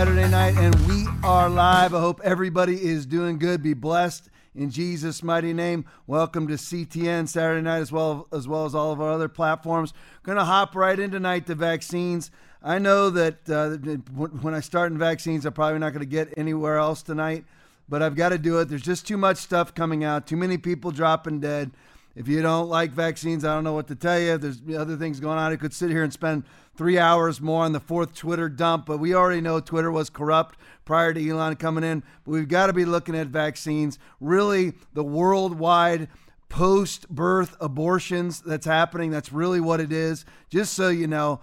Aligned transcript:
Saturday 0.00 0.28
night, 0.30 0.56
and 0.56 0.74
we 0.86 1.04
are 1.22 1.50
live. 1.50 1.94
I 1.94 2.00
hope 2.00 2.22
everybody 2.24 2.82
is 2.82 3.04
doing 3.04 3.38
good. 3.38 3.62
Be 3.62 3.74
blessed 3.74 4.30
in 4.54 4.70
Jesus' 4.70 5.22
mighty 5.22 5.52
name. 5.52 5.84
Welcome 6.06 6.48
to 6.48 6.54
CTN 6.54 7.28
Saturday 7.28 7.60
night, 7.60 7.80
as 7.80 7.92
well 7.92 8.26
as 8.32 8.48
well 8.48 8.64
as 8.64 8.74
all 8.74 8.92
of 8.92 9.00
our 9.02 9.10
other 9.10 9.28
platforms. 9.28 9.92
Gonna 10.22 10.46
hop 10.46 10.74
right 10.74 10.98
in 10.98 11.10
tonight 11.10 11.46
to 11.48 11.54
vaccines. 11.54 12.30
I 12.62 12.78
know 12.78 13.10
that 13.10 13.50
uh, 13.50 13.76
when 14.16 14.54
I 14.54 14.60
start 14.60 14.90
in 14.90 14.96
vaccines, 14.96 15.44
I'm 15.44 15.52
probably 15.52 15.80
not 15.80 15.90
going 15.90 16.00
to 16.00 16.06
get 16.06 16.32
anywhere 16.34 16.78
else 16.78 17.02
tonight, 17.02 17.44
but 17.86 18.00
I've 18.00 18.16
got 18.16 18.30
to 18.30 18.38
do 18.38 18.58
it. 18.58 18.70
There's 18.70 18.80
just 18.80 19.06
too 19.06 19.18
much 19.18 19.36
stuff 19.36 19.74
coming 19.74 20.02
out, 20.02 20.26
too 20.26 20.38
many 20.38 20.56
people 20.56 20.92
dropping 20.92 21.40
dead. 21.40 21.72
If 22.16 22.26
you 22.26 22.40
don't 22.40 22.70
like 22.70 22.90
vaccines, 22.90 23.44
I 23.44 23.54
don't 23.54 23.64
know 23.64 23.74
what 23.74 23.86
to 23.88 23.94
tell 23.94 24.18
you. 24.18 24.38
There's 24.38 24.62
other 24.76 24.96
things 24.96 25.20
going 25.20 25.38
on. 25.38 25.52
I 25.52 25.56
could 25.56 25.74
sit 25.74 25.90
here 25.90 26.02
and 26.02 26.12
spend 26.12 26.44
three 26.80 26.98
hours 26.98 27.42
more 27.42 27.66
on 27.66 27.72
the 27.72 27.78
fourth 27.78 28.14
Twitter 28.14 28.48
dump, 28.48 28.86
but 28.86 28.96
we 28.96 29.12
already 29.12 29.42
know 29.42 29.60
Twitter 29.60 29.90
was 29.90 30.08
corrupt 30.08 30.58
prior 30.86 31.12
to 31.12 31.28
Elon 31.28 31.54
coming 31.56 31.84
in. 31.84 32.02
But 32.24 32.30
we've 32.30 32.48
got 32.48 32.68
to 32.68 32.72
be 32.72 32.86
looking 32.86 33.14
at 33.14 33.26
vaccines, 33.26 33.98
really 34.18 34.72
the 34.94 35.04
worldwide 35.04 36.08
post 36.48 37.06
birth 37.10 37.54
abortions 37.60 38.40
that's 38.40 38.64
happening. 38.64 39.10
That's 39.10 39.30
really 39.30 39.60
what 39.60 39.78
it 39.78 39.92
is. 39.92 40.24
Just 40.48 40.72
so 40.72 40.88
you 40.88 41.06
know. 41.06 41.40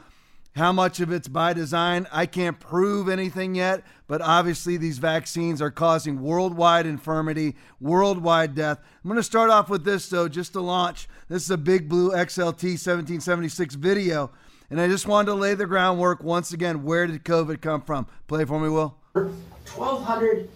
How 0.56 0.72
much 0.72 1.00
of 1.02 1.12
it's 1.12 1.28
by 1.28 1.54
design? 1.54 2.08
I 2.12 2.26
can't 2.26 2.60
prove 2.60 3.10
anything 3.10 3.54
yet, 3.54 3.84
but 4.08 4.24
obviously 4.24 4.76
these 4.76 4.98
vaccines 4.98 5.62
are 5.62 5.70
causing 5.70 6.20
worldwide 6.20 6.88
infirmity, 6.88 7.56
worldwide 7.80 8.56
death. 8.56 8.80
I'm 9.04 9.08
going 9.08 9.18
to 9.18 9.24
start 9.24 9.52
off 9.52 9.70
with 9.70 9.86
this, 9.86 10.10
though, 10.10 10.28
just 10.28 10.54
to 10.54 10.62
launch. 10.62 11.08
This 11.30 11.44
is 11.44 11.52
a 11.52 11.58
Big 11.58 11.88
Blue 11.88 12.10
XLT 12.10 12.74
1776 12.74 13.76
video, 13.76 14.32
and 14.70 14.82
I 14.82 14.88
just 14.88 15.08
wanted 15.08 15.28
to 15.28 15.34
lay 15.36 15.54
the 15.54 15.66
groundwork 15.66 16.24
once 16.24 16.52
again. 16.52 16.84
Where 16.84 17.08
did 17.08 17.24
COVID 17.24 17.62
come 17.62 17.82
from? 17.82 18.08
Play 18.28 18.46
for 18.46 18.60
me, 18.60 18.70
Will. 18.70 18.96
1,200 19.14 20.50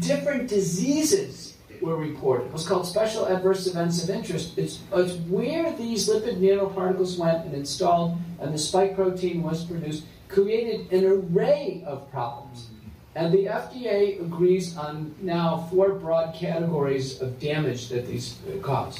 different 0.00 0.48
diseases 0.48 1.56
were 1.80 1.96
reported. 1.96 2.46
It 2.46 2.52
was 2.52 2.66
called 2.66 2.86
special 2.86 3.26
adverse 3.26 3.66
events 3.66 4.02
of 4.04 4.10
interest. 4.10 4.56
It's, 4.58 4.80
it's 4.92 5.14
where 5.28 5.72
these 5.76 6.08
lipid 6.08 6.38
nanoparticles 6.40 7.18
went 7.18 7.44
and 7.46 7.54
installed, 7.54 8.18
and 8.38 8.52
the 8.52 8.58
spike 8.58 8.94
protein 8.94 9.42
was 9.42 9.64
produced, 9.64 10.04
created 10.28 10.92
an 10.92 11.04
array 11.04 11.82
of 11.86 12.10
problems. 12.10 12.68
And 13.16 13.32
the 13.32 13.46
FDA 13.46 14.20
agrees 14.20 14.76
on 14.76 15.14
now 15.20 15.68
four 15.70 15.94
broad 15.94 16.34
categories 16.34 17.20
of 17.20 17.40
damage 17.40 17.88
that 17.88 18.06
these 18.06 18.38
uh, 18.46 18.58
cause. 18.62 18.98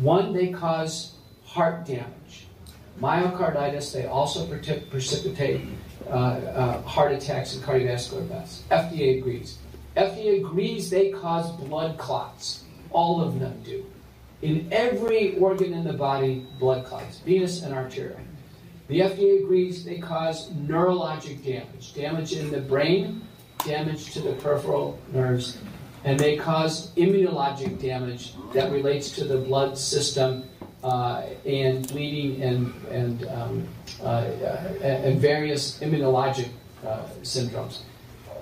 One, 0.00 0.34
they 0.34 0.48
cause 0.48 1.14
heart 1.44 1.86
damage. 1.86 2.46
Myocarditis, 3.00 3.92
they 3.92 4.06
also 4.06 4.46
precipitate 4.46 5.62
uh, 6.08 6.12
uh, 6.12 6.82
heart 6.82 7.12
attacks 7.12 7.54
and 7.54 7.64
cardiovascular 7.64 8.28
deaths. 8.28 8.62
FDA 8.70 9.18
agrees. 9.18 9.58
FDA 9.96 10.38
agrees 10.38 10.90
they 10.90 11.10
cause 11.10 11.50
blood 11.52 11.98
clots. 11.98 12.64
All 12.90 13.20
of 13.20 13.38
them 13.40 13.62
do. 13.64 13.84
In 14.42 14.68
every 14.72 15.36
organ 15.38 15.72
in 15.72 15.84
the 15.84 15.92
body, 15.92 16.46
blood 16.58 16.84
clots, 16.84 17.18
venous 17.20 17.62
and 17.62 17.72
arterial. 17.72 18.18
The 18.88 19.00
FDA 19.00 19.42
agrees 19.42 19.84
they 19.84 19.98
cause 19.98 20.50
neurologic 20.50 21.44
damage, 21.44 21.94
damage 21.94 22.32
in 22.32 22.50
the 22.50 22.60
brain, 22.60 23.22
damage 23.64 24.12
to 24.12 24.20
the 24.20 24.32
peripheral 24.34 24.98
nerves, 25.12 25.58
and 26.04 26.18
they 26.18 26.36
cause 26.36 26.92
immunologic 26.96 27.80
damage 27.80 28.34
that 28.52 28.72
relates 28.72 29.12
to 29.12 29.24
the 29.24 29.38
blood 29.38 29.78
system 29.78 30.44
uh, 30.84 31.22
and 31.46 31.86
bleeding 31.88 32.42
and 32.42 32.74
and 32.86 33.26
um, 33.28 33.68
uh, 34.02 34.06
uh 34.06 34.82
and 34.82 35.20
various 35.20 35.78
immunologic 35.80 36.48
uh, 36.86 37.02
syndromes. 37.22 37.80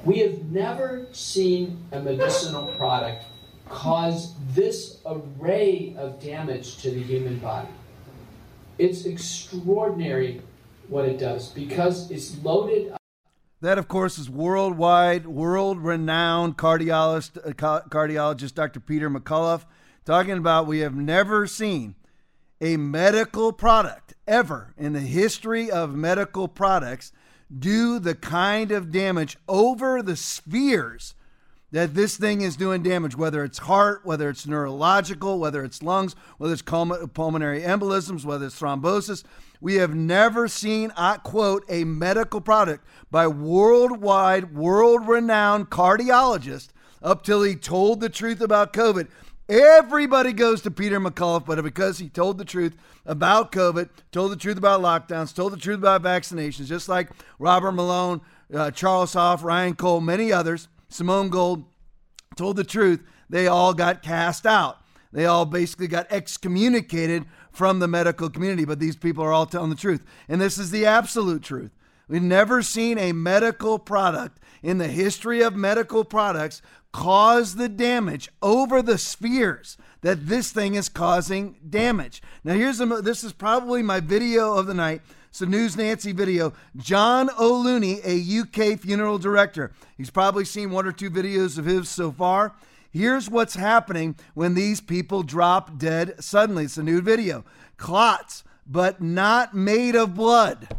We 0.05 0.19
have 0.21 0.45
never 0.45 1.07
seen 1.13 1.77
a 1.93 2.01
medicinal 2.01 2.73
product 2.77 3.25
cause 3.69 4.35
this 4.55 4.99
array 5.07 5.95
of 5.99 6.21
damage 6.23 6.79
to 6.83 6.91
the 6.91 7.03
human 7.03 7.39
body. 7.39 7.69
It's 8.79 9.05
extraordinary 9.05 10.41
what 10.89 11.05
it 11.05 11.19
does 11.19 11.51
because 11.51 12.11
it's 12.11 12.43
loaded. 12.43 12.95
That, 13.61 13.77
of 13.77 13.89
course, 13.89 14.19
is 14.19 14.31
worldwide, 14.31 15.27
world 15.27 15.79
renowned 15.79 16.57
cardiologist, 16.57 17.47
uh, 17.47 17.83
cardiologist 17.89 18.55
Dr. 18.55 18.81
Peter 18.81 19.11
McCullough 19.11 19.65
talking 20.07 20.39
about 20.39 20.67
we 20.67 20.79
have 20.79 20.95
never 20.95 21.47
seen 21.47 21.95
a 22.61 22.77
medical 22.77 23.53
product 23.53 24.15
ever 24.27 24.75
in 24.77 24.93
the 24.93 25.01
history 25.01 25.71
of 25.71 25.95
medical 25.95 26.47
products 26.49 27.13
do 27.57 27.99
the 27.99 28.15
kind 28.15 28.71
of 28.71 28.93
damage 28.93 29.37
over 29.49 30.03
the 30.03 30.17
spheres 30.17 31.15
that 31.73 31.95
this 31.95 32.17
thing 32.17 32.41
is 32.43 32.57
doing 32.57 32.83
damage, 32.83 33.17
whether 33.17 33.45
it's 33.45 33.59
heart, 33.59 34.01
whether 34.05 34.29
it's 34.29 34.47
neurological, 34.47 35.39
whether 35.39 35.65
it's 35.65 35.83
lungs, 35.83 36.17
whether 36.39 36.53
it's 36.53 36.63
pulmonary 36.63 37.63
embolisms, 37.63 38.25
whether 38.25 38.47
it's 38.47 38.61
thrombosis. 38.61 39.23
We 39.61 39.77
have 39.77 39.95
never 39.95 40.49
seen, 40.49 40.93
I 40.97 41.19
quote, 41.19 41.65
a 41.69 41.85
medical 41.85 42.41
product 42.41 42.85
by 43.11 43.29
worldwide, 43.29 44.55
world 44.55 45.07
renowned 45.07 45.71
cardiologist 45.71 46.69
up 47.03 47.23
till 47.23 47.43
he 47.43 47.55
told 47.55 48.01
the 48.01 48.09
truth 48.09 48.41
about 48.41 48.73
COVID. 48.73 49.09
Everybody 49.51 50.33
goes 50.33 50.61
to 50.61 50.71
Peter 50.71 51.01
McCullough, 51.01 51.45
but 51.45 51.61
because 51.65 51.99
he 51.99 52.09
told 52.09 52.39
the 52.39 52.45
truth 52.45 52.77
about 53.05 53.51
COVID, 53.51 53.89
told 54.13 54.31
the 54.31 54.37
truth 54.37 54.57
about 54.57 54.81
lockdowns, 54.81 55.35
told 55.35 55.53
the 55.53 55.57
truth 55.57 55.79
about 55.79 56.05
vaccinations, 56.05 56.67
just 56.67 56.89
like 56.89 57.11
Robert 57.41 57.73
Malone, 57.73 58.21
uh, 58.55 58.71
Charles 58.71 59.13
Hoffe, 59.13 59.43
Ryan 59.43 59.75
Cole, 59.75 60.01
many 60.01 60.33
others, 60.33 60.69
Simone 60.89 61.31
Gold 61.31 61.65
told 62.37 62.55
the 62.55 62.63
truth, 62.63 63.03
they 63.29 63.49
all 63.49 63.75
got 63.75 64.05
cast 64.05 64.47
out. 64.47 64.79
They 65.13 65.27
all 65.27 65.47
basically 65.47 65.89
got 65.89 66.07
excommunicated 66.11 67.25
from 67.51 67.81
the 67.81 67.89
medical 67.89 68.31
community, 68.31 68.65
but 68.65 68.79
these 68.79 68.95
people 68.95 69.25
are 69.25 69.33
all 69.33 69.47
telling 69.47 69.71
the 69.71 69.75
truth. 69.75 70.05
And 70.29 70.41
this 70.41 70.59
is 70.59 70.71
the 70.71 70.87
absolute 70.87 71.43
truth. 71.43 71.73
We've 72.11 72.21
never 72.21 72.61
seen 72.61 72.99
a 72.99 73.13
medical 73.13 73.79
product 73.79 74.41
in 74.65 74.79
the 74.79 74.89
history 74.89 75.43
of 75.43 75.55
medical 75.55 76.05
products 76.05 76.61
cause 76.91 77.55
the 77.55 77.69
damage 77.69 78.29
over 78.43 78.83
the 78.83 78.99
spheres 78.99 79.79
that 80.01 80.27
this 80.27 80.51
thing 80.51 80.75
is 80.75 80.89
causing 80.89 81.55
damage. 81.69 82.21
Now, 82.43 82.55
here's 82.55 82.81
a, 82.81 82.87
this 82.87 83.23
is 83.23 83.33
probably 83.33 83.85
my 83.85 84.01
video 84.01 84.55
of 84.55 84.67
the 84.67 84.75
night. 84.75 85.03
It's 85.29 85.41
a 85.41 85.47
News 85.47 85.77
Nancy 85.77 86.11
video. 86.11 86.53
John 86.77 87.31
O'Looney, 87.39 88.01
a 88.05 88.41
UK 88.41 88.81
funeral 88.81 89.19
director. 89.19 89.71
He's 89.97 90.11
probably 90.11 90.45
seen 90.45 90.73
one 90.73 90.89
or 90.89 90.93
two 90.93 91.13
videos 91.13 91.59
of 91.59 91.67
his 91.67 91.89
so 91.89 92.11
far. 92.11 92.57
Here's 92.91 93.31
what's 93.31 93.55
happening 93.55 94.17
when 94.35 94.55
these 94.55 94.81
people 94.81 95.23
drop 95.23 95.79
dead 95.79 96.17
suddenly. 96.19 96.65
It's 96.65 96.77
a 96.77 96.83
new 96.83 97.03
video. 97.03 97.45
Clots, 97.77 98.43
but 98.67 99.01
not 99.01 99.55
made 99.55 99.95
of 99.95 100.17
blood. 100.17 100.77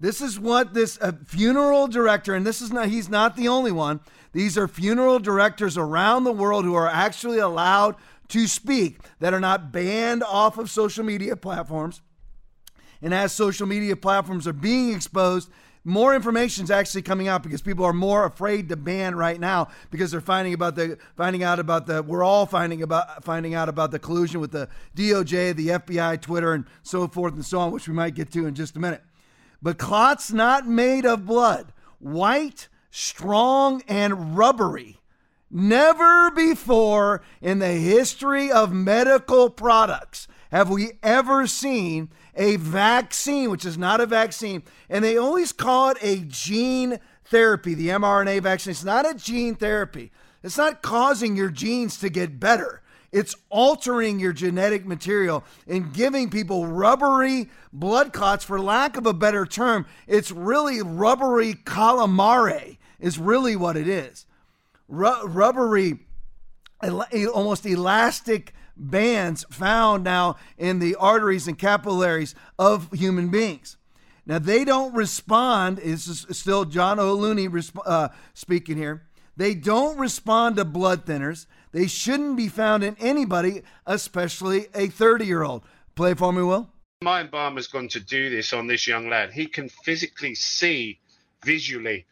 This 0.00 0.22
is 0.22 0.40
what 0.40 0.72
this 0.72 0.98
funeral 1.26 1.86
director, 1.86 2.34
and 2.34 2.46
this 2.46 2.62
is 2.62 2.72
not, 2.72 2.88
he's 2.88 3.10
not 3.10 3.36
the 3.36 3.48
only 3.48 3.70
one. 3.70 4.00
These 4.32 4.56
are 4.56 4.66
funeral 4.66 5.18
directors 5.18 5.76
around 5.76 6.24
the 6.24 6.32
world 6.32 6.64
who 6.64 6.74
are 6.74 6.88
actually 6.88 7.38
allowed 7.38 7.96
to 8.28 8.46
speak 8.46 9.00
that 9.18 9.34
are 9.34 9.40
not 9.40 9.72
banned 9.72 10.22
off 10.22 10.56
of 10.56 10.70
social 10.70 11.04
media 11.04 11.36
platforms. 11.36 12.00
And 13.02 13.12
as 13.12 13.32
social 13.32 13.66
media 13.66 13.96
platforms 13.96 14.46
are 14.46 14.52
being 14.52 14.94
exposed, 14.94 15.50
more 15.84 16.14
information 16.14 16.64
is 16.64 16.70
actually 16.70 17.02
coming 17.02 17.28
out 17.28 17.42
because 17.42 17.62
people 17.62 17.84
are 17.84 17.92
more 17.92 18.24
afraid 18.24 18.68
to 18.68 18.76
ban 18.76 19.14
right 19.14 19.40
now 19.40 19.68
because 19.90 20.10
they're 20.10 20.20
finding 20.20 20.52
about 20.52 20.76
the 20.76 20.98
finding 21.16 21.42
out 21.42 21.58
about 21.58 21.86
the 21.86 22.02
we're 22.02 22.22
all 22.22 22.44
finding 22.44 22.82
about 22.82 23.24
finding 23.24 23.54
out 23.54 23.68
about 23.68 23.90
the 23.90 23.98
collusion 23.98 24.40
with 24.40 24.52
the 24.52 24.68
DOJ, 24.94 25.56
the 25.56 25.68
FBI, 25.68 26.20
Twitter, 26.20 26.52
and 26.52 26.66
so 26.82 27.08
forth 27.08 27.32
and 27.32 27.44
so 27.44 27.60
on, 27.60 27.72
which 27.72 27.88
we 27.88 27.94
might 27.94 28.14
get 28.14 28.30
to 28.32 28.46
in 28.46 28.54
just 28.54 28.76
a 28.76 28.78
minute. 28.78 29.02
But 29.62 29.78
clot's 29.78 30.32
not 30.32 30.66
made 30.66 31.04
of 31.04 31.26
blood. 31.26 31.72
White, 31.98 32.68
strong, 32.90 33.82
and 33.86 34.36
rubbery. 34.36 35.00
Never 35.50 36.30
before 36.30 37.22
in 37.40 37.58
the 37.58 37.72
history 37.72 38.52
of 38.52 38.72
medical 38.72 39.50
products 39.50 40.28
have 40.52 40.70
we 40.70 40.92
ever 41.02 41.46
seen 41.46 42.10
a 42.34 42.56
vaccine, 42.56 43.50
which 43.50 43.64
is 43.64 43.76
not 43.76 44.00
a 44.00 44.06
vaccine, 44.06 44.62
and 44.88 45.04
they 45.04 45.16
always 45.16 45.52
call 45.52 45.90
it 45.90 45.98
a 46.00 46.24
gene 46.26 47.00
therapy, 47.24 47.74
the 47.74 47.88
mRNA 47.88 48.42
vaccine. 48.42 48.70
It's 48.70 48.84
not 48.84 49.08
a 49.08 49.14
gene 49.14 49.54
therapy. 49.54 50.10
It's 50.42 50.56
not 50.58 50.82
causing 50.82 51.36
your 51.36 51.50
genes 51.50 51.98
to 51.98 52.08
get 52.08 52.40
better. 52.40 52.82
It's 53.12 53.34
altering 53.48 54.20
your 54.20 54.32
genetic 54.32 54.86
material 54.86 55.44
and 55.66 55.92
giving 55.92 56.30
people 56.30 56.66
rubbery 56.66 57.50
blood 57.72 58.12
clots, 58.12 58.44
for 58.44 58.60
lack 58.60 58.96
of 58.96 59.06
a 59.06 59.12
better 59.12 59.44
term. 59.44 59.86
It's 60.06 60.30
really 60.30 60.80
rubbery 60.80 61.54
calamari, 61.54 62.78
is 63.00 63.18
really 63.18 63.56
what 63.56 63.76
it 63.76 63.88
is. 63.88 64.26
Ru- 64.88 65.26
rubbery, 65.26 66.00
almost 66.82 67.66
elastic 67.66 68.54
bands 68.76 69.44
found 69.50 70.04
now 70.04 70.36
in 70.56 70.78
the 70.78 70.94
arteries 70.94 71.48
and 71.48 71.58
capillaries 71.58 72.34
of 72.58 72.92
human 72.92 73.28
beings. 73.28 73.76
Now 74.24 74.38
they 74.38 74.64
don't 74.64 74.94
respond. 74.94 75.78
This 75.78 76.06
is 76.06 76.38
still 76.38 76.64
John 76.64 77.00
O'Looney 77.00 77.48
uh, 77.84 78.08
speaking 78.34 78.76
here. 78.76 79.02
They 79.40 79.54
don't 79.54 79.96
respond 79.96 80.56
to 80.56 80.66
blood 80.66 81.06
thinners. 81.06 81.46
They 81.72 81.86
shouldn't 81.86 82.36
be 82.36 82.48
found 82.48 82.84
in 82.84 82.94
anybody, 83.00 83.62
especially 83.86 84.66
a 84.74 84.88
30 84.88 85.24
year 85.24 85.42
old. 85.42 85.64
Play 85.94 86.12
for 86.12 86.30
me, 86.30 86.42
Will. 86.42 86.68
My 87.00 87.20
embalmer's 87.20 87.66
gone 87.66 87.88
to 87.88 88.00
do 88.00 88.28
this 88.28 88.52
on 88.52 88.66
this 88.66 88.86
young 88.86 89.08
lad. 89.08 89.32
He 89.32 89.46
can 89.46 89.70
physically 89.70 90.34
see 90.34 91.00
visually 91.42 92.04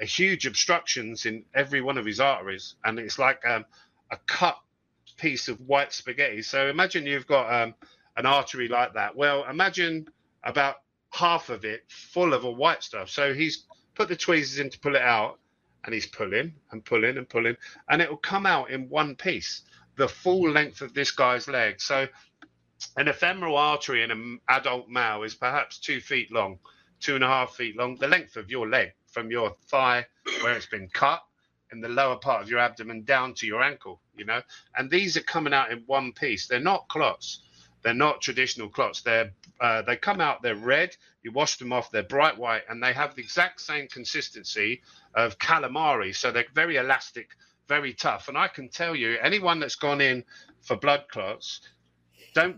a 0.00 0.04
huge 0.04 0.46
obstructions 0.46 1.26
in 1.26 1.44
every 1.54 1.80
one 1.80 1.96
of 1.96 2.04
his 2.04 2.18
arteries, 2.18 2.74
and 2.84 2.98
it's 2.98 3.20
like 3.20 3.46
um, 3.46 3.64
a 4.10 4.16
cut 4.26 4.58
piece 5.16 5.46
of 5.46 5.60
white 5.60 5.92
spaghetti. 5.92 6.42
So 6.42 6.68
imagine 6.68 7.06
you've 7.06 7.28
got 7.28 7.54
um, 7.54 7.76
an 8.16 8.26
artery 8.26 8.66
like 8.66 8.94
that. 8.94 9.14
Well, 9.14 9.44
imagine 9.48 10.08
about 10.42 10.78
half 11.12 11.50
of 11.50 11.64
it 11.64 11.84
full 11.88 12.34
of 12.34 12.42
a 12.42 12.50
white 12.50 12.82
stuff. 12.82 13.10
So 13.10 13.32
he's 13.32 13.62
put 13.94 14.08
the 14.08 14.16
tweezers 14.16 14.58
in 14.58 14.70
to 14.70 14.80
pull 14.80 14.96
it 14.96 15.02
out, 15.02 15.38
and 15.84 15.94
he's 15.94 16.06
pulling 16.06 16.54
and 16.70 16.84
pulling 16.84 17.16
and 17.18 17.28
pulling, 17.28 17.56
and 17.88 18.02
it 18.02 18.08
will 18.08 18.16
come 18.16 18.46
out 18.46 18.70
in 18.70 18.88
one 18.88 19.14
piece, 19.16 19.62
the 19.96 20.08
full 20.08 20.50
length 20.50 20.80
of 20.80 20.94
this 20.94 21.10
guy's 21.10 21.48
leg. 21.48 21.80
So 21.80 22.06
an 22.96 23.08
ephemeral 23.08 23.56
artery 23.56 24.02
in 24.02 24.10
an 24.10 24.40
adult 24.48 24.88
male 24.88 25.22
is 25.22 25.34
perhaps 25.34 25.78
two 25.78 26.00
feet 26.00 26.32
long, 26.32 26.58
two 27.00 27.14
and 27.14 27.24
a 27.24 27.28
half 27.28 27.54
feet 27.54 27.76
long, 27.76 27.96
the 27.96 28.08
length 28.08 28.36
of 28.36 28.50
your 28.50 28.68
leg 28.68 28.92
from 29.06 29.30
your 29.30 29.54
thigh 29.68 30.06
where 30.42 30.54
it's 30.54 30.66
been 30.66 30.88
cut 30.88 31.22
in 31.72 31.80
the 31.80 31.88
lower 31.88 32.16
part 32.16 32.42
of 32.42 32.50
your 32.50 32.60
abdomen 32.60 33.04
down 33.04 33.34
to 33.34 33.46
your 33.46 33.62
ankle, 33.62 34.00
you 34.16 34.24
know. 34.24 34.40
And 34.76 34.90
these 34.90 35.16
are 35.16 35.22
coming 35.22 35.52
out 35.52 35.72
in 35.72 35.82
one 35.86 36.12
piece. 36.12 36.46
They're 36.46 36.60
not 36.60 36.88
clots. 36.88 37.40
They're 37.84 37.94
not 37.94 38.22
traditional 38.22 38.68
clots. 38.70 39.02
They're 39.02 39.32
uh, 39.60 39.82
they 39.82 39.96
come 39.96 40.20
out. 40.20 40.42
They're 40.42 40.56
red. 40.56 40.96
You 41.22 41.32
wash 41.32 41.58
them 41.58 41.72
off. 41.72 41.90
They're 41.90 42.02
bright 42.02 42.38
white, 42.38 42.62
and 42.68 42.82
they 42.82 42.92
have 42.94 43.14
the 43.14 43.22
exact 43.22 43.60
same 43.60 43.88
consistency 43.88 44.82
of 45.14 45.38
calamari. 45.38 46.16
So 46.16 46.32
they're 46.32 46.46
very 46.54 46.76
elastic, 46.76 47.28
very 47.68 47.92
tough. 47.92 48.28
And 48.28 48.38
I 48.38 48.48
can 48.48 48.70
tell 48.70 48.96
you, 48.96 49.18
anyone 49.22 49.60
that's 49.60 49.76
gone 49.76 50.00
in 50.00 50.24
for 50.62 50.76
blood 50.76 51.04
clots, 51.10 51.60
don't 52.34 52.56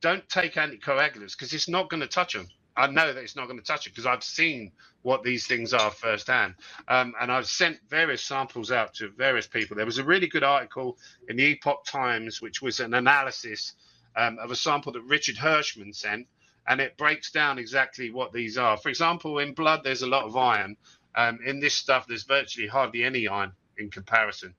don't 0.00 0.28
take 0.28 0.54
anticoagulants 0.54 1.32
because 1.32 1.52
it's 1.54 1.68
not 1.68 1.90
going 1.90 2.00
to 2.02 2.06
touch 2.06 2.34
them. 2.34 2.48
I 2.76 2.86
know 2.86 3.12
that 3.12 3.22
it's 3.22 3.34
not 3.34 3.46
going 3.46 3.58
to 3.58 3.64
touch 3.64 3.86
it 3.86 3.90
because 3.90 4.06
I've 4.06 4.22
seen 4.22 4.70
what 5.02 5.24
these 5.24 5.46
things 5.46 5.74
are 5.74 5.90
firsthand. 5.90 6.54
Um, 6.86 7.14
and 7.20 7.32
I've 7.32 7.48
sent 7.48 7.78
various 7.88 8.22
samples 8.22 8.70
out 8.70 8.94
to 8.94 9.10
various 9.16 9.48
people. 9.48 9.76
There 9.76 9.86
was 9.86 9.98
a 9.98 10.04
really 10.04 10.28
good 10.28 10.44
article 10.44 10.96
in 11.28 11.36
the 11.36 11.44
Epoch 11.44 11.84
Times, 11.86 12.40
which 12.40 12.62
was 12.62 12.78
an 12.78 12.94
analysis 12.94 13.74
um, 14.18 14.38
of 14.38 14.50
a 14.50 14.56
sample 14.56 14.92
that 14.92 15.02
Richard 15.02 15.36
Hirschman 15.36 15.94
sent, 15.94 16.26
and 16.66 16.80
it 16.80 16.98
breaks 16.98 17.30
down 17.30 17.58
exactly 17.58 18.10
what 18.10 18.32
these 18.32 18.58
are. 18.58 18.76
For 18.76 18.90
example, 18.90 19.38
in 19.38 19.54
blood, 19.54 19.80
there's 19.84 20.02
a 20.02 20.08
lot 20.08 20.24
of 20.24 20.36
iron. 20.36 20.76
Um, 21.14 21.38
in 21.46 21.60
this 21.60 21.74
stuff, 21.74 22.06
there's 22.06 22.24
virtually 22.24 22.66
hardly 22.66 23.04
any 23.04 23.28
iron 23.28 23.52
in 23.78 23.90
comparison. 23.90 24.54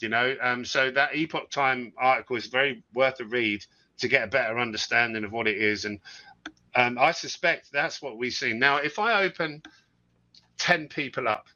You 0.00 0.08
know, 0.08 0.34
um, 0.42 0.64
so 0.64 0.90
that 0.90 1.14
Epoch 1.14 1.50
Time 1.50 1.92
article 1.96 2.36
is 2.36 2.46
very 2.46 2.82
worth 2.94 3.20
a 3.20 3.24
read 3.24 3.64
to 3.98 4.08
get 4.08 4.24
a 4.24 4.26
better 4.26 4.58
understanding 4.58 5.24
of 5.24 5.30
what 5.30 5.46
it 5.46 5.58
is. 5.58 5.84
And 5.84 6.00
and 6.74 6.98
I 6.98 7.12
suspect 7.12 7.70
that's 7.70 8.00
what 8.00 8.16
we've 8.16 8.32
seen. 8.32 8.58
Now, 8.58 8.78
if 8.78 8.98
I 8.98 9.24
open 9.24 9.62
10 10.58 10.88
people 10.88 11.28
up, 11.28 11.46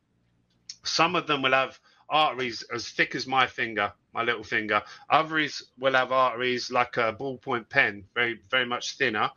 some 0.85 1.17
of 1.17 1.27
them 1.27 1.43
will 1.43 1.53
have 1.53 1.79
arteries 2.09 2.63
as 2.75 2.89
thick 2.89 3.15
as 3.15 3.27
my 3.27 3.47
finger, 3.47 3.93
my 4.15 4.23
little 4.23 4.45
finger. 4.45 4.83
Others 5.11 5.65
will 5.79 5.95
have 5.95 6.13
arteries 6.13 6.71
like 6.71 6.97
a 6.97 7.13
ballpoint 7.13 7.69
pen, 7.69 8.05
very, 8.15 8.41
very 8.51 8.67
much 8.67 8.97
thinner, 8.97 9.31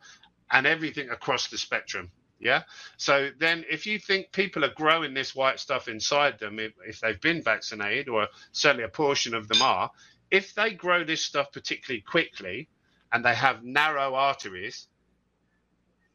and 0.50 0.66
everything 0.66 1.10
across 1.10 1.48
the 1.48 1.58
spectrum. 1.58 2.10
Yeah. 2.38 2.62
So 2.96 3.30
then, 3.38 3.64
if 3.70 3.86
you 3.86 3.98
think 3.98 4.32
people 4.32 4.64
are 4.64 4.74
growing 4.74 5.12
this 5.12 5.34
white 5.34 5.60
stuff 5.60 5.88
inside 5.88 6.38
them, 6.38 6.58
if, 6.58 6.72
if 6.86 7.00
they've 7.00 7.20
been 7.20 7.42
vaccinated, 7.42 8.08
or 8.08 8.28
certainly 8.52 8.84
a 8.84 8.88
portion 8.88 9.34
of 9.34 9.46
them 9.46 9.60
are, 9.60 9.90
if 10.30 10.54
they 10.54 10.72
grow 10.72 11.04
this 11.04 11.22
stuff 11.22 11.52
particularly 11.52 12.00
quickly 12.00 12.68
and 13.12 13.24
they 13.24 13.34
have 13.34 13.64
narrow 13.64 14.14
arteries, 14.14 14.86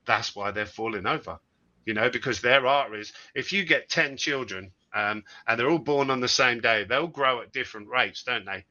that's 0.06 0.36
why 0.36 0.52
they're 0.52 0.66
falling 0.66 1.06
over, 1.06 1.40
you 1.86 1.94
know, 1.94 2.10
because 2.10 2.42
their 2.42 2.66
arteries, 2.66 3.14
if 3.34 3.52
you 3.52 3.66
get 3.66 3.90
10 3.90 4.18
children 4.18 4.72
um, 4.96 5.24
and 5.48 5.60
they're 5.60 5.70
all 5.70 5.78
born 5.78 6.10
on 6.10 6.22
the 6.22 6.28
same 6.28 6.62
day, 6.62 6.86
they'll 6.86 7.08
grow 7.08 7.42
at 7.42 7.52
different 7.52 7.90
rates, 7.90 8.24
don't 8.24 8.46
they? 8.46 8.66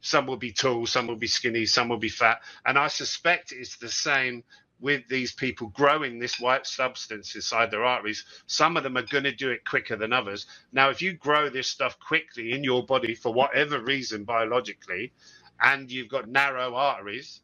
Some 0.00 0.26
will 0.26 0.36
be 0.36 0.52
tall, 0.52 0.86
some 0.86 1.06
will 1.06 1.16
be 1.16 1.26
skinny, 1.26 1.66
some 1.66 1.88
will 1.88 1.98
be 1.98 2.08
fat. 2.08 2.40
And 2.64 2.78
I 2.78 2.88
suspect 2.88 3.52
it's 3.52 3.76
the 3.78 3.88
same 3.88 4.44
with 4.80 5.08
these 5.08 5.32
people 5.32 5.68
growing 5.68 6.18
this 6.18 6.38
white 6.38 6.66
substance 6.66 7.34
inside 7.34 7.70
their 7.70 7.84
arteries. 7.84 8.24
Some 8.46 8.76
of 8.76 8.82
them 8.82 8.96
are 8.98 9.02
going 9.02 9.24
to 9.24 9.34
do 9.34 9.50
it 9.50 9.64
quicker 9.64 9.96
than 9.96 10.12
others. 10.12 10.46
Now, 10.72 10.90
if 10.90 11.00
you 11.00 11.14
grow 11.14 11.48
this 11.48 11.68
stuff 11.68 11.98
quickly 11.98 12.52
in 12.52 12.62
your 12.62 12.84
body 12.84 13.14
for 13.14 13.32
whatever 13.32 13.80
reason 13.80 14.24
biologically, 14.24 15.12
and 15.60 15.90
you've 15.90 16.10
got 16.10 16.28
narrow 16.28 16.74
arteries, 16.74 17.40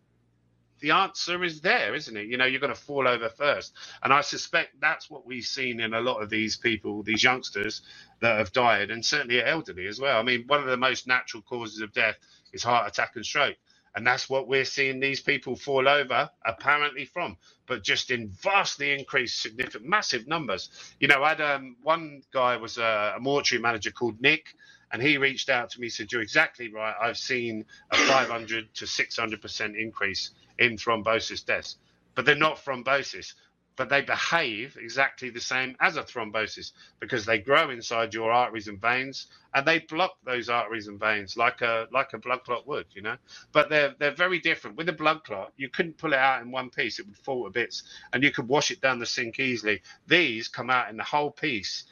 the 0.81 0.93
answer 0.93 1.45
is 1.45 1.61
there, 1.63 1.95
isn't 1.95 2.17
it? 2.17 2.29
You 2.29 2.39
know, 2.39 2.47
you're 2.47 2.61
going 2.61 2.75
to 2.75 2.81
fall 2.81 3.09
over 3.09 3.29
first. 3.31 3.75
And 4.03 4.13
I 4.13 4.23
suspect 4.23 4.81
that's 4.81 5.11
what 5.11 5.27
we've 5.27 5.45
seen 5.45 5.81
in 5.81 5.95
a 5.95 6.01
lot 6.01 6.23
of 6.23 6.31
these 6.31 6.57
people, 6.57 7.03
these 7.03 7.25
youngsters 7.25 7.83
that 8.21 8.39
have 8.39 8.53
died, 8.53 8.91
and 8.91 9.05
certainly 9.05 9.43
elderly 9.45 9.87
as 9.89 10.01
well. 10.01 10.19
I 10.19 10.23
mean, 10.23 10.45
one 10.49 10.61
of 10.61 10.67
the 10.69 10.77
most 10.79 11.07
natural 11.07 11.43
causes 11.43 11.81
of 11.83 11.93
death 11.93 12.17
is 12.53 12.63
heart 12.65 12.89
attack 12.89 13.13
and 13.17 13.27
stroke. 13.27 13.57
And 13.97 14.07
that's 14.07 14.31
what 14.31 14.49
we're 14.49 14.67
seeing 14.67 15.01
these 15.01 15.21
people 15.21 15.57
fall 15.57 15.89
over 15.89 16.31
apparently 16.47 17.07
from, 17.07 17.37
but 17.67 17.83
just 17.85 18.11
in 18.13 18.29
vastly 18.31 18.93
increased, 18.93 19.43
significant, 19.43 19.85
massive 19.87 20.29
numbers. 20.29 20.71
You 21.01 21.09
know, 21.09 21.23
I 21.25 21.31
had 21.31 21.41
um, 21.43 21.77
one 21.83 22.23
guy 22.33 22.57
was 22.57 22.79
a, 22.79 23.15
a 23.17 23.21
mortuary 23.21 23.63
manager 23.63 23.91
called 23.91 24.21
Nick, 24.21 24.55
and 24.93 25.03
he 25.03 25.19
reached 25.19 25.51
out 25.51 25.71
to 25.71 25.81
me, 25.81 25.89
said, 25.91 26.13
You're 26.13 26.23
exactly 26.23 26.73
right. 26.73 26.95
I've 27.01 27.19
seen 27.19 27.65
a 27.91 27.97
500 27.97 28.75
to 28.77 28.85
600% 28.87 29.77
increase 29.81 30.31
in 30.61 30.79
thrombosis 30.79 31.45
deaths, 31.47 31.79
but 32.17 32.27
they're 32.27 32.37
not 32.37 32.59
thrombosis. 32.65 33.35
But 33.77 33.91
they 33.91 34.03
behave 34.03 34.79
exactly 34.81 35.31
the 35.31 35.41
same 35.43 35.77
as 35.81 35.99
a 35.99 36.05
thrombosis 36.05 36.73
because 37.01 37.27
they 37.27 37.41
grow 37.41 37.71
inside 37.71 38.15
your 38.15 38.33
arteries 38.33 38.69
and 38.69 38.81
veins, 38.81 39.29
and 39.55 39.67
they 39.67 39.81
block 39.81 40.13
those 40.25 40.49
arteries 40.51 40.89
and 40.89 41.01
veins 41.01 41.37
like 41.37 41.63
a 41.63 41.89
like 41.93 42.15
a 42.15 42.19
blood 42.19 42.45
clot 42.45 42.69
would, 42.69 42.87
you 42.95 43.03
know. 43.03 43.17
But 43.53 43.71
they're 43.71 43.95
they're 44.01 44.15
very 44.17 44.41
different. 44.41 44.79
With 44.79 44.89
a 44.91 44.95
blood 44.95 45.25
clot, 45.25 45.53
you 45.59 45.71
couldn't 45.71 45.99
pull 45.99 46.15
it 46.15 46.21
out 46.21 46.43
in 46.43 46.53
one 46.53 46.71
piece; 46.71 47.01
it 47.01 47.07
would 47.09 47.19
fall 47.19 47.45
to 47.47 47.51
bits, 47.51 47.85
and 48.15 48.23
you 48.25 48.33
could 48.33 48.49
wash 48.49 48.71
it 48.73 48.81
down 48.83 49.01
the 49.01 49.07
sink 49.07 49.41
easily. 49.41 49.83
These 50.09 50.49
come 50.49 50.71
out 50.71 50.91
in 50.91 50.99
the 50.99 51.05
whole 51.05 51.33
piece, 51.33 51.85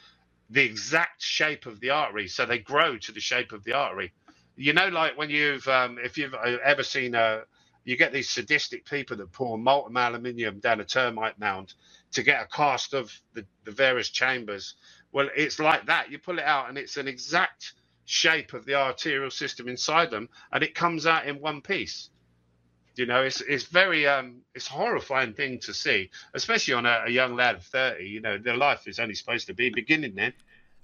the 0.49 0.63
exact 0.63 1.23
shape 1.23 1.67
of 1.67 1.79
the 1.81 1.91
artery, 1.91 2.27
so 2.29 2.45
they 2.45 2.59
grow 2.59 2.97
to 2.99 3.11
the 3.13 3.21
shape 3.21 3.53
of 3.53 3.63
the 3.65 3.73
artery. 3.73 4.13
You 4.57 4.73
know, 4.73 4.89
like 4.89 5.17
when 5.17 5.29
you've 5.31 5.67
um, 5.67 5.99
if 5.99 6.17
you've 6.17 6.35
uh, 6.35 6.57
ever 6.63 6.83
seen 6.83 7.15
a 7.15 7.43
you 7.83 7.97
get 7.97 8.13
these 8.13 8.29
sadistic 8.29 8.85
people 8.85 9.17
that 9.17 9.31
pour 9.31 9.57
molten 9.57 9.97
aluminium 9.97 10.59
down 10.59 10.79
a 10.79 10.85
termite 10.85 11.39
mound 11.39 11.73
to 12.11 12.23
get 12.23 12.43
a 12.43 12.47
cast 12.47 12.93
of 12.93 13.11
the, 13.33 13.45
the 13.65 13.71
various 13.71 14.09
chambers. 14.09 14.75
Well, 15.11 15.29
it's 15.35 15.59
like 15.59 15.87
that. 15.87 16.11
You 16.11 16.19
pull 16.19 16.39
it 16.39 16.45
out, 16.45 16.69
and 16.69 16.77
it's 16.77 16.97
an 16.97 17.07
exact 17.07 17.73
shape 18.05 18.53
of 18.53 18.65
the 18.65 18.75
arterial 18.75 19.31
system 19.31 19.67
inside 19.67 20.11
them, 20.11 20.29
and 20.51 20.63
it 20.63 20.75
comes 20.75 21.05
out 21.05 21.27
in 21.27 21.39
one 21.39 21.61
piece. 21.61 22.09
You 22.95 23.05
know, 23.05 23.21
it's 23.21 23.39
it's 23.41 23.63
very 23.63 24.07
um 24.07 24.41
it's 24.53 24.67
a 24.67 24.71
horrifying 24.71 25.33
thing 25.33 25.59
to 25.59 25.73
see, 25.73 26.09
especially 26.33 26.73
on 26.73 26.85
a, 26.85 27.03
a 27.05 27.09
young 27.09 27.35
lad 27.35 27.55
of 27.55 27.63
thirty. 27.63 28.05
You 28.05 28.19
know, 28.19 28.37
their 28.37 28.57
life 28.57 28.87
is 28.87 28.99
only 28.99 29.15
supposed 29.15 29.47
to 29.47 29.53
be 29.53 29.69
beginning 29.69 30.15
then. 30.15 30.33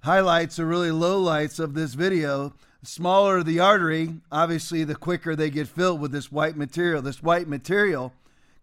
Highlights 0.00 0.58
are 0.58 0.66
really 0.66 0.90
lowlights 0.90 1.58
of 1.58 1.74
this 1.74 1.94
video 1.94 2.54
smaller 2.86 3.42
the 3.42 3.60
artery, 3.60 4.14
obviously, 4.30 4.84
the 4.84 4.94
quicker 4.94 5.34
they 5.34 5.50
get 5.50 5.68
filled 5.68 6.00
with 6.00 6.12
this 6.12 6.32
white 6.32 6.56
material. 6.56 7.02
This 7.02 7.22
white 7.22 7.48
material 7.48 8.12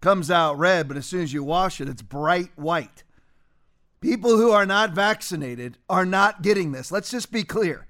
comes 0.01 0.29
out 0.29 0.57
red, 0.57 0.87
but 0.87 0.97
as 0.97 1.05
soon 1.05 1.21
as 1.21 1.33
you 1.33 1.43
wash 1.43 1.79
it, 1.79 1.89
it's 1.89 2.01
bright 2.01 2.49
white. 2.55 3.03
People 4.01 4.37
who 4.37 4.51
are 4.51 4.65
not 4.65 4.91
vaccinated 4.91 5.77
are 5.89 6.05
not 6.05 6.41
getting 6.41 6.73
this. 6.73 6.91
Let's 6.91 7.09
just 7.09 7.31
be 7.31 7.43
clear. 7.43 7.87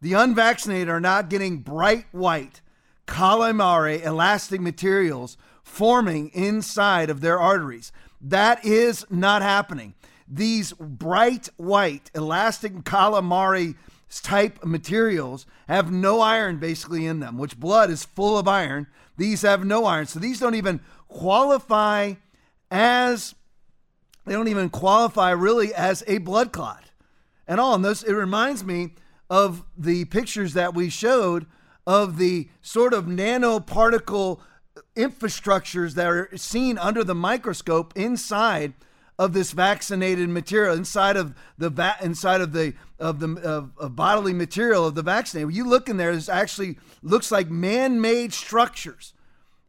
The 0.00 0.12
unvaccinated 0.12 0.88
are 0.88 1.00
not 1.00 1.28
getting 1.28 1.58
bright 1.58 2.06
white 2.12 2.60
calamari 3.08 4.04
elastic 4.04 4.60
materials 4.60 5.36
forming 5.64 6.28
inside 6.28 7.10
of 7.10 7.20
their 7.20 7.40
arteries. 7.40 7.90
That 8.20 8.64
is 8.64 9.04
not 9.10 9.42
happening. 9.42 9.94
These 10.28 10.74
bright 10.74 11.48
white 11.56 12.10
elastic 12.14 12.74
calamari 12.84 13.76
type 14.08 14.64
materials 14.64 15.46
have 15.68 15.92
no 15.92 16.20
iron 16.20 16.58
basically 16.58 17.06
in 17.06 17.20
them, 17.20 17.38
which 17.38 17.60
blood 17.60 17.90
is 17.90 18.04
full 18.04 18.38
of 18.38 18.48
iron. 18.48 18.86
These 19.16 19.42
have 19.42 19.64
no 19.64 19.84
iron. 19.84 20.06
So 20.06 20.18
these 20.18 20.40
don't 20.40 20.54
even 20.54 20.80
qualify 21.08 22.14
as 22.70 23.34
they 24.24 24.34
don't 24.34 24.48
even 24.48 24.68
qualify 24.68 25.30
really 25.30 25.74
as 25.74 26.04
a 26.06 26.18
blood 26.18 26.52
clot 26.52 26.84
and 27.46 27.58
all. 27.58 27.74
And 27.74 27.84
this 27.84 28.02
it 28.02 28.12
reminds 28.12 28.64
me 28.64 28.94
of 29.30 29.64
the 29.76 30.04
pictures 30.06 30.54
that 30.54 30.74
we 30.74 30.88
showed 30.90 31.46
of 31.86 32.18
the 32.18 32.48
sort 32.60 32.92
of 32.92 33.06
nanoparticle 33.06 34.40
infrastructures 34.96 35.94
that 35.94 36.06
are 36.06 36.28
seen 36.36 36.76
under 36.78 37.02
the 37.02 37.14
microscope 37.14 37.96
inside 37.96 38.74
of 39.18 39.32
this 39.32 39.50
vaccinated 39.50 40.28
material 40.28 40.76
inside 40.76 41.16
of 41.16 41.34
the 41.58 41.70
va- 41.70 41.96
inside 42.00 42.40
of 42.40 42.52
the 42.52 42.74
of 42.98 43.18
the 43.18 43.36
of, 43.42 43.70
of 43.78 43.96
bodily 43.96 44.32
material 44.32 44.86
of 44.86 44.94
the 44.94 45.02
vaccinated. 45.02 45.46
When 45.46 45.56
you 45.56 45.66
look 45.66 45.88
in 45.88 45.96
there, 45.96 46.14
this 46.14 46.28
actually 46.28 46.78
looks 47.02 47.32
like 47.32 47.50
man-made 47.50 48.32
structures 48.32 49.14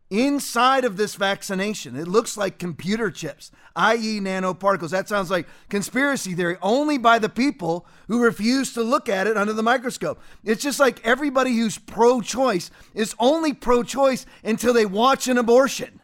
inside 0.10 0.86
of 0.86 0.98
this 0.98 1.15
vaccination. 1.15 1.96
It 1.96 2.08
looks 2.08 2.36
like 2.36 2.58
computer 2.58 3.12
chips, 3.12 3.51
i.e., 3.75 4.20
nanoparticles. 4.20 4.89
That 4.89 5.08
sounds 5.08 5.29
like 5.29 5.48
conspiracy 5.70 6.34
theory 6.34 6.58
only 6.62 6.98
by 6.98 7.20
the 7.20 7.29
people 7.29 7.86
who 8.08 8.22
refuse 8.22 8.74
to 8.74 8.82
look 8.82 9.08
at 9.08 9.27
it 9.27 9.38
under 9.38 9.53
the 9.53 9.63
microscope. 9.63 10.20
It's 10.44 10.63
just 10.63 10.79
like 10.79 11.06
everybody 11.06 11.56
who's 11.56 11.77
pro 11.77 12.22
choice 12.22 12.72
is 12.96 13.15
only 13.20 13.53
pro 13.53 13.84
choice 13.84 14.25
until 14.44 14.74
they 14.74 14.86
watch 14.86 15.27
an 15.27 15.38
abortion. 15.38 15.99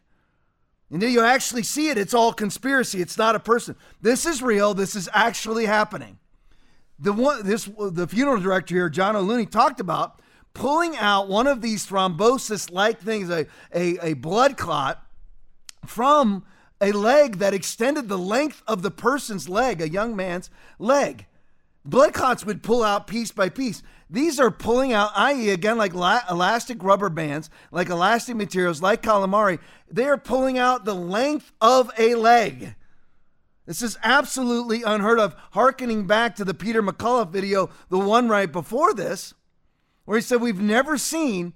And 0.96 1.02
then 1.02 1.12
you 1.12 1.20
actually 1.20 1.64
see 1.64 1.90
it. 1.90 1.98
It's 1.98 2.14
all 2.14 2.32
conspiracy. 2.32 3.02
It's 3.02 3.18
not 3.18 3.36
a 3.36 3.40
person. 3.42 3.75
This 4.02 4.25
is 4.25 4.42
real. 4.42 4.74
This 4.74 4.96
is 4.96 5.10
actually 5.12 5.66
happening. 5.66 6.20
The 6.98 7.12
one, 7.12 7.46
this, 7.46 7.66
the 7.66 8.08
funeral 8.08 8.40
director 8.40 8.75
here, 8.75 8.88
John 8.88 9.14
O'Looney, 9.14 9.52
talked 9.52 9.82
about 9.82 10.22
pulling 10.54 10.96
out 10.96 11.28
one 11.28 11.48
of 11.48 11.60
these 11.60 11.86
thrombosis 11.86 12.72
like 12.72 13.02
things, 13.02 13.30
a, 13.30 13.46
a, 13.74 14.12
a 14.12 14.14
blood 14.14 14.56
clot 14.56 15.06
from 15.86 16.46
a 16.80 16.94
leg 16.94 17.40
that 17.40 17.54
extended 17.54 18.08
the 18.08 18.18
length 18.18 18.64
of 18.66 18.82
the 18.82 18.90
person's 18.90 19.50
leg, 19.50 19.82
a 19.82 19.90
young 19.90 20.16
man's 20.16 20.50
leg. 20.80 21.25
Blood 21.86 22.13
clots 22.13 22.44
would 22.46 22.63
pull 22.63 22.84
out 22.84 23.06
piece 23.06 23.32
by 23.32 23.50
piece. 23.50 23.84
These 24.10 24.39
are 24.39 24.50
pulling 24.50 24.92
out, 24.92 25.12
i.e., 25.15 25.50
again, 25.50 25.77
like 25.77 25.94
la- 25.94 26.24
elastic 26.30 26.84
rubber 26.84 27.10
bands, 27.10 27.50
like 27.72 27.89
elastic 27.89 28.36
materials, 28.36 28.82
like 28.82 29.04
calamari. 29.04 29.60
They 29.89 30.06
are 30.06 30.18
pulling 30.18 30.58
out 30.58 30.86
the 30.86 30.96
length 30.96 31.51
of 31.62 31.92
a 31.98 32.15
leg. 32.15 32.75
This 33.68 33.82
is 33.82 33.98
absolutely 34.04 34.84
unheard 34.84 35.20
of. 35.20 35.36
Harkening 35.51 36.08
back 36.08 36.36
to 36.36 36.46
the 36.46 36.54
Peter 36.54 36.84
McCullough 36.84 37.32
video, 37.32 37.70
the 37.89 38.00
one 38.00 38.30
right 38.30 38.51
before 38.51 38.94
this, 38.94 39.34
where 40.06 40.18
he 40.18 40.22
said, 40.22 40.42
We've 40.42 40.60
never 40.60 40.98
seen 40.98 41.54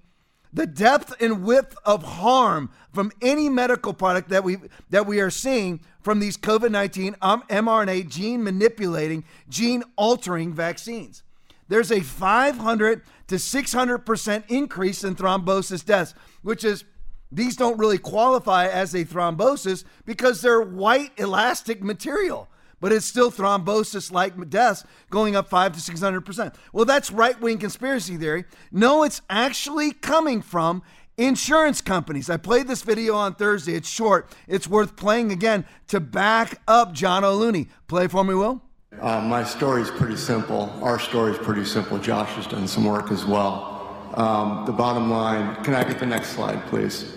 the 0.52 0.66
depth 0.66 1.14
and 1.22 1.44
width 1.44 1.78
of 1.86 2.04
harm 2.04 2.72
from 2.94 3.12
any 3.22 3.50
medical 3.50 3.94
product 3.94 4.30
that 4.30 4.44
we 4.44 4.58
that 4.90 5.06
we 5.06 5.20
are 5.20 5.30
seeing 5.30 5.80
from 6.02 6.20
these 6.20 6.38
COVID-19 6.38 7.16
um, 7.22 7.44
mRNA 7.50 8.10
gene 8.10 8.44
manipulating, 8.44 9.24
gene 9.48 9.84
altering 9.96 10.54
vaccines. 10.54 11.24
There's 11.68 11.92
a 11.92 12.00
500 12.00 13.04
to 13.28 13.36
600% 13.36 14.44
increase 14.50 15.04
in 15.04 15.16
thrombosis 15.16 15.86
deaths, 15.86 16.16
which 16.42 16.64
is 16.64 16.84
these 17.32 17.56
don't 17.56 17.78
really 17.78 18.00
qualify 18.00 18.68
as 18.68 18.96
a 18.96 19.06
thrombosis 19.06 19.84
because 20.04 20.42
they're 20.42 20.62
white 20.62 21.12
elastic 21.18 21.84
material 21.84 22.48
but 22.80 22.92
it's 22.92 23.06
still 23.06 23.32
thrombosis 23.32 24.12
like 24.12 24.50
deaths 24.50 24.84
going 25.10 25.36
up 25.36 25.50
5 25.50 25.74
to 25.74 25.80
600%. 25.80 26.56
Well, 26.74 26.86
that's 26.86 27.12
right 27.12 27.40
wing 27.40 27.58
conspiracy 27.58 28.18
theory. 28.18 28.46
No, 28.72 29.04
it's 29.04 29.22
actually 29.30 29.92
coming 29.92 30.42
from 30.42 30.82
insurance 31.18 31.82
companies. 31.82 32.30
I 32.30 32.38
played 32.38 32.68
this 32.68 32.82
video 32.82 33.16
on 33.16 33.36
Thursday. 33.36 33.74
It's 33.74 33.90
short, 33.90 34.32
it's 34.48 34.68
worth 34.68 34.96
playing 34.96 35.32
again 35.32 35.66
to 35.88 36.00
back 36.00 36.62
up 36.68 36.94
John 36.94 37.24
O'Looney. 37.24 37.68
Play 37.88 38.08
for 38.08 38.24
me, 38.24 38.34
Will. 38.34 38.62
Uh, 39.00 39.22
my 39.22 39.44
story 39.44 39.82
is 39.82 39.92
pretty 39.92 40.18
simple. 40.18 40.74
Our 40.82 41.00
story 41.00 41.34
is 41.34 41.38
pretty 41.38 41.64
simple. 41.64 42.00
Josh 42.00 42.30
has 42.30 42.48
done 42.48 42.68
some 42.68 42.86
work 42.86 43.12
as 43.12 43.24
well. 43.24 43.76
Um, 44.16 44.66
the 44.66 44.72
bottom 44.72 45.12
line, 45.12 45.64
can 45.64 45.76
I 45.76 45.84
get 45.84 46.00
the 46.00 46.06
next 46.06 46.30
slide, 46.30 46.66
please? 46.68 47.14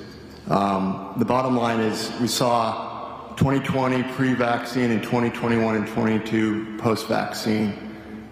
Um, 0.49 1.15
the 1.17 1.25
bottom 1.25 1.57
line 1.57 1.81
is 1.81 2.13
we 2.21 2.29
saw 2.29 2.92
2020 3.43 4.05
pre-vaccine 4.15 4.93
and 4.93 5.03
2021 5.03 5.75
and 5.75 5.89
22 5.89 6.77
post-vaccine. 6.79 7.75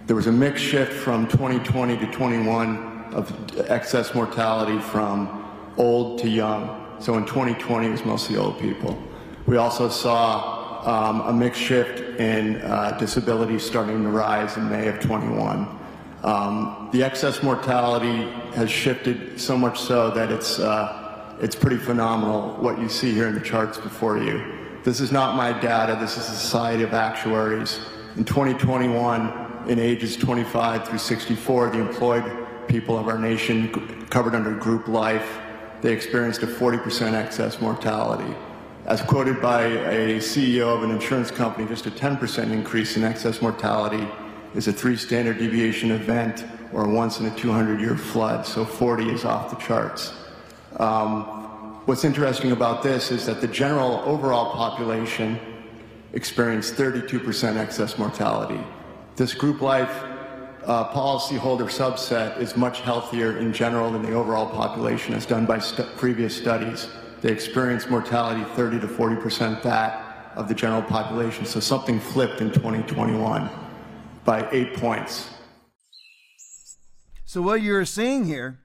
There 0.07 0.15
was 0.15 0.27
a 0.27 0.31
mix 0.31 0.61
shift 0.61 0.93
from 0.93 1.27
2020 1.27 1.97
to 1.97 2.07
21 2.13 3.13
of 3.13 3.59
excess 3.69 4.15
mortality 4.15 4.79
from 4.79 5.73
old 5.75 6.19
to 6.19 6.29
young. 6.29 6.95
So 7.01 7.17
in 7.17 7.25
2020 7.25 7.87
it 7.87 7.91
was 7.91 8.05
mostly 8.05 8.37
old 8.37 8.57
people. 8.57 8.97
We 9.47 9.57
also 9.57 9.89
saw 9.89 10.79
um, 10.87 11.19
a 11.27 11.33
mix 11.33 11.57
shift 11.57 12.17
in 12.17 12.61
uh, 12.61 12.91
disability 12.97 13.59
starting 13.59 14.03
to 14.03 14.09
rise 14.09 14.55
in 14.55 14.69
May 14.69 14.87
of 14.87 15.01
21. 15.01 15.77
Um, 16.23 16.89
the 16.93 17.03
excess 17.03 17.43
mortality 17.43 18.31
has 18.55 18.71
shifted 18.71 19.41
so 19.41 19.57
much 19.57 19.77
so 19.77 20.09
that 20.11 20.31
it's, 20.31 20.57
uh, 20.57 21.35
it's 21.41 21.55
pretty 21.57 21.79
phenomenal 21.79 22.53
what 22.61 22.79
you 22.79 22.87
see 22.87 23.13
here 23.13 23.27
in 23.27 23.33
the 23.33 23.41
charts 23.41 23.77
before 23.77 24.17
you. 24.17 24.60
This 24.83 24.99
is 24.99 25.11
not 25.11 25.35
my 25.35 25.53
data, 25.59 25.95
this 25.99 26.17
is 26.17 26.27
the 26.27 26.35
Society 26.35 26.81
of 26.81 26.95
Actuaries. 26.95 27.79
In 28.17 28.25
2021, 28.25 29.67
in 29.67 29.77
ages 29.77 30.17
25 30.17 30.87
through 30.87 30.97
64, 30.97 31.69
the 31.69 31.79
employed 31.79 32.23
people 32.67 32.97
of 32.97 33.07
our 33.07 33.19
nation 33.19 33.69
covered 34.09 34.33
under 34.33 34.55
group 34.55 34.87
life, 34.87 35.37
they 35.81 35.93
experienced 35.93 36.41
a 36.41 36.47
40% 36.47 37.13
excess 37.13 37.61
mortality. 37.61 38.33
As 38.87 39.03
quoted 39.03 39.39
by 39.39 39.65
a 39.65 40.17
CEO 40.17 40.75
of 40.75 40.81
an 40.81 40.89
insurance 40.89 41.29
company, 41.29 41.67
just 41.67 41.85
a 41.85 41.91
10% 41.91 42.51
increase 42.51 42.97
in 42.97 43.03
excess 43.03 43.39
mortality 43.39 44.07
is 44.55 44.67
a 44.67 44.73
three 44.73 44.97
standard 44.97 45.37
deviation 45.37 45.91
event 45.91 46.43
or 46.73 46.85
a 46.85 46.89
once 46.89 47.19
in 47.19 47.27
a 47.27 47.35
200 47.35 47.79
year 47.79 47.95
flood, 47.95 48.47
so 48.47 48.65
40 48.65 49.11
is 49.11 49.25
off 49.25 49.51
the 49.51 49.63
charts. 49.63 50.13
Um, 50.77 51.40
What's 51.85 52.03
interesting 52.03 52.51
about 52.51 52.83
this 52.83 53.09
is 53.09 53.25
that 53.25 53.41
the 53.41 53.47
general 53.47 54.01
overall 54.05 54.51
population 54.51 55.39
experienced 56.13 56.75
32% 56.75 57.57
excess 57.57 57.97
mortality. 57.97 58.63
This 59.15 59.33
group 59.33 59.61
life 59.61 60.03
uh, 60.63 60.93
policyholder 60.93 61.65
subset 61.65 62.37
is 62.37 62.55
much 62.55 62.81
healthier 62.81 63.39
in 63.39 63.51
general 63.51 63.91
than 63.91 64.03
the 64.03 64.13
overall 64.13 64.47
population 64.47 65.15
as 65.15 65.25
done 65.25 65.47
by 65.47 65.57
st 65.57 65.97
previous 65.97 66.37
studies. 66.37 66.87
They 67.21 67.31
experience 67.31 67.89
mortality 67.89 68.43
30 68.55 68.81
to 68.81 68.87
40% 68.87 69.63
that 69.63 70.31
of 70.35 70.47
the 70.47 70.53
general 70.53 70.83
population. 70.83 71.47
So 71.47 71.59
something 71.59 71.99
flipped 71.99 72.41
in 72.41 72.51
2021 72.51 73.49
by 74.23 74.47
eight 74.51 74.75
points. 74.75 75.31
So 77.25 77.41
what 77.41 77.63
you're 77.63 77.85
seeing 77.85 78.25
here 78.25 78.60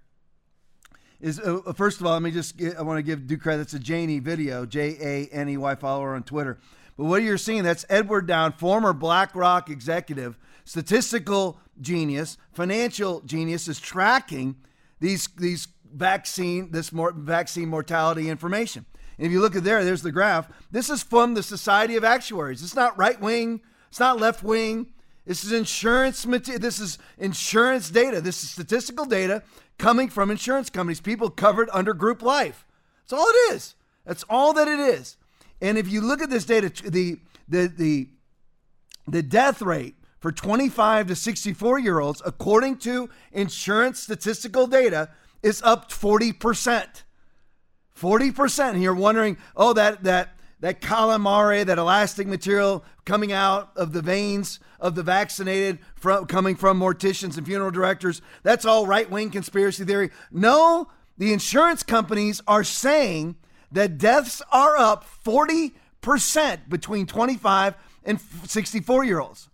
is 1.20 1.40
uh, 1.40 1.60
uh, 1.66 1.72
first 1.72 2.00
of 2.00 2.06
all, 2.06 2.12
let 2.12 2.22
me 2.22 2.30
just 2.30 2.56
get, 2.56 2.76
I 2.76 2.82
want 2.82 2.98
to 2.98 3.02
give 3.02 3.26
due 3.26 3.38
credit. 3.38 3.72
A 3.72 3.78
Janey 3.78 4.18
video, 4.18 4.66
J 4.66 4.96
A 5.00 5.34
N 5.34 5.48
E 5.48 5.56
Y. 5.56 5.74
follower 5.76 6.14
on 6.14 6.22
Twitter. 6.22 6.58
But 6.96 7.04
what 7.04 7.22
you're 7.22 7.38
seeing, 7.38 7.62
that's 7.62 7.84
Edward 7.88 8.26
Dowd, 8.26 8.54
former 8.58 8.92
BlackRock 8.92 9.68
executive, 9.68 10.38
statistical 10.64 11.58
genius, 11.80 12.38
financial 12.52 13.20
genius, 13.20 13.68
is 13.68 13.80
tracking 13.80 14.56
these 15.00 15.28
these 15.36 15.68
vaccine 15.92 16.70
this 16.70 16.92
more 16.92 17.12
vaccine 17.12 17.68
mortality 17.68 18.28
information. 18.28 18.84
And 19.18 19.26
if 19.26 19.32
you 19.32 19.40
look 19.40 19.56
at 19.56 19.64
there, 19.64 19.82
there's 19.84 20.02
the 20.02 20.12
graph. 20.12 20.50
This 20.70 20.90
is 20.90 21.02
from 21.02 21.34
the 21.34 21.42
Society 21.42 21.96
of 21.96 22.04
Actuaries. 22.04 22.62
It's 22.62 22.76
not 22.76 22.98
right 22.98 23.18
wing. 23.18 23.62
It's 23.88 24.00
not 24.00 24.20
left 24.20 24.42
wing. 24.42 24.88
This 25.24 25.42
is 25.42 25.52
insurance. 25.52 26.22
This 26.24 26.78
is 26.78 26.98
insurance 27.18 27.90
data. 27.90 28.20
This 28.20 28.42
is 28.42 28.50
statistical 28.50 29.06
data 29.06 29.42
coming 29.78 30.08
from 30.08 30.30
insurance 30.30 30.70
companies, 30.70 31.00
people 31.00 31.30
covered 31.30 31.68
under 31.72 31.94
group 31.94 32.22
life. 32.22 32.66
That's 33.02 33.12
all 33.12 33.28
it 33.28 33.54
is. 33.54 33.74
That's 34.04 34.24
all 34.28 34.52
that 34.54 34.68
it 34.68 34.78
is. 34.78 35.16
And 35.60 35.78
if 35.78 35.88
you 35.88 36.00
look 36.00 36.22
at 36.22 36.30
this 36.30 36.44
data, 36.44 36.70
the 36.88 37.18
the 37.48 37.66
the 37.68 38.08
the 39.08 39.22
death 39.22 39.62
rate 39.62 39.94
for 40.18 40.32
25 40.32 41.08
to 41.08 41.16
64 41.16 41.78
year 41.78 42.00
olds, 42.00 42.22
according 42.24 42.78
to 42.78 43.08
insurance 43.32 44.00
statistical 44.00 44.66
data, 44.66 45.10
is 45.42 45.62
up 45.62 45.90
40%. 45.90 47.02
40%. 47.98 48.70
And 48.70 48.82
you're 48.82 48.94
wondering, 48.94 49.38
oh, 49.56 49.72
that 49.72 50.04
that 50.04 50.35
that 50.60 50.80
calamari, 50.80 51.64
that 51.64 51.78
elastic 51.78 52.26
material 52.26 52.84
coming 53.04 53.32
out 53.32 53.70
of 53.76 53.92
the 53.92 54.02
veins 54.02 54.58
of 54.80 54.94
the 54.94 55.02
vaccinated 55.02 55.78
from 55.94 56.26
coming 56.26 56.56
from 56.56 56.80
morticians 56.80 57.36
and 57.36 57.46
funeral 57.46 57.70
directors. 57.70 58.22
That's 58.42 58.64
all 58.64 58.86
right-wing 58.86 59.30
conspiracy 59.30 59.84
theory. 59.84 60.10
No, 60.30 60.88
the 61.18 61.32
insurance 61.32 61.82
companies 61.82 62.40
are 62.46 62.64
saying 62.64 63.36
that 63.72 63.98
deaths 63.98 64.40
are 64.50 64.76
up 64.76 65.04
40% 65.24 65.72
between 66.68 67.06
25 67.06 67.74
and 68.04 68.20
64 68.20 69.04
year 69.04 69.20
olds. 69.20 69.48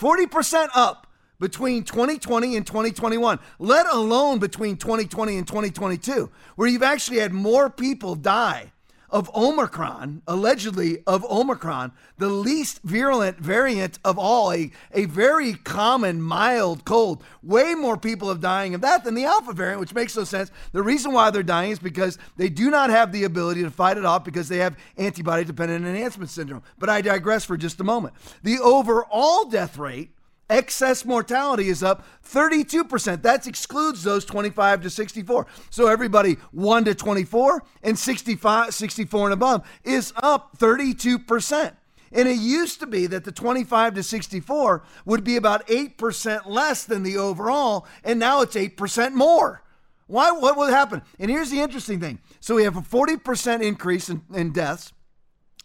40% 0.00 0.68
up 0.74 1.06
between 1.38 1.84
2020 1.84 2.56
and 2.56 2.66
2021, 2.66 3.38
let 3.58 3.86
alone 3.92 4.38
between 4.38 4.76
2020 4.76 5.38
and 5.38 5.46
2022, 5.46 6.30
where 6.56 6.68
you've 6.68 6.82
actually 6.82 7.18
had 7.18 7.32
more 7.32 7.68
people 7.68 8.14
die 8.14 8.71
of 9.12 9.30
Omicron, 9.34 10.22
allegedly 10.26 11.02
of 11.06 11.24
Omicron, 11.26 11.92
the 12.16 12.28
least 12.28 12.80
virulent 12.82 13.38
variant 13.38 13.98
of 14.04 14.18
all, 14.18 14.52
a, 14.52 14.70
a 14.92 15.04
very 15.04 15.52
common 15.52 16.22
mild 16.22 16.84
cold. 16.84 17.22
Way 17.42 17.74
more 17.74 17.98
people 17.98 18.30
are 18.30 18.36
dying 18.36 18.74
of 18.74 18.80
that 18.80 19.04
than 19.04 19.14
the 19.14 19.26
Alpha 19.26 19.52
variant, 19.52 19.80
which 19.80 19.94
makes 19.94 20.16
no 20.16 20.24
sense. 20.24 20.50
The 20.72 20.82
reason 20.82 21.12
why 21.12 21.30
they're 21.30 21.42
dying 21.42 21.72
is 21.72 21.78
because 21.78 22.18
they 22.36 22.48
do 22.48 22.70
not 22.70 22.90
have 22.90 23.12
the 23.12 23.24
ability 23.24 23.62
to 23.62 23.70
fight 23.70 23.98
it 23.98 24.04
off 24.04 24.24
because 24.24 24.48
they 24.48 24.58
have 24.58 24.78
antibody 24.96 25.44
dependent 25.44 25.84
enhancement 25.84 26.30
syndrome. 26.30 26.62
But 26.78 26.88
I 26.88 27.02
digress 27.02 27.44
for 27.44 27.58
just 27.58 27.80
a 27.80 27.84
moment. 27.84 28.14
The 28.42 28.58
overall 28.60 29.44
death 29.44 29.76
rate 29.76 30.10
excess 30.52 31.04
mortality 31.04 31.68
is 31.68 31.82
up 31.82 32.04
32%. 32.24 33.22
That 33.22 33.46
excludes 33.46 34.02
those 34.02 34.24
25 34.24 34.82
to 34.82 34.90
64. 34.90 35.46
So 35.70 35.88
everybody 35.88 36.34
1 36.52 36.84
to 36.84 36.94
24 36.94 37.62
and 37.82 37.98
65 37.98 38.74
64 38.74 39.26
and 39.26 39.32
above 39.32 39.66
is 39.84 40.12
up 40.16 40.56
32%. 40.58 41.72
And 42.14 42.28
it 42.28 42.36
used 42.36 42.78
to 42.80 42.86
be 42.86 43.06
that 43.06 43.24
the 43.24 43.32
25 43.32 43.94
to 43.94 44.02
64 44.02 44.84
would 45.06 45.24
be 45.24 45.36
about 45.36 45.66
8% 45.66 46.46
less 46.46 46.84
than 46.84 47.02
the 47.02 47.16
overall, 47.16 47.86
and 48.04 48.20
now 48.20 48.42
it's 48.42 48.54
8% 48.54 49.14
more. 49.14 49.62
Why? 50.08 50.30
What 50.30 50.58
would 50.58 50.70
happen? 50.70 51.00
And 51.18 51.30
here's 51.30 51.50
the 51.50 51.60
interesting 51.60 52.00
thing. 52.00 52.18
So 52.38 52.54
we 52.56 52.64
have 52.64 52.76
a 52.76 52.82
40% 52.82 53.62
increase 53.62 54.10
in, 54.10 54.20
in 54.34 54.52
deaths 54.52 54.92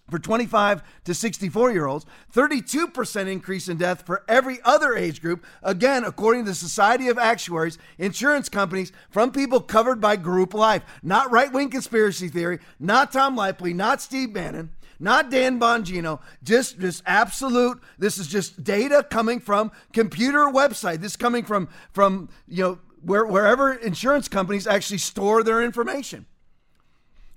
for 0.10 0.20
25 0.20 0.84
to 1.06 1.14
64 1.14 1.72
year 1.72 1.86
olds, 1.86 2.06
32% 2.34 3.28
increase 3.28 3.68
in 3.68 3.78
death 3.78 4.06
for 4.06 4.24
every 4.28 4.60
other 4.64 4.96
age 4.96 5.22
group. 5.22 5.46
Again, 5.64 6.04
according 6.04 6.46
to 6.46 6.52
the 6.52 6.56
Society 6.56 7.10
of 7.10 7.18
Actuaries, 7.18 7.78
insurance 7.98 8.50
companies 8.50 8.92
from 9.10 9.32
people 9.32 9.60
covered 9.60 10.00
by 10.00 10.16
group 10.16 10.54
life, 10.54 10.84
not 11.04 11.32
right 11.32 11.52
wing 11.52 11.70
conspiracy 11.70 12.30
theory, 12.30 12.60
not 12.80 13.12
Tom 13.12 13.36
Laipply, 13.36 13.74
not 13.74 14.02
Steve 14.02 14.34
Bannon. 14.34 14.72
Not 15.00 15.30
Dan 15.30 15.60
Bongino, 15.60 16.22
just 16.44 16.80
just 16.80 17.04
absolute. 17.06 17.80
This 18.00 18.18
is 18.18 18.26
just 18.26 18.64
data 18.64 19.06
coming 19.08 19.40
from 19.40 19.72
computer 19.94 20.46
website. 20.46 21.02
This 21.02 21.16
coming 21.16 21.44
from 21.44 21.70
from 21.92 22.30
you 22.48 22.64
know 22.64 22.80
where, 23.04 23.24
wherever 23.24 23.74
insurance 23.74 24.28
companies 24.28 24.66
actually 24.66 24.98
store 24.98 25.44
their 25.44 25.62
information 25.62 26.26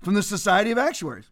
from 0.00 0.14
the 0.14 0.22
Society 0.22 0.70
of 0.70 0.78
Actuaries. 0.78 1.30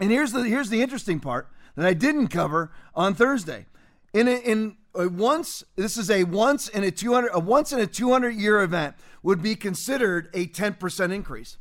And 0.00 0.10
here's 0.10 0.32
the 0.32 0.44
here's 0.44 0.70
the 0.70 0.80
interesting 0.80 1.20
part 1.20 1.48
that 1.76 1.84
I 1.86 1.92
didn't 1.92 2.28
cover 2.28 2.72
on 2.94 3.14
Thursday. 3.14 3.66
In 4.14 4.26
a, 4.26 4.32
in 4.32 4.76
a 4.94 5.08
once 5.08 5.62
this 5.76 5.98
is 5.98 6.10
a 6.10 6.24
once 6.24 6.68
in 6.68 6.82
a 6.82 6.90
200 6.90 7.30
a 7.32 7.38
once 7.38 7.72
in 7.72 7.78
a 7.78 7.86
200 7.86 8.30
year 8.30 8.62
event 8.62 8.96
would 9.22 9.42
be 9.42 9.54
considered 9.54 10.30
a 10.32 10.46
10% 10.46 11.12
increase. 11.12 11.58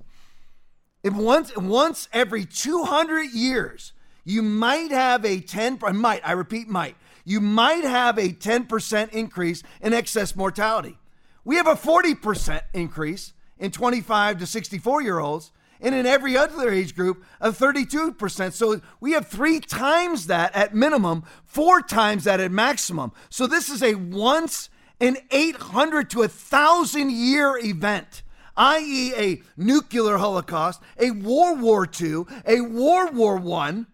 If 1.04 1.14
once 1.14 1.56
once 1.58 2.08
every 2.14 2.46
200 2.46 3.32
years 3.34 3.92
you 4.24 4.42
might 4.42 4.92
have 4.92 5.26
a 5.26 5.42
10 5.42 5.80
might 5.94 6.28
I 6.28 6.32
repeat 6.32 6.70
might 6.70 6.96
you 7.26 7.42
might 7.42 7.84
have 7.84 8.18
a 8.18 8.30
10% 8.30 9.10
increase 9.12 9.62
in 9.82 9.94
excess 9.94 10.36
mortality. 10.36 10.98
We 11.44 11.58
have 11.58 11.68
a 11.68 11.76
40% 11.76 12.62
increase 12.74 13.34
in 13.60 13.72
25 13.72 14.40
to 14.40 14.48
64 14.48 15.02
year 15.02 15.20
olds 15.20 15.52
and 15.82 15.96
in 15.96 16.06
every 16.06 16.38
other 16.38 16.70
age 16.70 16.96
group, 16.96 17.24
a 17.40 17.52
32%. 17.52 18.54
So 18.54 18.82
we 19.00 19.14
have 19.14 19.28
three 19.28 19.60
times 19.60 20.28
that 20.28 20.56
at 20.56 20.76
minimum, 20.76 21.24
four 21.46 21.82
times 21.82 22.26
that 22.26 22.40
at 22.40 22.52
maximum. 22.52 23.12
So 23.30 23.48
this 23.48 23.70
is 23.70 23.82
a 23.82 23.96
once 23.96 24.70
in 25.00 25.18
800 25.32 26.10
to 26.12 26.20
a 26.20 26.22
1,000 26.22 27.12
year 27.12 27.58
event 27.58 28.24
i.e., 28.60 29.14
a 29.16 29.42
nuclear 29.56 30.18
holocaust, 30.18 30.82
a 31.00 31.12
World 31.12 31.62
War 31.62 31.88
II, 32.00 32.26
a 32.46 32.60
World 32.60 33.16
War 33.16 33.40
I. 33.56 33.86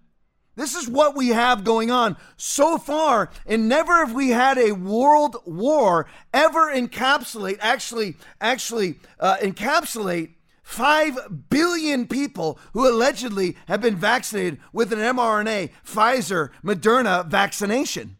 This 0.55 0.73
is 0.73 0.89
what 0.89 1.15
we 1.15 1.29
have 1.29 1.63
going 1.63 1.91
on 1.91 2.17
so 2.35 2.77
far, 2.77 3.29
and 3.45 3.69
never 3.69 4.05
have 4.05 4.15
we 4.15 4.29
had 4.29 4.57
a 4.57 4.71
world 4.71 5.35
war 5.45 6.07
ever 6.33 6.73
encapsulate, 6.73 7.57
actually, 7.59 8.15
actually 8.39 8.95
uh, 9.19 9.37
encapsulate 9.37 10.34
5 10.65 11.47
billion 11.51 12.07
people 12.07 12.57
who 12.73 12.89
allegedly 12.89 13.55
have 13.67 13.81
been 13.81 13.95
vaccinated 13.95 14.59
with 14.73 14.91
an 14.91 14.97
mRNA, 14.97 15.69
Pfizer, 15.85 16.49
Moderna 16.63 17.25
vaccination. 17.27 18.17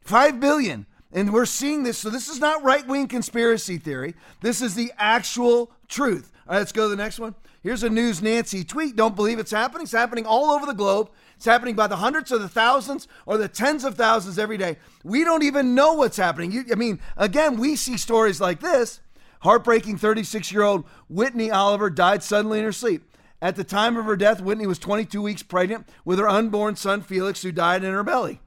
5 0.00 0.40
billion. 0.40 0.84
And 1.12 1.32
we're 1.32 1.46
seeing 1.46 1.84
this. 1.84 1.98
So, 1.98 2.10
this 2.10 2.28
is 2.28 2.40
not 2.40 2.64
right 2.64 2.84
wing 2.88 3.06
conspiracy 3.06 3.78
theory. 3.78 4.14
This 4.42 4.60
is 4.60 4.74
the 4.74 4.92
actual 4.98 5.70
truth. 5.86 6.32
All 6.48 6.54
right, 6.54 6.58
let's 6.58 6.72
go 6.72 6.82
to 6.82 6.88
the 6.88 7.00
next 7.00 7.20
one. 7.20 7.36
Here's 7.62 7.84
a 7.84 7.88
News 7.88 8.20
Nancy 8.20 8.64
tweet. 8.64 8.96
Don't 8.96 9.14
believe 9.14 9.38
it's 9.38 9.52
happening. 9.52 9.84
It's 9.84 9.92
happening 9.92 10.26
all 10.26 10.50
over 10.50 10.66
the 10.66 10.74
globe. 10.74 11.08
It's 11.36 11.46
happening 11.46 11.76
by 11.76 11.86
the 11.86 11.96
hundreds 11.96 12.32
or 12.32 12.38
the 12.38 12.48
thousands 12.48 13.06
or 13.26 13.38
the 13.38 13.48
tens 13.48 13.84
of 13.84 13.94
thousands 13.94 14.40
every 14.40 14.58
day. 14.58 14.76
We 15.04 15.22
don't 15.22 15.44
even 15.44 15.76
know 15.76 15.94
what's 15.94 16.16
happening. 16.16 16.50
You, 16.50 16.64
I 16.72 16.74
mean, 16.74 16.98
again, 17.16 17.58
we 17.58 17.76
see 17.76 17.96
stories 17.96 18.40
like 18.40 18.58
this 18.58 19.00
Heartbreaking 19.44 19.98
36 19.98 20.50
year 20.50 20.62
old 20.62 20.84
Whitney 21.08 21.50
Oliver 21.50 21.90
died 21.90 22.22
suddenly 22.22 22.58
in 22.58 22.64
her 22.64 22.72
sleep. 22.72 23.10
At 23.42 23.56
the 23.56 23.64
time 23.64 23.98
of 23.98 24.06
her 24.06 24.16
death, 24.16 24.40
Whitney 24.40 24.66
was 24.66 24.78
22 24.78 25.20
weeks 25.20 25.42
pregnant 25.42 25.86
with 26.02 26.18
her 26.18 26.26
unborn 26.28 26.76
son 26.76 27.02
Felix, 27.02 27.42
who 27.42 27.52
died 27.52 27.84
in 27.84 27.92
her 27.92 28.02
belly. 28.02 28.40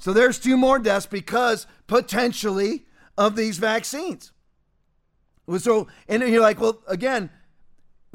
So 0.00 0.12
there's 0.12 0.40
two 0.40 0.56
more 0.56 0.80
deaths 0.80 1.06
because 1.06 1.68
potentially 1.86 2.86
of 3.16 3.36
these 3.36 3.58
vaccines. 3.58 4.32
So, 5.58 5.86
and 6.08 6.24
you're 6.24 6.42
like, 6.42 6.60
well, 6.60 6.82
again, 6.88 7.30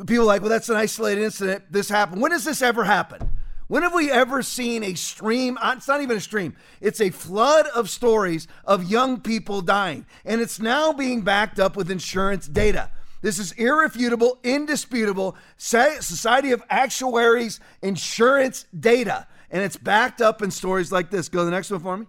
people 0.05 0.23
are 0.23 0.27
like, 0.27 0.41
well, 0.41 0.49
that's 0.49 0.67
an 0.67 0.75
isolated 0.75 1.23
incident. 1.23 1.71
This 1.71 1.87
happened. 1.87 2.21
When 2.21 2.31
does 2.31 2.43
this 2.43 2.61
ever 2.61 2.83
happen? 2.83 3.36
When 3.67 3.83
have 3.83 3.93
we 3.93 4.09
ever 4.09 4.41
seen 4.43 4.83
a 4.83 4.93
stream? 4.93 5.57
Uh, 5.61 5.73
it's 5.75 5.87
not 5.87 6.01
even 6.01 6.17
a 6.17 6.21
stream, 6.21 6.55
it's 6.79 7.01
a 7.01 7.09
flood 7.09 7.67
of 7.75 7.89
stories 7.89 8.47
of 8.65 8.89
young 8.89 9.19
people 9.19 9.61
dying. 9.61 10.05
And 10.25 10.41
it's 10.41 10.59
now 10.59 10.93
being 10.93 11.21
backed 11.21 11.59
up 11.59 11.75
with 11.75 11.91
insurance 11.91 12.47
data. 12.47 12.89
This 13.21 13.39
is 13.39 13.51
irrefutable, 13.53 14.37
indisputable 14.43 15.35
Society 15.57 16.51
of 16.51 16.63
Actuaries 16.69 17.59
insurance 17.81 18.65
data. 18.79 19.27
And 19.49 19.63
it's 19.63 19.77
backed 19.77 20.21
up 20.21 20.41
in 20.41 20.51
stories 20.51 20.91
like 20.91 21.09
this. 21.09 21.27
Go 21.27 21.39
to 21.39 21.45
the 21.45 21.51
next 21.51 21.71
one 21.71 21.79
for 21.79 21.97
me. 21.97 22.05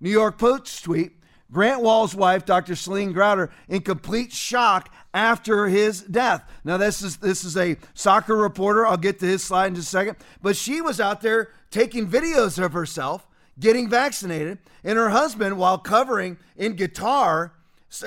New 0.00 0.10
York 0.10 0.38
Post 0.38 0.84
tweet 0.84 1.12
Grant 1.50 1.82
Wahl's 1.82 2.14
wife, 2.14 2.46
Dr. 2.46 2.74
Celine 2.74 3.12
Gounder, 3.12 3.50
in 3.68 3.82
complete 3.82 4.32
shock 4.32 4.88
after 5.14 5.68
his 5.68 6.02
death. 6.02 6.48
Now, 6.64 6.76
this 6.76 7.02
is 7.02 7.18
this 7.18 7.44
is 7.44 7.56
a 7.56 7.76
soccer 7.94 8.36
reporter. 8.36 8.86
I'll 8.86 8.96
get 8.96 9.18
to 9.20 9.26
his 9.26 9.42
slide 9.42 9.68
in 9.68 9.74
just 9.74 9.88
a 9.88 9.90
second. 9.90 10.16
But 10.40 10.56
she 10.56 10.80
was 10.80 11.00
out 11.00 11.20
there 11.20 11.50
taking 11.70 12.08
videos 12.08 12.62
of 12.62 12.72
herself 12.72 13.26
getting 13.58 13.88
vaccinated, 13.88 14.58
and 14.84 14.98
her 14.98 15.10
husband, 15.10 15.58
while 15.58 15.78
covering 15.78 16.38
in 16.56 16.76
Qatar, 16.76 17.50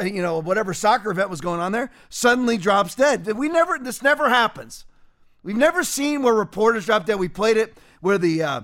you 0.03 0.21
know, 0.21 0.39
whatever 0.39 0.73
soccer 0.73 1.11
event 1.11 1.29
was 1.29 1.41
going 1.41 1.59
on 1.59 1.71
there, 1.71 1.91
suddenly 2.09 2.57
drops 2.57 2.95
dead. 2.95 3.25
We 3.27 3.49
never, 3.49 3.77
this 3.79 4.01
never 4.01 4.29
happens. 4.29 4.85
We've 5.43 5.55
never 5.55 5.83
seen 5.83 6.23
where 6.23 6.33
reporters 6.33 6.85
drop 6.85 7.05
dead. 7.05 7.19
We 7.19 7.29
played 7.29 7.57
it 7.57 7.77
where 8.01 8.17
the 8.17 8.41
uh, 8.41 8.61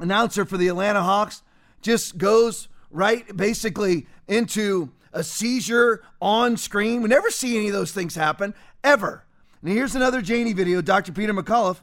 announcer 0.00 0.44
for 0.44 0.56
the 0.56 0.68
Atlanta 0.68 1.02
Hawks 1.02 1.42
just 1.80 2.18
goes 2.18 2.68
right 2.90 3.36
basically 3.36 4.06
into 4.26 4.90
a 5.12 5.22
seizure 5.22 6.02
on 6.20 6.56
screen. 6.56 7.02
We 7.02 7.08
never 7.08 7.30
see 7.30 7.56
any 7.56 7.68
of 7.68 7.72
those 7.72 7.92
things 7.92 8.14
happen, 8.14 8.54
ever. 8.84 9.24
And 9.62 9.70
here's 9.72 9.94
another 9.94 10.22
Janey 10.22 10.52
video, 10.52 10.80
Dr. 10.80 11.12
Peter 11.12 11.34
McCullough, 11.34 11.78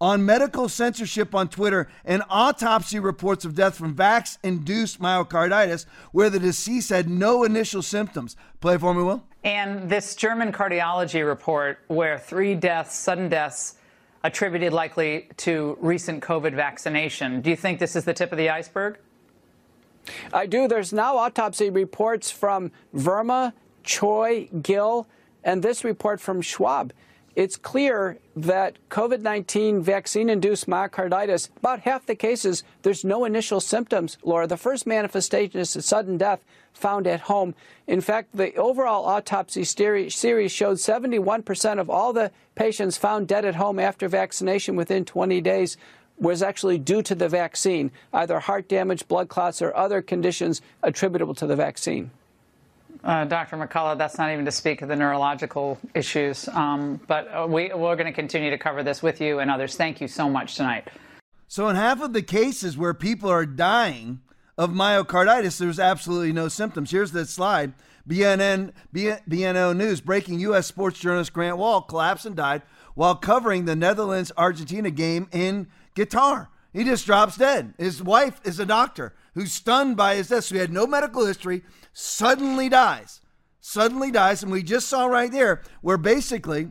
on 0.00 0.24
medical 0.24 0.68
censorship 0.68 1.34
on 1.34 1.48
Twitter 1.48 1.88
and 2.04 2.22
autopsy 2.28 2.98
reports 2.98 3.44
of 3.44 3.54
death 3.54 3.76
from 3.76 3.94
vax 3.94 4.38
induced 4.42 5.00
myocarditis, 5.00 5.86
where 6.12 6.28
the 6.28 6.38
deceased 6.38 6.90
had 6.90 7.08
no 7.08 7.44
initial 7.44 7.82
symptoms. 7.82 8.36
Play 8.60 8.76
for 8.78 8.92
me, 8.94 9.02
Will. 9.02 9.24
And 9.42 9.88
this 9.88 10.14
German 10.14 10.52
cardiology 10.52 11.26
report, 11.26 11.78
where 11.86 12.18
three 12.18 12.54
deaths, 12.54 12.96
sudden 12.96 13.28
deaths, 13.28 13.76
attributed 14.24 14.72
likely 14.72 15.28
to 15.36 15.78
recent 15.80 16.22
COVID 16.22 16.54
vaccination. 16.54 17.40
Do 17.40 17.50
you 17.50 17.56
think 17.56 17.78
this 17.78 17.94
is 17.94 18.04
the 18.04 18.12
tip 18.12 18.32
of 18.32 18.38
the 18.38 18.50
iceberg? 18.50 18.98
I 20.32 20.46
do. 20.46 20.68
There's 20.68 20.92
now 20.92 21.16
autopsy 21.16 21.70
reports 21.70 22.30
from 22.30 22.72
Verma, 22.94 23.52
Choi, 23.82 24.48
Gill, 24.62 25.06
and 25.44 25.62
this 25.62 25.84
report 25.84 26.20
from 26.20 26.42
Schwab. 26.42 26.92
It's 27.36 27.56
clear 27.56 28.18
that 28.34 28.78
COVID 28.88 29.20
19 29.20 29.82
vaccine 29.82 30.30
induced 30.30 30.66
myocarditis, 30.66 31.50
about 31.58 31.80
half 31.80 32.06
the 32.06 32.14
cases, 32.14 32.64
there's 32.80 33.04
no 33.04 33.26
initial 33.26 33.60
symptoms, 33.60 34.16
Laura. 34.22 34.46
The 34.46 34.56
first 34.56 34.86
manifestation 34.86 35.60
is 35.60 35.76
a 35.76 35.82
sudden 35.82 36.16
death 36.16 36.42
found 36.72 37.06
at 37.06 37.20
home. 37.20 37.54
In 37.86 38.00
fact, 38.00 38.34
the 38.34 38.54
overall 38.56 39.04
autopsy 39.04 39.64
series 39.64 40.14
showed 40.50 40.78
71% 40.78 41.78
of 41.78 41.90
all 41.90 42.14
the 42.14 42.30
patients 42.54 42.96
found 42.96 43.28
dead 43.28 43.44
at 43.44 43.56
home 43.56 43.78
after 43.78 44.08
vaccination 44.08 44.74
within 44.74 45.04
20 45.04 45.42
days 45.42 45.76
was 46.18 46.42
actually 46.42 46.78
due 46.78 47.02
to 47.02 47.14
the 47.14 47.28
vaccine, 47.28 47.90
either 48.12 48.40
heart 48.40 48.68
damage, 48.68 49.06
blood 49.08 49.28
clots, 49.28 49.60
or 49.60 49.74
other 49.76 50.00
conditions 50.02 50.62
attributable 50.82 51.34
to 51.34 51.46
the 51.46 51.56
vaccine. 51.56 52.10
Uh, 53.04 53.24
Dr. 53.24 53.56
McCullough, 53.56 53.98
that's 53.98 54.18
not 54.18 54.32
even 54.32 54.44
to 54.44 54.50
speak 54.50 54.82
of 54.82 54.88
the 54.88 54.96
neurological 54.96 55.78
issues. 55.94 56.48
Um, 56.48 57.00
but 57.06 57.28
uh, 57.32 57.46
we, 57.48 57.72
we're 57.72 57.94
going 57.94 58.06
to 58.06 58.12
continue 58.12 58.50
to 58.50 58.58
cover 58.58 58.82
this 58.82 59.02
with 59.02 59.20
you 59.20 59.38
and 59.38 59.50
others. 59.50 59.76
Thank 59.76 60.00
you 60.00 60.08
so 60.08 60.28
much 60.28 60.56
tonight. 60.56 60.88
So, 61.48 61.68
in 61.68 61.76
half 61.76 62.00
of 62.00 62.12
the 62.12 62.22
cases 62.22 62.76
where 62.76 62.94
people 62.94 63.30
are 63.30 63.46
dying 63.46 64.20
of 64.58 64.70
myocarditis, 64.70 65.58
there's 65.58 65.78
absolutely 65.78 66.32
no 66.32 66.48
symptoms. 66.48 66.90
Here's 66.90 67.12
the 67.12 67.26
slide. 67.26 67.74
BNN, 68.08 68.72
BNO 68.94 69.76
News 69.76 70.00
breaking 70.00 70.40
U.S. 70.40 70.66
sports 70.66 70.98
journalist 70.98 71.32
Grant 71.32 71.58
Wahl 71.58 71.82
collapsed 71.82 72.26
and 72.26 72.36
died 72.36 72.62
while 72.94 73.14
covering 73.14 73.64
the 73.64 73.76
Netherlands 73.76 74.32
Argentina 74.36 74.90
game 74.90 75.28
in 75.30 75.68
Qatar. 75.96 76.48
He 76.72 76.84
just 76.84 77.06
drops 77.06 77.36
dead. 77.36 77.74
His 77.78 78.02
wife 78.02 78.40
is 78.44 78.60
a 78.60 78.66
doctor 78.66 79.14
who's 79.34 79.52
stunned 79.52 79.96
by 79.96 80.16
his 80.16 80.28
death. 80.28 80.44
So 80.44 80.54
he 80.54 80.60
had 80.60 80.72
no 80.72 80.86
medical 80.86 81.26
history, 81.26 81.62
suddenly 81.92 82.68
dies. 82.68 83.20
Suddenly 83.60 84.10
dies. 84.10 84.42
And 84.42 84.52
we 84.52 84.62
just 84.62 84.88
saw 84.88 85.06
right 85.06 85.32
there 85.32 85.62
where 85.80 85.96
basically, 85.96 86.70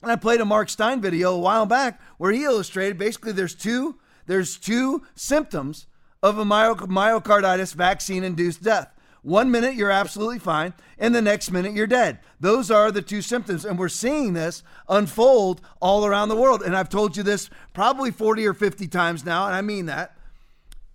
and 0.00 0.12
I 0.12 0.16
played 0.16 0.40
a 0.40 0.44
Mark 0.44 0.68
Steyn 0.68 1.00
video 1.00 1.34
a 1.34 1.38
while 1.38 1.66
back 1.66 2.00
where 2.18 2.32
he 2.32 2.44
illustrated 2.44 2.98
basically 2.98 3.32
there's 3.32 3.54
two 3.54 3.98
there's 4.26 4.56
two 4.56 5.02
symptoms 5.14 5.86
of 6.22 6.38
a 6.38 6.44
myocarditis 6.44 7.74
vaccine 7.74 8.24
induced 8.24 8.62
death. 8.62 8.93
One 9.24 9.50
minute 9.50 9.74
you're 9.74 9.90
absolutely 9.90 10.38
fine, 10.38 10.74
and 10.98 11.14
the 11.14 11.22
next 11.22 11.50
minute 11.50 11.72
you're 11.72 11.86
dead. 11.86 12.18
Those 12.40 12.70
are 12.70 12.92
the 12.92 13.00
two 13.00 13.22
symptoms. 13.22 13.64
And 13.64 13.78
we're 13.78 13.88
seeing 13.88 14.34
this 14.34 14.62
unfold 14.86 15.62
all 15.80 16.04
around 16.04 16.28
the 16.28 16.36
world. 16.36 16.62
And 16.62 16.76
I've 16.76 16.90
told 16.90 17.16
you 17.16 17.22
this 17.22 17.48
probably 17.72 18.10
40 18.10 18.46
or 18.46 18.52
50 18.52 18.86
times 18.86 19.24
now, 19.24 19.46
and 19.46 19.54
I 19.54 19.62
mean 19.62 19.86
that. 19.86 20.14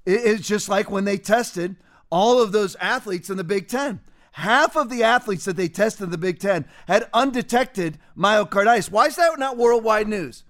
It's 0.06 0.48
just 0.48 0.70
like 0.70 0.92
when 0.92 1.06
they 1.06 1.18
tested 1.18 1.76
all 2.12 2.39
of 2.39 2.52
those 2.52 2.76
athletes 2.76 3.32
in 3.32 3.38
the 3.38 3.44
Big 3.44 3.68
Ten. 3.68 4.00
Half 4.34 4.76
of 4.76 4.89
the 4.89 5.04
athletes 5.04 5.46
that 5.46 5.58
they 5.58 5.68
tested 5.68 6.04
in 6.06 6.12
the 6.12 6.18
Big 6.18 6.38
Ten 6.38 6.65
had 6.88 7.10
undetected 7.13 7.98
myocarditis. 8.15 8.92
Why 8.92 9.08
is 9.08 9.15
that 9.15 9.39
not 9.39 9.58
worldwide 9.58 10.08
news? 10.08 10.44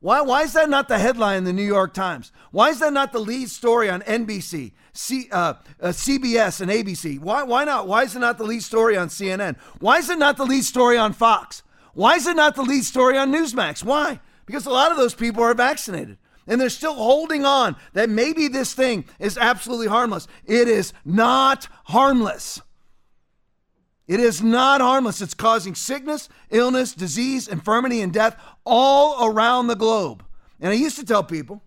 Why, 0.00 0.20
why 0.20 0.42
is 0.42 0.52
that 0.52 0.68
not 0.68 0.88
the 0.88 0.98
headline 0.98 1.38
in 1.38 1.44
the 1.44 1.52
New 1.52 1.62
York 1.62 1.94
Times? 1.94 2.30
Why 2.50 2.68
is 2.68 2.80
that 2.80 2.92
not 2.92 3.12
the 3.12 3.18
lead 3.18 3.48
story 3.48 3.88
on 3.88 4.02
NBC, 4.02 4.72
C, 4.96 5.28
uh, 5.30 5.54
uh, 5.80 5.88
CBS, 5.88 6.60
and 6.60 6.70
ABC? 6.70 7.18
Why, 7.18 7.42
why 7.42 7.64
not? 7.64 7.86
Why 7.86 8.02
is 8.02 8.16
it 8.16 8.20
not 8.20 8.38
the 8.38 8.44
lead 8.44 8.62
story 8.62 8.96
on 8.96 9.08
CNN? 9.08 9.56
Why 9.80 9.98
is 9.98 10.10
it 10.10 10.18
not 10.18 10.36
the 10.36 10.44
lead 10.46 10.64
story 10.64 10.98
on 10.98 11.12
Fox? 11.12 11.62
Why 11.94 12.14
is 12.14 12.26
it 12.26 12.36
not 12.36 12.56
the 12.56 12.62
lead 12.62 12.84
story 12.84 13.16
on 13.16 13.32
Newsmax? 13.32 13.84
Why? 13.84 14.20
Because 14.44 14.66
a 14.66 14.70
lot 14.70 14.90
of 14.90 14.96
those 14.96 15.14
people 15.14 15.42
are 15.42 15.54
vaccinated 15.54 16.18
and 16.46 16.60
they're 16.60 16.68
still 16.68 16.94
holding 16.94 17.44
on 17.44 17.76
that 17.92 18.08
maybe 18.08 18.48
this 18.48 18.72
thing 18.72 19.04
is 19.18 19.36
absolutely 19.36 19.88
harmless. 19.88 20.28
It 20.44 20.68
is 20.68 20.92
not 21.04 21.68
harmless. 21.84 22.60
It 24.06 24.20
is 24.20 24.42
not 24.42 24.80
harmless. 24.80 25.20
It's 25.20 25.34
causing 25.34 25.74
sickness, 25.74 26.28
illness, 26.50 26.94
disease, 26.94 27.48
infirmity, 27.48 28.00
and 28.00 28.12
death 28.12 28.40
all 28.64 29.26
around 29.26 29.66
the 29.66 29.74
globe. 29.74 30.24
And 30.60 30.70
I 30.70 30.74
used 30.74 30.98
to 30.98 31.04
tell 31.04 31.24
people, 31.24 31.62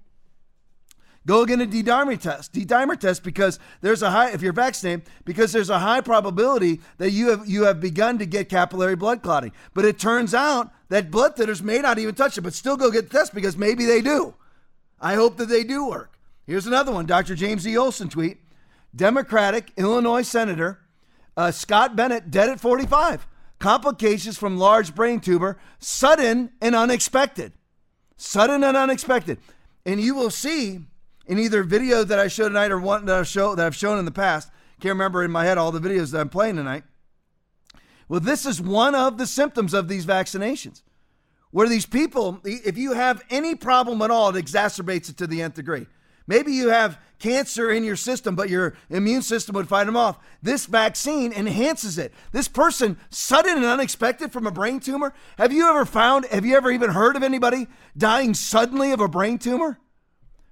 go 1.25 1.45
get 1.45 1.59
a 1.59 1.65
D-dimer 1.65 2.19
test. 2.19 2.53
D-dimer 2.53 2.99
test 2.99 3.23
because 3.23 3.59
there's 3.81 4.01
a 4.01 4.11
high 4.11 4.31
if 4.31 4.41
you're 4.41 4.53
vaccinated 4.53 5.03
because 5.25 5.51
there's 5.51 5.69
a 5.69 5.79
high 5.79 6.01
probability 6.01 6.81
that 6.97 7.11
you 7.11 7.29
have 7.29 7.47
you 7.47 7.63
have 7.63 7.79
begun 7.79 8.17
to 8.19 8.25
get 8.25 8.49
capillary 8.49 8.95
blood 8.95 9.21
clotting. 9.21 9.51
But 9.73 9.85
it 9.85 9.99
turns 9.99 10.33
out 10.33 10.71
that 10.89 11.11
blood 11.11 11.35
thinners 11.35 11.61
may 11.61 11.79
not 11.79 11.99
even 11.99 12.15
touch 12.15 12.37
it, 12.37 12.41
but 12.41 12.53
still 12.53 12.77
go 12.77 12.91
get 12.91 13.09
the 13.09 13.17
test 13.17 13.33
because 13.33 13.57
maybe 13.57 13.85
they 13.85 14.01
do. 14.01 14.35
I 14.99 15.15
hope 15.15 15.37
that 15.37 15.49
they 15.49 15.63
do 15.63 15.87
work. 15.87 16.17
Here's 16.45 16.67
another 16.67 16.91
one. 16.91 17.05
Dr. 17.05 17.35
James 17.35 17.67
E. 17.67 17.77
Olson 17.77 18.09
tweet. 18.09 18.39
Democratic 18.95 19.71
Illinois 19.77 20.23
Senator 20.23 20.79
uh, 21.39 21.51
Scott 21.51 21.95
Bennett 21.95 22.29
dead 22.29 22.49
at 22.49 22.59
45. 22.59 23.25
Complications 23.59 24.37
from 24.37 24.57
large 24.57 24.93
brain 24.93 25.21
tumor, 25.21 25.57
sudden 25.79 26.51
and 26.61 26.75
unexpected. 26.75 27.53
Sudden 28.17 28.61
and 28.61 28.75
unexpected. 28.75 29.39
And 29.85 30.01
you 30.01 30.15
will 30.15 30.31
see 30.31 30.81
in 31.29 31.37
either 31.37 31.63
video 31.63 32.03
that 32.03 32.17
I 32.19 32.27
showed 32.27 32.49
tonight 32.49 32.71
or 32.71 32.79
one 32.79 33.05
that 33.05 33.19
I've, 33.19 33.27
show, 33.27 33.53
that 33.53 33.65
I've 33.65 33.75
shown 33.75 33.99
in 33.99 34.05
the 34.05 34.11
past. 34.11 34.49
Can't 34.81 34.93
remember 34.93 35.23
in 35.23 35.31
my 35.31 35.45
head 35.45 35.59
all 35.59 35.71
the 35.71 35.79
videos 35.79 36.11
that 36.11 36.19
I'm 36.19 36.29
playing 36.29 36.55
tonight. 36.55 36.83
Well, 38.09 38.19
this 38.19 38.47
is 38.47 38.59
one 38.59 38.95
of 38.95 39.19
the 39.19 39.27
symptoms 39.27 39.75
of 39.75 39.87
these 39.87 40.07
vaccinations. 40.07 40.81
Where 41.51 41.69
these 41.69 41.85
people, 41.85 42.41
if 42.43 42.79
you 42.79 42.93
have 42.93 43.21
any 43.29 43.53
problem 43.53 44.01
at 44.01 44.09
all, 44.09 44.35
it 44.35 44.43
exacerbates 44.43 45.09
it 45.09 45.17
to 45.17 45.27
the 45.27 45.43
nth 45.43 45.53
degree. 45.53 45.85
Maybe 46.25 46.51
you 46.51 46.69
have 46.69 46.99
cancer 47.19 47.71
in 47.71 47.83
your 47.83 47.95
system, 47.95 48.35
but 48.35 48.49
your 48.49 48.75
immune 48.89 49.21
system 49.21 49.53
would 49.55 49.67
fight 49.67 49.85
them 49.85 49.97
off. 49.97 50.17
This 50.41 50.65
vaccine 50.65 51.31
enhances 51.31 51.99
it. 51.99 52.11
This 52.31 52.47
person, 52.47 52.97
sudden 53.09 53.57
and 53.57 53.65
unexpected 53.65 54.31
from 54.31 54.47
a 54.47 54.51
brain 54.51 54.79
tumor. 54.79 55.13
Have 55.37 55.53
you 55.53 55.69
ever 55.69 55.85
found, 55.85 56.25
have 56.25 56.45
you 56.45 56.55
ever 56.55 56.71
even 56.71 56.91
heard 56.91 57.15
of 57.15 57.23
anybody 57.23 57.67
dying 57.95 58.33
suddenly 58.33 58.91
of 58.91 58.99
a 58.99 59.07
brain 59.07 59.37
tumor? 59.37 59.79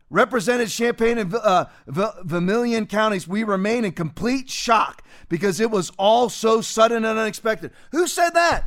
Represented 0.09 0.69
Champaign 0.69 1.17
and 1.17 1.33
uh, 1.35 1.65
Vermilion 1.87 2.87
counties, 2.87 3.27
we 3.27 3.43
remain 3.43 3.83
in 3.83 3.91
complete 3.91 4.49
shock 4.49 5.03
because 5.27 5.59
it 5.59 5.69
was 5.69 5.91
all 5.97 6.29
so 6.29 6.61
sudden 6.61 7.03
and 7.03 7.19
unexpected. 7.19 7.71
Who 7.91 8.07
said 8.07 8.31
that? 8.31 8.65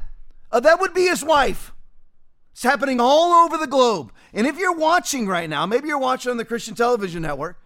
Uh, 0.52 0.60
that 0.60 0.80
would 0.80 0.92
be 0.92 1.06
his 1.06 1.24
wife. 1.24 1.72
It's 2.52 2.62
happening 2.62 3.00
all 3.00 3.32
over 3.44 3.56
the 3.56 3.66
globe. 3.66 4.12
And 4.34 4.46
if 4.46 4.58
you're 4.58 4.76
watching 4.76 5.26
right 5.26 5.48
now, 5.48 5.64
maybe 5.64 5.88
you're 5.88 5.98
watching 5.98 6.30
on 6.30 6.36
the 6.36 6.44
Christian 6.44 6.74
television 6.74 7.22
network, 7.22 7.58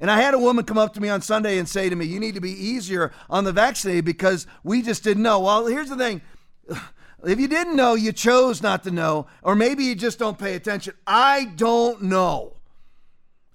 and 0.00 0.10
I 0.10 0.20
had 0.20 0.32
a 0.32 0.38
woman 0.38 0.64
come 0.64 0.78
up 0.78 0.94
to 0.94 1.00
me 1.00 1.10
on 1.10 1.20
Sunday 1.20 1.58
and 1.58 1.68
say 1.68 1.90
to 1.90 1.94
me, 1.94 2.06
You 2.06 2.18
need 2.18 2.34
to 2.34 2.40
be 2.40 2.50
easier 2.50 3.12
on 3.28 3.44
the 3.44 3.52
vaccinated 3.52 4.06
because 4.06 4.46
we 4.64 4.80
just 4.80 5.04
didn't 5.04 5.22
know. 5.22 5.40
Well, 5.40 5.66
here's 5.66 5.90
the 5.90 5.96
thing. 5.96 6.22
If 7.24 7.38
you 7.38 7.46
didn't 7.46 7.76
know, 7.76 7.94
you 7.94 8.10
chose 8.10 8.62
not 8.62 8.82
to 8.82 8.90
know, 8.90 9.28
or 9.44 9.54
maybe 9.54 9.84
you 9.84 9.94
just 9.94 10.18
don't 10.18 10.36
pay 10.36 10.56
attention. 10.56 10.94
I 11.06 11.44
don't 11.54 12.02
know. 12.02 12.56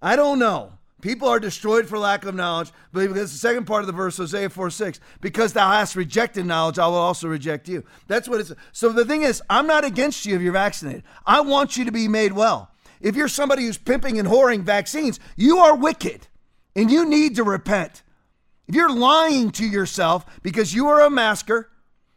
I 0.01 0.15
don't 0.15 0.39
know. 0.39 0.73
People 1.01 1.27
are 1.27 1.39
destroyed 1.39 1.87
for 1.87 1.99
lack 1.99 2.25
of 2.25 2.33
knowledge. 2.33 2.71
But 2.91 3.07
because 3.07 3.31
the 3.31 3.37
second 3.37 3.65
part 3.65 3.81
of 3.81 3.87
the 3.87 3.93
verse, 3.93 4.17
Hosea 4.17 4.49
4 4.49 4.69
6, 4.69 4.99
because 5.21 5.53
thou 5.53 5.69
hast 5.69 5.95
rejected 5.95 6.45
knowledge, 6.45 6.79
I 6.79 6.87
will 6.87 6.95
also 6.95 7.27
reject 7.27 7.67
you. 7.67 7.83
That's 8.07 8.27
what 8.27 8.39
it's. 8.39 8.51
So 8.71 8.89
the 8.91 9.05
thing 9.05 9.21
is, 9.21 9.41
I'm 9.49 9.67
not 9.67 9.85
against 9.85 10.25
you 10.25 10.35
if 10.35 10.41
you're 10.41 10.53
vaccinated. 10.53 11.03
I 11.25 11.41
want 11.41 11.77
you 11.77 11.85
to 11.85 11.91
be 11.91 12.07
made 12.07 12.33
well. 12.33 12.71
If 12.99 13.15
you're 13.15 13.27
somebody 13.27 13.63
who's 13.63 13.77
pimping 13.77 14.17
and 14.17 14.27
whoring 14.27 14.63
vaccines, 14.63 15.19
you 15.35 15.59
are 15.59 15.75
wicked 15.75 16.27
and 16.75 16.89
you 16.89 17.05
need 17.05 17.35
to 17.35 17.43
repent. 17.43 18.01
If 18.67 18.75
you're 18.75 18.93
lying 18.93 19.51
to 19.51 19.65
yourself 19.65 20.25
because 20.41 20.73
you 20.73 20.87
are 20.87 21.01
a 21.01 21.09
masker, 21.09 21.69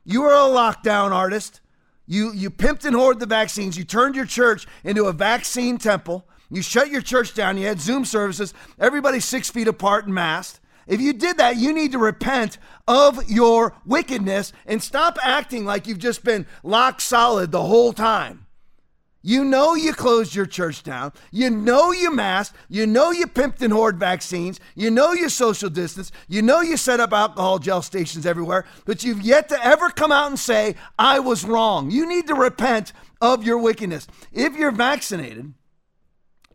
you 0.04 0.22
are 0.24 0.32
a 0.32 0.52
lockdown 0.52 1.12
artist, 1.12 1.60
you, 2.06 2.32
you 2.32 2.50
pimped 2.50 2.84
and 2.84 2.96
hoarded 2.96 3.20
the 3.20 3.26
vaccines, 3.26 3.78
you 3.78 3.84
turned 3.84 4.16
your 4.16 4.26
church 4.26 4.66
into 4.82 5.04
a 5.04 5.12
vaccine 5.12 5.78
temple, 5.78 6.26
you 6.50 6.62
shut 6.62 6.90
your 6.90 7.02
church 7.02 7.34
down. 7.34 7.58
You 7.58 7.66
had 7.66 7.80
Zoom 7.80 8.04
services, 8.04 8.52
everybody 8.78 9.20
six 9.20 9.50
feet 9.50 9.68
apart 9.68 10.06
and 10.06 10.14
masked. 10.14 10.60
If 10.86 11.00
you 11.00 11.12
did 11.12 11.38
that, 11.38 11.56
you 11.56 11.72
need 11.72 11.92
to 11.92 11.98
repent 11.98 12.58
of 12.88 13.30
your 13.30 13.74
wickedness 13.86 14.52
and 14.66 14.82
stop 14.82 15.18
acting 15.22 15.64
like 15.64 15.86
you've 15.86 15.98
just 15.98 16.24
been 16.24 16.46
lock 16.64 17.00
solid 17.00 17.52
the 17.52 17.62
whole 17.62 17.92
time. 17.92 18.46
You 19.22 19.44
know 19.44 19.74
you 19.74 19.92
closed 19.92 20.34
your 20.34 20.46
church 20.46 20.82
down. 20.82 21.12
You 21.30 21.50
know 21.50 21.92
you 21.92 22.10
masked. 22.10 22.56
You 22.68 22.86
know 22.86 23.10
you 23.10 23.26
pimped 23.26 23.60
and 23.60 23.72
hoard 23.72 23.98
vaccines. 23.98 24.58
You 24.74 24.90
know 24.90 25.12
you 25.12 25.28
social 25.28 25.68
distance. 25.68 26.10
You 26.26 26.40
know 26.40 26.62
you 26.62 26.78
set 26.78 27.00
up 27.00 27.12
alcohol 27.12 27.58
gel 27.58 27.82
stations 27.82 28.24
everywhere. 28.24 28.64
But 28.86 29.04
you've 29.04 29.20
yet 29.20 29.50
to 29.50 29.64
ever 29.64 29.90
come 29.90 30.10
out 30.10 30.28
and 30.28 30.38
say, 30.38 30.74
I 30.98 31.18
was 31.20 31.44
wrong. 31.44 31.90
You 31.90 32.08
need 32.08 32.28
to 32.28 32.34
repent 32.34 32.94
of 33.20 33.44
your 33.44 33.58
wickedness. 33.58 34.06
If 34.32 34.56
you're 34.56 34.70
vaccinated, 34.70 35.52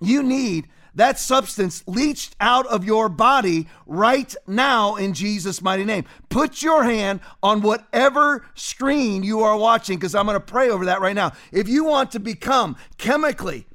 you 0.05 0.23
need 0.23 0.67
that 0.95 1.19
substance 1.19 1.83
leached 1.87 2.35
out 2.39 2.65
of 2.67 2.83
your 2.83 3.09
body 3.09 3.67
right 3.85 4.33
now 4.47 4.95
in 4.95 5.13
Jesus' 5.13 5.61
mighty 5.61 5.83
name. 5.83 6.05
Put 6.29 6.61
your 6.61 6.83
hand 6.83 7.19
on 7.43 7.61
whatever 7.61 8.45
screen 8.55 9.21
you 9.21 9.41
are 9.41 9.57
watching 9.57 9.97
because 9.97 10.15
I'm 10.15 10.25
going 10.25 10.35
to 10.35 10.39
pray 10.39 10.69
over 10.69 10.85
that 10.85 11.01
right 11.01 11.15
now. 11.15 11.33
If 11.51 11.67
you 11.67 11.83
want 11.83 12.11
to 12.11 12.19
become 12.19 12.77
chemically, 12.97 13.67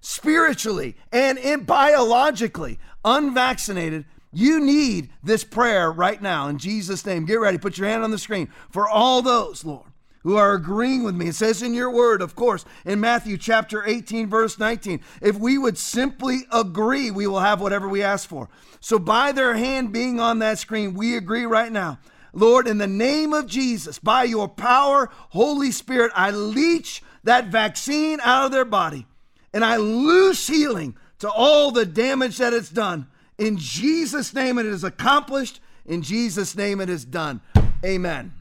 spiritually, 0.00 0.96
and 1.12 1.36
in 1.36 1.64
biologically 1.64 2.78
unvaccinated, 3.04 4.04
you 4.32 4.60
need 4.60 5.10
this 5.22 5.42
prayer 5.42 5.90
right 5.90 6.22
now 6.22 6.48
in 6.48 6.58
Jesus' 6.58 7.04
name. 7.04 7.24
Get 7.24 7.40
ready. 7.40 7.58
Put 7.58 7.76
your 7.76 7.88
hand 7.88 8.04
on 8.04 8.10
the 8.12 8.18
screen 8.18 8.48
for 8.70 8.88
all 8.88 9.20
those, 9.20 9.64
Lord 9.64 9.87
who 10.22 10.36
are 10.36 10.54
agreeing 10.54 11.04
with 11.04 11.14
me. 11.14 11.28
It 11.28 11.34
says 11.34 11.62
in 11.62 11.74
your 11.74 11.90
word, 11.90 12.22
of 12.22 12.34
course, 12.34 12.64
in 12.84 13.00
Matthew 13.00 13.36
chapter 13.36 13.84
18, 13.86 14.28
verse 14.28 14.58
19, 14.58 15.00
if 15.22 15.38
we 15.38 15.58
would 15.58 15.78
simply 15.78 16.40
agree, 16.52 17.10
we 17.10 17.26
will 17.26 17.40
have 17.40 17.60
whatever 17.60 17.88
we 17.88 18.02
ask 18.02 18.28
for. 18.28 18.48
So, 18.80 18.98
by 18.98 19.32
their 19.32 19.54
hand 19.54 19.92
being 19.92 20.20
on 20.20 20.38
that 20.40 20.58
screen, 20.58 20.94
we 20.94 21.16
agree 21.16 21.44
right 21.44 21.72
now. 21.72 21.98
Lord, 22.32 22.68
in 22.68 22.78
the 22.78 22.86
name 22.86 23.32
of 23.32 23.46
Jesus, 23.46 23.98
by 23.98 24.24
your 24.24 24.48
power, 24.48 25.10
Holy 25.30 25.70
Spirit, 25.70 26.12
I 26.14 26.30
leach 26.30 27.02
that 27.24 27.48
vaccine 27.48 28.20
out 28.22 28.46
of 28.46 28.52
their 28.52 28.64
body 28.64 29.06
and 29.52 29.64
I 29.64 29.76
loose 29.76 30.46
healing 30.46 30.96
to 31.18 31.30
all 31.30 31.70
the 31.70 31.86
damage 31.86 32.36
that 32.38 32.52
it's 32.52 32.70
done. 32.70 33.06
In 33.38 33.56
Jesus' 33.56 34.34
name, 34.34 34.58
it 34.58 34.66
is 34.66 34.84
accomplished 34.84 35.60
In 35.88 36.02
Jesus' 36.02 36.54
name 36.54 36.82
it 36.82 36.90
is 36.90 37.04
done. 37.04 37.40
Amen. 37.82 38.37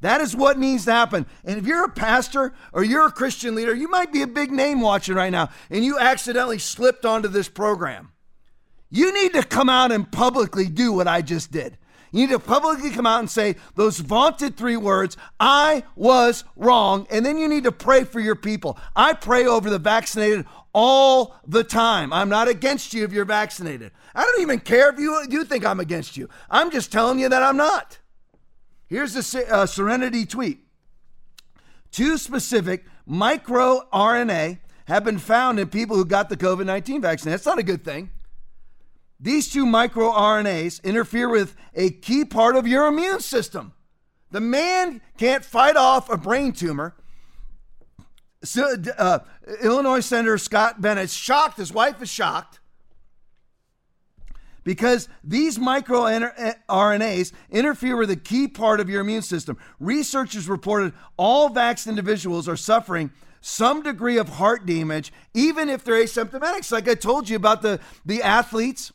That 0.00 0.20
is 0.20 0.36
what 0.36 0.58
needs 0.58 0.84
to 0.84 0.92
happen. 0.92 1.26
And 1.44 1.58
if 1.58 1.66
you're 1.66 1.84
a 1.84 1.90
pastor 1.90 2.54
or 2.72 2.84
you're 2.84 3.06
a 3.06 3.12
Christian 3.12 3.54
leader, 3.54 3.74
you 3.74 3.88
might 3.88 4.12
be 4.12 4.22
a 4.22 4.28
big 4.28 4.52
name 4.52 4.80
watching 4.80 5.14
right 5.14 5.32
now, 5.32 5.50
and 5.70 5.84
you 5.84 5.98
accidentally 5.98 6.58
slipped 6.58 7.04
onto 7.04 7.28
this 7.28 7.48
program. 7.48 8.12
You 8.90 9.12
need 9.12 9.34
to 9.34 9.42
come 9.42 9.68
out 9.68 9.92
and 9.92 10.10
publicly 10.10 10.66
do 10.66 10.92
what 10.92 11.08
I 11.08 11.20
just 11.22 11.50
did. 11.50 11.76
You 12.10 12.26
need 12.26 12.32
to 12.32 12.38
publicly 12.38 12.90
come 12.90 13.06
out 13.06 13.20
and 13.20 13.30
say 13.30 13.56
those 13.74 13.98
vaunted 13.98 14.56
three 14.56 14.76
words, 14.76 15.16
I 15.38 15.84
was 15.94 16.44
wrong. 16.56 17.06
And 17.10 17.24
then 17.24 17.36
you 17.36 17.48
need 17.48 17.64
to 17.64 17.72
pray 17.72 18.04
for 18.04 18.20
your 18.20 18.34
people. 18.34 18.78
I 18.96 19.12
pray 19.12 19.44
over 19.44 19.68
the 19.68 19.78
vaccinated 19.78 20.46
all 20.72 21.36
the 21.46 21.64
time. 21.64 22.12
I'm 22.12 22.30
not 22.30 22.48
against 22.48 22.94
you 22.94 23.04
if 23.04 23.12
you're 23.12 23.26
vaccinated. 23.26 23.92
I 24.14 24.24
don't 24.24 24.40
even 24.40 24.60
care 24.60 24.88
if 24.90 24.98
you, 24.98 25.22
you 25.28 25.44
think 25.44 25.66
I'm 25.66 25.80
against 25.80 26.16
you. 26.16 26.30
I'm 26.48 26.70
just 26.70 26.90
telling 26.90 27.18
you 27.18 27.28
that 27.28 27.42
I'm 27.42 27.56
not. 27.56 27.98
Here's 28.88 29.34
a 29.34 29.54
uh, 29.54 29.66
Serenity 29.66 30.24
tweet. 30.24 30.60
Two 31.90 32.18
specific 32.18 32.84
micro 33.06 33.82
RNA 33.92 34.58
have 34.86 35.04
been 35.04 35.18
found 35.18 35.60
in 35.60 35.68
people 35.68 35.96
who 35.96 36.04
got 36.04 36.28
the 36.28 36.36
COVID 36.36 36.64
19 36.64 37.02
vaccine. 37.02 37.30
That's 37.30 37.46
not 37.46 37.58
a 37.58 37.62
good 37.62 37.84
thing. 37.84 38.10
These 39.20 39.52
two 39.52 39.66
microRNAs 39.66 40.82
interfere 40.84 41.28
with 41.28 41.56
a 41.74 41.90
key 41.90 42.24
part 42.24 42.56
of 42.56 42.66
your 42.66 42.86
immune 42.86 43.20
system. 43.20 43.74
The 44.30 44.40
man 44.40 45.00
can't 45.18 45.44
fight 45.44 45.76
off 45.76 46.08
a 46.10 46.16
brain 46.16 46.52
tumor. 46.52 46.94
So, 48.44 48.76
uh, 48.96 49.18
Illinois 49.62 50.00
Senator 50.00 50.38
Scott 50.38 50.80
Bennett 50.80 51.10
shocked. 51.10 51.56
His 51.56 51.72
wife 51.72 52.00
is 52.00 52.08
shocked 52.08 52.57
because 54.68 55.08
these 55.24 55.56
microRNAs 55.56 57.32
interfere 57.48 57.96
with 57.96 58.10
a 58.10 58.16
key 58.16 58.46
part 58.46 58.80
of 58.80 58.90
your 58.90 59.00
immune 59.00 59.22
system. 59.22 59.56
Researchers 59.80 60.46
reported 60.46 60.92
all 61.16 61.48
vaccinated 61.48 61.98
individuals 61.98 62.46
are 62.46 62.54
suffering 62.54 63.10
some 63.40 63.82
degree 63.82 64.18
of 64.18 64.28
heart 64.28 64.66
damage, 64.66 65.10
even 65.32 65.70
if 65.70 65.84
they're 65.84 66.04
asymptomatic. 66.04 66.66
So 66.66 66.76
like 66.76 66.86
I 66.86 66.96
told 66.96 67.30
you 67.30 67.36
about 67.36 67.62
the, 67.62 67.80
the 68.04 68.22
athletes 68.22 68.92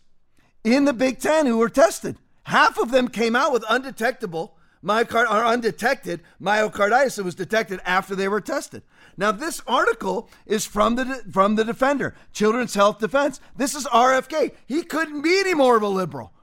in 0.64 0.86
the 0.86 0.94
Big 0.94 1.18
Ten 1.18 1.48
who 1.48 1.58
were 1.58 1.70
tested. 1.70 2.18
Half 2.44 2.78
of 2.78 2.92
them 2.92 3.08
came 3.08 3.36
out 3.36 3.52
with 3.52 3.66
undetectable 3.68 4.56
myocard 4.86 5.26
or 5.26 5.44
undetected 5.44 6.22
myocarditis 6.40 7.16
that 7.16 7.24
was 7.24 7.34
detected 7.34 7.80
after 7.84 8.16
they 8.16 8.28
were 8.28 8.42
tested. 8.42 8.84
Now, 9.18 9.32
this 9.32 9.62
article 9.68 10.30
is 10.46 10.66
from 10.66 10.96
the 10.96 11.24
from 11.32 11.56
the 11.56 11.64
Defender, 11.64 12.16
Children's 12.32 12.74
Health 12.74 13.00
Defense. 13.00 13.40
This 13.56 13.76
is 13.76 13.86
RFK. 13.86 14.54
He 14.66 14.84
couldn't 14.84 15.22
be 15.22 15.40
any 15.40 15.54
more 15.54 15.78
of 15.78 15.84
a 15.84 15.88
liberal. 15.88 16.34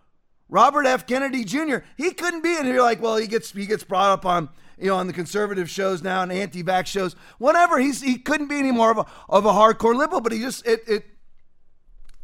Robert 0.48 0.84
F. 0.86 1.06
Kennedy 1.06 1.44
Jr. 1.44 1.78
He 1.96 2.10
couldn't 2.10 2.42
be, 2.42 2.56
and 2.56 2.66
you're 2.66 2.82
like, 2.82 3.00
well, 3.00 3.16
he 3.16 3.26
gets 3.26 3.52
he 3.52 3.66
gets 3.66 3.84
brought 3.84 4.10
up 4.10 4.26
on 4.26 4.48
you 4.78 4.88
know 4.88 4.96
on 4.96 5.06
the 5.06 5.12
conservative 5.12 5.70
shows 5.70 6.02
now 6.02 6.22
and 6.22 6.32
anti-vax 6.32 6.86
shows, 6.86 7.14
whatever. 7.38 7.78
He's 7.78 8.02
he 8.02 8.18
couldn't 8.18 8.48
be 8.48 8.58
any 8.58 8.72
more 8.72 8.90
of 8.90 8.98
a 8.98 9.06
of 9.28 9.46
a 9.46 9.52
hardcore 9.52 9.94
liberal, 9.94 10.20
but 10.20 10.32
he 10.32 10.40
just 10.40 10.66
it 10.66 10.82
it 10.88 11.04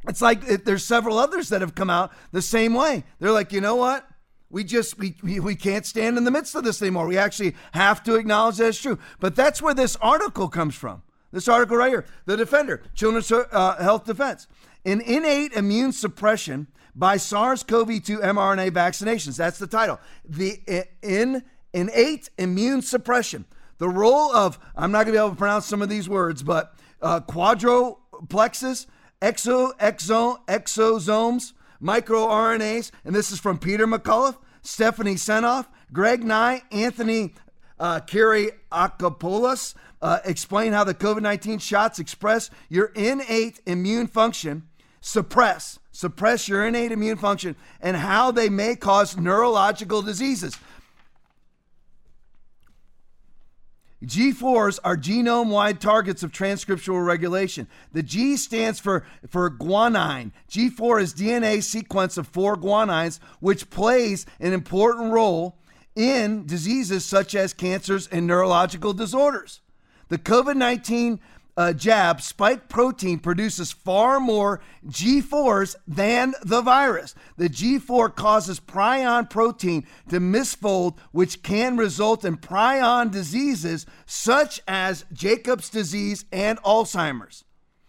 it's 0.09 0.23
like 0.23 0.47
it, 0.49 0.65
there's 0.65 0.85
several 0.85 1.19
others 1.19 1.49
that 1.49 1.61
have 1.61 1.75
come 1.75 1.91
out 1.91 2.13
the 2.33 2.43
same 2.43 2.75
way. 2.75 3.05
They're 3.19 3.33
like, 3.33 3.53
you 3.53 3.61
know 3.61 3.77
what? 3.77 4.09
We 4.51 4.65
just 4.65 4.99
we, 4.99 5.17
we, 5.23 5.41
we 5.41 5.55
can't 5.57 5.85
stand 5.85 6.17
in 6.17 6.25
the 6.25 6.31
midst 6.31 6.55
of 6.55 6.65
this 6.65 6.81
anymore. 6.81 7.07
We 7.07 7.19
actually 7.19 7.55
have 7.73 8.03
to 8.05 8.15
acknowledge 8.15 8.57
that 8.57 8.69
it's 8.69 8.81
true. 8.81 8.99
But 9.19 9.35
that's 9.35 9.61
where 9.61 9.75
this 9.75 9.97
article 9.97 10.49
comes 10.49 10.75
from. 10.75 11.03
This 11.33 11.49
article 11.49 11.77
right 11.77 11.91
here, 11.91 12.07
the 12.25 12.37
Defender, 12.37 12.83
Children's 12.95 13.31
uh, 13.31 13.77
Health 13.83 14.05
Defense, 14.05 14.47
an 14.85 15.01
innate 15.01 15.53
immune 15.53 15.93
suppression 15.93 16.69
by 16.95 17.19
SARS-CoV-2 17.19 18.23
mRNA 18.23 18.71
vaccinations. 18.71 19.37
That's 19.37 19.59
the 19.59 19.67
title. 19.67 20.01
The 20.25 20.61
in 21.03 21.43
innate 21.75 22.31
immune 22.39 22.83
suppression. 22.83 23.45
The 23.79 23.89
role 23.89 24.35
of 24.35 24.59
I'm 24.75 24.93
not 24.93 25.05
going 25.05 25.09
to 25.09 25.13
be 25.13 25.19
able 25.19 25.31
to 25.31 25.37
pronounce 25.37 25.67
some 25.67 25.83
of 25.83 25.89
these 25.89 26.09
words, 26.09 26.43
but 26.43 26.75
uh, 27.03 27.21
quadruplexes, 27.21 28.87
exo 29.21 29.77
exo 29.79 30.39
exosomes 30.47 31.53
microRNAs, 31.83 32.91
and 33.05 33.15
this 33.15 33.31
is 33.31 33.39
from 33.39 33.59
Peter 33.59 33.87
McCullough, 33.87 34.37
Stephanie 34.63 35.15
Seneff, 35.15 35.67
Greg 35.93 36.25
Nigh, 36.25 36.63
Anthony 36.73 37.35
uh, 37.79 38.01
Kyriakopoulos 38.01 39.75
uh, 40.03 40.19
explain 40.25 40.73
how 40.73 40.85
the 40.85 40.95
COVID 40.95 41.23
19 41.23 41.59
shots 41.59 41.99
express 41.99 42.51
your 42.69 42.87
innate 42.95 43.61
immune 43.67 44.07
function, 44.07 44.69
suppress, 45.01 45.79
suppress 45.93 46.49
your 46.49 46.67
innate 46.67 46.93
immune 46.93 47.17
function, 47.17 47.57
and 47.81 47.97
how 47.97 48.31
they 48.31 48.49
may 48.49 48.77
cause 48.77 49.17
neurological 49.17 50.03
diseases. 50.03 50.59
G4s 54.07 54.79
are 54.85 54.97
genome 54.97 55.49
wide 55.49 55.81
targets 55.81 56.23
of 56.23 56.31
transcriptional 56.31 57.05
regulation. 57.05 57.67
The 57.93 58.05
G 58.05 58.37
stands 58.37 58.79
for, 58.79 59.05
for 59.29 59.51
guanine. 59.51 60.31
G4 60.49 61.03
is 61.03 61.15
DNA 61.15 61.63
sequence 61.63 62.17
of 62.17 62.29
four 62.29 62.57
guanines, 62.57 63.19
which 63.41 63.69
plays 63.69 64.25
an 64.39 64.53
important 64.53 65.13
role 65.13 65.59
in 65.97 66.47
diseases 66.47 67.05
such 67.05 67.35
as 67.35 67.53
cancers 67.53 68.07
and 68.07 68.27
neurological 68.27 68.93
disorders. 68.93 69.61
The 70.09 70.19
COVID 70.19 70.55
19 70.55 71.19
uh, 71.57 71.73
jab, 71.73 72.21
spike 72.21 72.69
protein 72.69 73.19
produces 73.19 73.73
far 73.73 74.21
more 74.21 74.61
G4s 74.87 75.77
than 75.87 76.35
the 76.43 76.61
virus. 76.61 77.15
The 77.37 77.49
G4 77.49 78.15
causes 78.15 78.61
prion 78.61 79.31
protein 79.31 79.87
to 80.11 80.21
misfold, 80.21 80.99
which 81.13 81.43
can 81.43 81.77
result 81.77 82.25
in 82.25 82.37
prion 82.37 83.11
diseases 83.11 83.87
such 84.05 84.61
as 84.69 85.07
Jacob's 85.13 85.71
disease 85.71 86.27
and 86.31 86.59
Alzheimer's. 86.63 87.45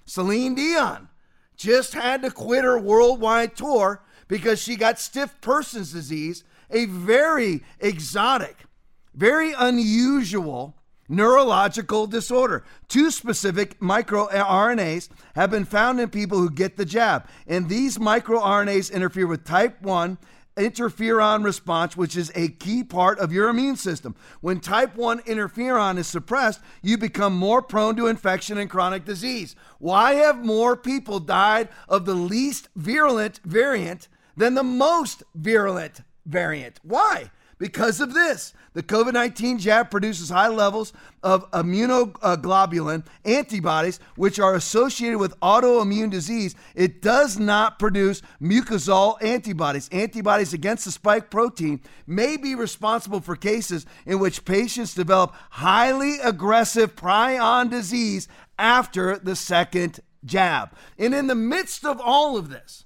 Celine 0.06 0.56
Dion 0.56 1.10
just 1.58 1.94
had 1.94 2.22
to 2.22 2.32
quit 2.32 2.64
her 2.64 2.80
worldwide 2.80 3.56
tour 3.56 4.02
because 4.30 4.62
she 4.62 4.76
got 4.78 5.00
stiff 5.00 5.40
person's 5.42 5.92
disease, 5.92 6.44
a 6.70 6.86
very 6.86 7.64
exotic, 7.80 8.66
very 9.14 9.54
unusual 9.58 10.78
neurological 11.10 12.08
disorder. 12.08 12.64
Two 12.88 13.12
specific 13.12 13.80
microRNAs 13.80 15.10
have 15.36 15.52
been 15.52 15.66
found 15.66 16.00
in 16.00 16.10
people 16.10 16.38
who 16.40 16.50
get 16.50 16.78
the 16.78 16.86
jab, 16.86 17.28
and 17.48 17.70
these 17.70 17.98
microRNAs 17.98 18.92
interfere 18.92 19.28
with 19.28 19.46
type 19.46 19.82
1 19.82 20.18
interferon 20.58 21.44
response, 21.44 21.96
which 21.96 22.18
is 22.18 22.32
a 22.36 22.50
key 22.50 22.84
part 22.84 23.20
of 23.20 23.32
your 23.32 23.50
immune 23.50 23.76
system. 23.76 24.16
When 24.42 24.60
type 24.60 24.96
1 24.96 25.20
interferon 25.22 25.98
is 25.98 26.08
suppressed, 26.08 26.60
you 26.82 26.98
become 26.98 27.38
more 27.38 27.62
prone 27.62 27.96
to 27.96 28.08
infection 28.08 28.58
and 28.58 28.70
chronic 28.70 29.06
disease. 29.06 29.56
Why 29.80 30.16
have 30.16 30.44
more 30.44 30.76
people 30.76 31.20
died 31.20 31.70
of 31.88 32.06
the 32.06 32.16
least 32.16 32.70
virulent 32.76 33.40
variant 33.46 34.08
than 34.36 34.56
the 34.56 34.64
most 34.64 35.24
virulent 35.36 36.02
variant? 36.26 36.80
Why? 36.84 37.32
Because 37.60 38.00
of 38.02 38.14
this, 38.14 38.54
the 38.74 38.84
COVID 38.84 39.14
19 39.14 39.58
jab 39.58 39.90
produces 39.90 40.30
high 40.30 40.50
levels 40.50 40.94
of 41.24 41.50
immunoglobulin 41.52 43.04
antibodies, 43.26 44.00
which 44.16 44.40
are 44.40 44.54
associated 44.54 45.18
with 45.18 45.40
autoimmune 45.40 46.12
disease. 46.12 46.54
It 46.76 47.02
does 47.02 47.40
not 47.40 47.80
produce 47.80 48.22
mucosal 48.40 49.22
antibodies. 49.24 49.90
Antibodies 49.92 50.54
against 50.54 50.86
the 50.86 50.92
spike 50.92 51.32
protein 51.32 51.82
may 52.06 52.38
be 52.38 52.54
responsible 52.54 53.22
for 53.22 53.36
cases 53.36 53.88
in 54.06 54.20
which 54.20 54.46
patients 54.46 54.94
develop 54.94 55.34
highly 55.50 56.20
aggressive 56.20 56.96
prion 56.96 57.72
disease 57.72 58.28
after 58.60 59.18
the 59.18 59.36
second 59.36 60.00
jab. 60.24 60.72
And 61.00 61.16
in 61.16 61.26
the 61.26 61.36
midst 61.36 61.84
of 61.84 62.00
all 62.00 62.38
of 62.38 62.50
this, 62.50 62.86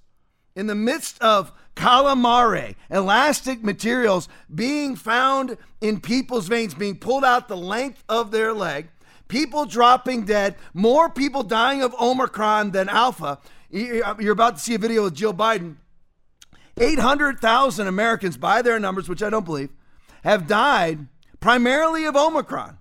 in 0.56 0.68
the 0.68 0.76
midst 0.76 1.22
of 1.22 1.52
calamari, 1.76 2.76
elastic 2.90 3.64
materials 3.64 4.28
being 4.54 4.96
found 4.96 5.58
in 5.80 6.00
people's 6.00 6.48
veins, 6.48 6.74
being 6.74 6.98
pulled 6.98 7.24
out 7.24 7.48
the 7.48 7.58
length 7.58 8.04
of 8.10 8.32
their 8.32 8.54
leg, 8.54 8.90
people 9.28 9.66
dropping 9.66 10.26
dead, 10.26 10.56
more 10.74 11.10
people 11.10 11.44
dying 11.44 11.82
of 11.82 11.94
Omicron 12.00 12.72
than 12.72 12.90
Alpha. 12.90 13.40
Uh, 13.74 14.16
you're 14.20 14.34
about 14.34 14.58
to 14.58 14.62
see 14.62 14.76
a 14.76 14.80
video 14.80 15.04
with 15.04 15.16
Jill 15.16 15.34
Biden. 15.34 15.78
800,000 16.78 17.88
Americans, 17.88 18.38
by 18.38 18.62
their 18.62 18.80
numbers, 18.80 19.10
which 19.10 19.22
I 19.22 19.30
don't 19.30 19.46
believe, 19.46 19.70
have 20.24 20.48
died 20.48 21.08
primarily 21.40 22.06
of 22.06 22.16
Omicron. 22.16 22.78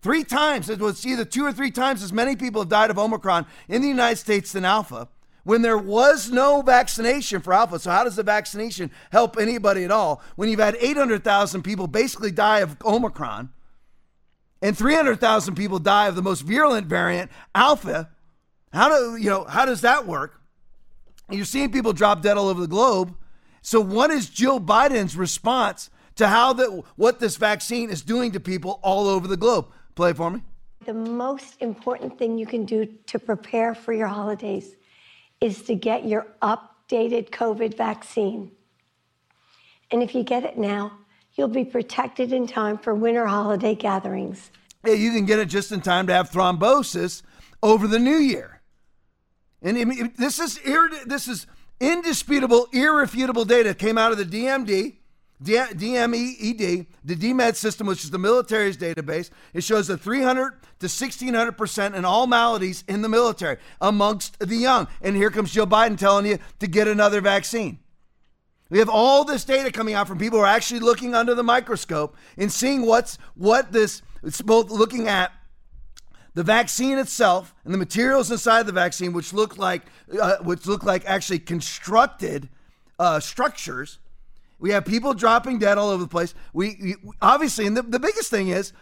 Three 0.00 0.24
times, 0.24 0.70
it 0.70 0.78
was 0.78 1.04
either 1.04 1.24
two 1.24 1.44
or 1.44 1.52
three 1.52 1.70
times 1.70 2.02
as 2.02 2.12
many 2.12 2.36
people 2.36 2.62
have 2.62 2.68
died 2.68 2.90
of 2.90 2.98
Omicron 2.98 3.46
in 3.68 3.82
the 3.82 3.88
United 3.88 4.16
States 4.16 4.52
than 4.52 4.64
Alpha 4.64 5.08
when 5.48 5.62
there 5.62 5.78
was 5.78 6.30
no 6.30 6.60
vaccination 6.60 7.40
for 7.40 7.54
alpha. 7.54 7.78
So, 7.78 7.90
how 7.90 8.04
does 8.04 8.16
the 8.16 8.22
vaccination 8.22 8.90
help 9.10 9.38
anybody 9.38 9.82
at 9.82 9.90
all 9.90 10.22
when 10.36 10.50
you've 10.50 10.60
had 10.60 10.76
800,000 10.78 11.62
people 11.62 11.86
basically 11.86 12.30
die 12.30 12.58
of 12.58 12.76
Omicron 12.84 13.48
and 14.60 14.76
300,000 14.76 15.54
people 15.54 15.78
die 15.78 16.06
of 16.06 16.16
the 16.16 16.22
most 16.22 16.42
virulent 16.42 16.86
variant, 16.86 17.30
alpha? 17.54 18.10
How 18.74 18.90
do 18.90 19.16
you 19.16 19.30
know? 19.30 19.44
How 19.44 19.64
does 19.64 19.80
that 19.80 20.06
work? 20.06 20.38
You're 21.30 21.46
seeing 21.46 21.72
people 21.72 21.94
drop 21.94 22.20
dead 22.20 22.36
all 22.36 22.48
over 22.48 22.60
the 22.60 22.66
globe. 22.66 23.16
So, 23.62 23.80
what 23.80 24.10
is 24.10 24.28
Jill 24.28 24.60
Biden's 24.60 25.16
response 25.16 25.88
to 26.16 26.28
how 26.28 26.52
the 26.52 26.82
what 26.96 27.20
this 27.20 27.38
vaccine 27.38 27.88
is 27.88 28.02
doing 28.02 28.32
to 28.32 28.40
people 28.40 28.80
all 28.82 29.08
over 29.08 29.26
the 29.26 29.38
globe? 29.38 29.68
Play 29.94 30.12
for 30.12 30.30
me. 30.30 30.42
The 30.84 30.92
most 30.92 31.56
important 31.60 32.18
thing 32.18 32.36
you 32.36 32.46
can 32.46 32.66
do 32.66 32.84
to 33.06 33.18
prepare 33.18 33.74
for 33.74 33.94
your 33.94 34.08
holidays 34.08 34.74
is 35.40 35.62
to 35.62 35.74
get 35.74 36.06
your 36.06 36.26
updated 36.42 37.30
COVID 37.30 37.76
vaccine. 37.76 38.50
And 39.90 40.02
if 40.02 40.14
you 40.14 40.22
get 40.22 40.44
it 40.44 40.58
now, 40.58 40.92
you'll 41.34 41.48
be 41.48 41.64
protected 41.64 42.32
in 42.32 42.46
time 42.46 42.78
for 42.78 42.94
winter 42.94 43.26
holiday 43.26 43.74
gatherings. 43.74 44.50
Yeah, 44.84 44.94
you 44.94 45.12
can 45.12 45.24
get 45.24 45.38
it 45.38 45.46
just 45.46 45.72
in 45.72 45.80
time 45.80 46.06
to 46.08 46.12
have 46.12 46.30
thrombosis 46.30 47.22
over 47.62 47.86
the 47.86 47.98
new 47.98 48.16
year. 48.16 48.60
And 49.62 50.12
this 50.16 50.38
is 50.38 50.60
this 51.06 51.26
is 51.26 51.46
indisputable, 51.80 52.68
irrefutable 52.72 53.44
data 53.44 53.74
came 53.74 53.98
out 53.98 54.12
of 54.12 54.18
the 54.18 54.24
DMD, 54.24 54.97
DMED, 55.42 56.86
the 57.04 57.14
DMED 57.14 57.54
system, 57.54 57.86
which 57.86 58.04
is 58.04 58.10
the 58.10 58.18
military's 58.18 58.76
database. 58.76 59.30
It 59.54 59.62
shows 59.62 59.88
a 59.88 59.96
300 59.96 60.54
to 60.80 60.86
1600% 60.86 61.94
in 61.94 62.04
all 62.04 62.26
maladies 62.26 62.84
in 62.88 63.02
the 63.02 63.08
military 63.08 63.58
amongst 63.80 64.38
the 64.40 64.56
young. 64.56 64.88
And 65.00 65.14
here 65.16 65.30
comes 65.30 65.52
Joe 65.52 65.66
Biden 65.66 65.96
telling 65.96 66.26
you 66.26 66.38
to 66.58 66.66
get 66.66 66.88
another 66.88 67.20
vaccine. 67.20 67.78
We 68.70 68.78
have 68.80 68.88
all 68.88 69.24
this 69.24 69.44
data 69.44 69.72
coming 69.72 69.94
out 69.94 70.08
from 70.08 70.18
people 70.18 70.38
who 70.38 70.44
are 70.44 70.48
actually 70.48 70.80
looking 70.80 71.14
under 71.14 71.34
the 71.34 71.42
microscope 71.42 72.16
and 72.36 72.52
seeing 72.52 72.84
what's 72.84 73.16
what 73.34 73.72
this 73.72 74.02
it's 74.22 74.42
both 74.42 74.70
looking 74.70 75.08
at 75.08 75.32
the 76.34 76.42
vaccine 76.42 76.98
itself 76.98 77.54
and 77.64 77.72
the 77.72 77.78
materials 77.78 78.30
inside 78.30 78.66
the 78.66 78.72
vaccine, 78.72 79.12
which 79.12 79.32
look 79.32 79.56
like 79.56 79.82
uh, 80.20 80.36
which 80.42 80.66
look 80.66 80.84
like 80.84 81.04
actually 81.06 81.38
constructed 81.38 82.48
uh, 82.98 83.20
structures. 83.20 83.98
We 84.58 84.70
have 84.70 84.84
people 84.84 85.14
dropping 85.14 85.58
dead 85.58 85.78
all 85.78 85.90
over 85.90 86.02
the 86.02 86.08
place. 86.08 86.34
We, 86.52 86.76
we 86.82 86.96
obviously, 87.22 87.66
and 87.66 87.76
the, 87.76 87.82
the 87.82 88.00
biggest 88.00 88.30
thing 88.30 88.48
is 88.48 88.72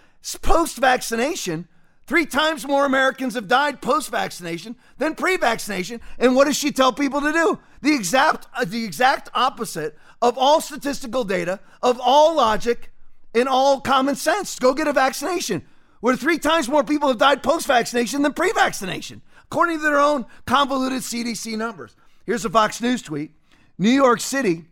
post 0.43 0.79
vaccination. 0.79 1.69
Three 2.07 2.25
times 2.25 2.67
more 2.67 2.87
Americans 2.87 3.35
have 3.35 3.49
died 3.49 3.83
post 3.83 4.11
vaccination 4.11 4.77
than 4.97 5.15
pre 5.15 5.37
vaccination. 5.37 6.01
And 6.19 6.37
what 6.37 6.47
does 6.47 6.57
she 6.57 6.71
tell 6.71 6.93
people 6.93 7.21
to 7.21 7.33
do? 7.33 7.59
The 7.83 7.95
exact, 7.95 8.47
uh, 8.55 8.65
the 8.65 8.85
exact 8.85 9.29
opposite 9.35 9.99
of 10.23 10.39
all 10.39 10.61
statistical 10.61 11.25
data, 11.25 11.61
of 11.83 12.01
all 12.01 12.37
logic, 12.37 12.93
and 13.35 13.49
all 13.49 13.81
common 13.81 14.15
sense. 14.15 14.59
Go 14.59 14.73
get 14.73 14.89
a 14.89 14.93
vaccination. 14.93 15.67
Where 16.01 16.17
three 16.17 16.39
times 16.39 16.69
more 16.69 16.85
people 16.85 17.09
have 17.09 17.19
died 17.19 17.43
post 17.43 17.67
vaccination 17.67 18.23
than 18.23 18.33
pre 18.33 18.53
vaccination, 18.53 19.21
according 19.45 19.79
to 19.79 19.83
their 19.83 20.01
own 20.01 20.27
convoluted 20.47 21.01
CDC 21.01 21.59
numbers. 21.59 21.97
Here's 22.25 22.45
a 22.45 22.51
Fox 22.51 22.81
News 22.81 23.03
tweet 23.03 23.33
New 23.79 23.91
York 23.91 24.21
City 24.21 24.67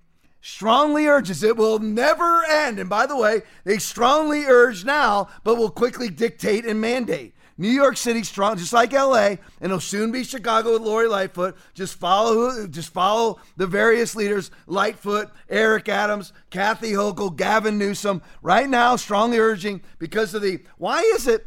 strongly 0.45 1.07
urges 1.07 1.43
it 1.43 1.57
will 1.57 1.79
never 1.79 2.45
end. 2.45 2.79
And 2.79 2.89
by 2.91 3.07
the 3.07 3.17
way, 3.17 3.43
they 3.65 3.79
strongly 3.79 4.45
urge 4.45 4.85
now, 4.85 5.29
but 5.43 5.57
will 5.57 5.71
quickly 5.71 6.11
dictate 6.11 6.67
and 6.67 6.81
mandate. 6.81 7.35
New 7.57 7.71
York 7.71 7.97
City 7.97 8.23
strong, 8.25 8.59
just 8.59 8.73
like 8.73 8.93
LA, 8.93 9.27
and 9.27 9.39
it'll 9.63 9.81
soon 9.81 10.13
be 10.13 10.23
Chicago 10.23 10.73
with 10.73 10.83
Lori 10.83 11.09
Lightfoot. 11.09 11.57
Just 11.73 11.95
follow, 11.99 12.67
just 12.67 12.93
follow 12.93 13.39
the 13.57 13.67
various 13.67 14.15
leaders: 14.17 14.51
Lightfoot, 14.67 15.31
Eric 15.49 15.89
Adams, 15.89 16.33
Kathy 16.51 16.93
Hochul, 16.93 17.35
Gavin 17.35 17.79
Newsom. 17.79 18.23
Right 18.43 18.69
now, 18.69 18.97
strongly 18.97 19.39
urging 19.39 19.83
because 19.99 20.35
of 20.35 20.43
the 20.43 20.63
why 20.79 21.01
is 21.15 21.29
it 21.29 21.47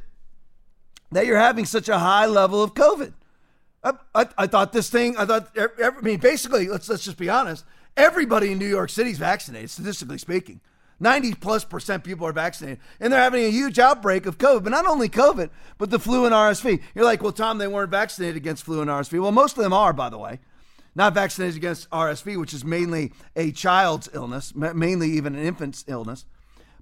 that 1.12 1.26
you're 1.26 1.38
having 1.38 1.66
such 1.66 1.90
a 1.90 2.00
high 2.00 2.26
level 2.26 2.64
of 2.64 2.74
COVID? 2.74 3.14
I, 3.84 3.94
I, 4.16 4.28
I 4.38 4.48
thought 4.48 4.72
this 4.72 4.90
thing. 4.90 5.18
I 5.18 5.26
thought. 5.26 5.52
I 5.58 5.92
mean, 6.02 6.20
basically, 6.20 6.70
let's 6.70 6.88
let's 6.88 7.04
just 7.04 7.18
be 7.18 7.30
honest. 7.30 7.66
Everybody 7.98 8.52
in 8.52 8.60
New 8.60 8.68
York 8.68 8.92
City 8.92 9.10
is 9.10 9.18
vaccinated, 9.18 9.72
statistically 9.72 10.20
speaking. 10.20 10.62
90 11.00 11.34
plus 11.36 11.64
percent 11.64 12.04
people 12.04 12.26
are 12.26 12.32
vaccinated, 12.32 12.80
and 13.00 13.12
they're 13.12 13.20
having 13.20 13.44
a 13.44 13.52
huge 13.52 13.78
outbreak 13.78 14.26
of 14.26 14.38
COVID. 14.38 14.64
But 14.64 14.72
not 14.72 14.88
only 14.88 15.10
COVID, 15.10 15.50
but 15.78 15.90
the 15.90 16.00
flu 16.00 16.26
and 16.26 16.34
RSV. 16.34 16.82
You're 16.96 17.06
like, 17.06 17.22
well, 17.22 17.32
Tom, 17.32 17.58
they 17.58 17.68
weren't 17.68 17.92
vaccinated 17.92 18.36
against 18.36 18.64
flu 18.64 18.82
and 18.82 18.90
RSV. 18.90 19.22
Well, 19.22 19.32
most 19.32 19.58
of 19.58 19.64
them 19.64 19.74
are, 19.74 19.94
by 19.94 20.10
the 20.10 20.18
way. 20.18 20.40
Not 20.96 21.14
vaccinated 21.14 21.56
against 21.56 21.90
RSV, 21.92 22.40
which 22.40 22.54
is 22.54 22.66
mainly 22.66 23.14
a 23.36 23.52
child's 23.52 24.10
illness, 24.14 24.56
mainly 24.56 25.12
even 25.12 25.36
an 25.36 25.44
infant's 25.44 25.86
illness. 25.88 26.26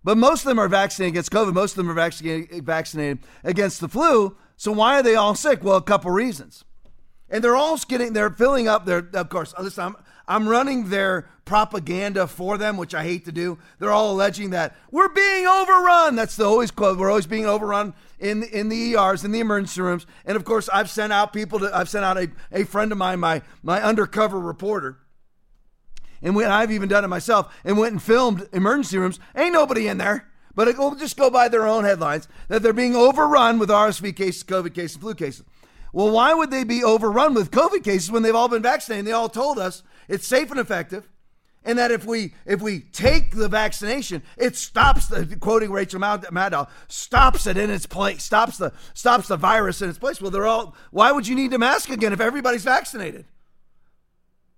But 0.06 0.18
most 0.18 0.42
of 0.42 0.48
them 0.48 0.60
are 0.60 0.70
vaccinated 0.70 1.14
against 1.14 1.32
COVID. 1.32 1.54
Most 1.54 1.72
of 1.72 1.78
them 1.78 1.90
are 1.90 1.94
vaccinated, 2.62 3.20
against 3.44 3.82
the 3.82 3.90
flu. 3.90 4.38
So 4.56 4.72
why 4.72 5.00
are 5.00 5.04
they 5.04 5.16
all 5.16 5.36
sick? 5.36 5.64
Well, 5.64 5.76
a 5.76 5.82
couple 5.82 6.12
reasons. 6.12 6.64
And 7.30 7.44
they're 7.44 7.56
all 7.56 7.78
getting, 7.78 8.14
they're 8.14 8.30
filling 8.30 8.68
up 8.68 8.86
their, 8.86 9.10
of 9.14 9.30
course, 9.30 9.54
listen, 9.60 9.84
I'm, 9.84 9.96
I'm 10.28 10.48
running 10.50 10.90
their 10.90 11.28
propaganda 11.46 12.28
for 12.28 12.58
them, 12.58 12.78
which 12.78 12.96
I 12.96 13.04
hate 13.04 13.26
to 13.26 13.32
do. 13.32 13.60
They're 13.80 13.92
all 13.92 14.12
alleging 14.12 14.50
that 14.50 14.76
we're 14.92 15.10
being 15.10 15.46
overrun. 15.46 16.16
That's 16.16 16.36
the 16.36 16.46
always 16.46 16.72
quote. 16.72 16.98
We're 16.98 17.10
always 17.10 17.28
being 17.28 17.46
overrun 17.46 17.94
in 18.20 18.44
in 18.44 18.70
the 18.70 18.96
ERs, 18.96 19.24
in 19.24 19.32
the 19.32 19.40
emergency 19.40 19.82
rooms. 19.82 20.06
And 20.26 20.36
of 20.36 20.44
course, 20.46 20.68
I've 20.74 20.90
sent 20.90 21.14
out 21.14 21.34
people 21.34 21.60
to. 21.60 21.76
I've 21.76 21.90
sent 21.90 22.06
out 22.06 22.18
a, 22.18 22.30
a 22.52 22.64
friend 22.64 22.92
of 22.92 22.98
mine, 22.98 23.20
my 23.20 23.42
my 23.62 23.82
undercover 23.82 24.40
reporter. 24.40 24.98
And 26.22 26.36
when 26.36 26.52
I've 26.52 26.72
even 26.72 26.90
done 26.90 27.04
it 27.04 27.10
myself 27.10 27.56
and 27.64 27.78
went 27.78 27.92
and 27.92 28.02
filmed 28.02 28.48
emergency 28.52 28.98
rooms, 28.98 29.20
ain't 29.36 29.54
nobody 29.54 29.88
in 29.88 29.98
there. 29.98 30.28
But 30.56 30.70
it 30.70 30.78
will 30.78 30.96
just 30.96 31.18
go 31.18 31.30
by 31.30 31.50
their 31.50 31.68
own 31.68 31.84
headlines 31.84 32.30
that 32.48 32.64
they're 32.64 32.74
being 32.74 32.96
overrun 32.96 33.60
with 33.60 33.70
RSV 33.70 34.16
cases, 34.16 34.44
COVID 34.44 34.74
cases, 34.74 34.98
flu 34.98 35.14
cases. 35.14 35.44
Well, 35.96 36.12
why 36.12 36.34
would 36.34 36.52
they 36.52 36.66
be 36.66 36.84
overrun 36.84 37.34
with 37.36 37.52
COVID 37.52 37.82
cases 37.82 38.12
when 38.12 38.22
they've 38.22 38.36
all 38.36 38.50
been 38.50 38.62
vaccinated? 38.62 39.06
They 39.06 39.14
all 39.14 39.30
told 39.30 39.58
us 39.58 39.82
it's 40.10 40.28
safe 40.28 40.52
and 40.52 40.60
effective, 40.60 41.08
and 41.64 41.80
that 41.80 41.90
if 41.90 42.04
we 42.04 42.34
if 42.46 42.62
we 42.62 42.82
take 42.82 43.32
the 43.32 43.48
vaccination, 43.48 44.22
it 44.36 44.58
stops 44.58 45.08
the 45.08 45.38
quoting 45.40 45.72
Rachel 45.72 46.02
Maddow 46.02 46.68
stops 46.90 47.48
it 47.48 47.56
in 47.56 47.70
its 47.70 47.86
place, 47.86 48.26
stops 48.26 48.58
the 48.58 48.74
stops 48.94 49.30
the 49.30 49.38
virus 49.38 49.82
in 49.82 49.90
its 49.90 49.98
place. 49.98 50.20
Well, 50.20 50.32
they're 50.32 50.46
all. 50.46 50.76
Why 50.92 51.14
would 51.14 51.30
you 51.30 51.34
need 51.36 51.54
a 51.54 51.58
mask 51.58 51.90
again 51.90 52.12
if 52.12 52.20
everybody's 52.20 52.66
vaccinated? 52.66 53.24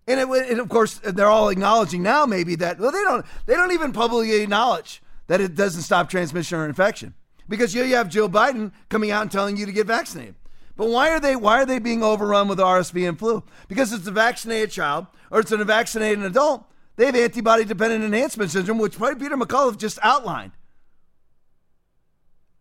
And, 0.08 0.20
it, 0.20 0.50
and 0.50 0.60
of 0.60 0.70
course, 0.70 1.00
they're 1.04 1.28
all 1.28 1.50
acknowledging 1.50 2.02
now 2.02 2.26
maybe 2.26 2.56
that 2.56 2.80
well 2.80 2.92
they 2.92 3.04
don't 3.04 3.24
they 3.46 3.54
don't 3.54 3.74
even 3.74 3.94
publicly 3.94 4.42
acknowledge 4.42 5.04
that 5.28 5.40
it 5.40 5.54
doesn't 5.54 5.84
stop 5.84 6.10
transmission 6.10 6.58
or 6.58 6.66
infection 6.66 7.14
because 7.48 7.76
you 7.76 7.84
have 7.94 8.10
Joe 8.10 8.28
Biden 8.28 8.72
coming 8.90 9.12
out 9.12 9.22
and 9.22 9.32
telling 9.32 9.56
you 9.56 9.68
to 9.68 9.72
get 9.72 9.86
vaccinated. 9.86 10.34
But 10.78 10.90
why 10.90 11.10
are 11.10 11.20
they 11.20 11.36
why 11.36 11.62
are 11.62 11.66
they 11.66 11.80
being 11.80 12.04
overrun 12.04 12.48
with 12.48 12.60
RSV 12.60 13.10
and 13.10 13.20
flu? 13.20 13.44
Because 13.68 13.92
it's 13.92 14.08
a 14.08 14.12
vaccinated 14.12 14.72
child 14.72 15.08
or 15.32 15.40
it's 15.40 15.52
an 15.52 15.66
vaccinated 15.66 16.24
adult. 16.24 16.64
They 16.96 17.08
have 17.08 17.16
antibody 17.16 17.66
dependent 17.66 18.04
enhancement 18.04 18.52
syndrome, 18.52 18.78
which 18.78 18.98
Peter 18.98 19.38
McCullough 19.38 19.78
just 19.78 20.00
outlined. 20.02 20.52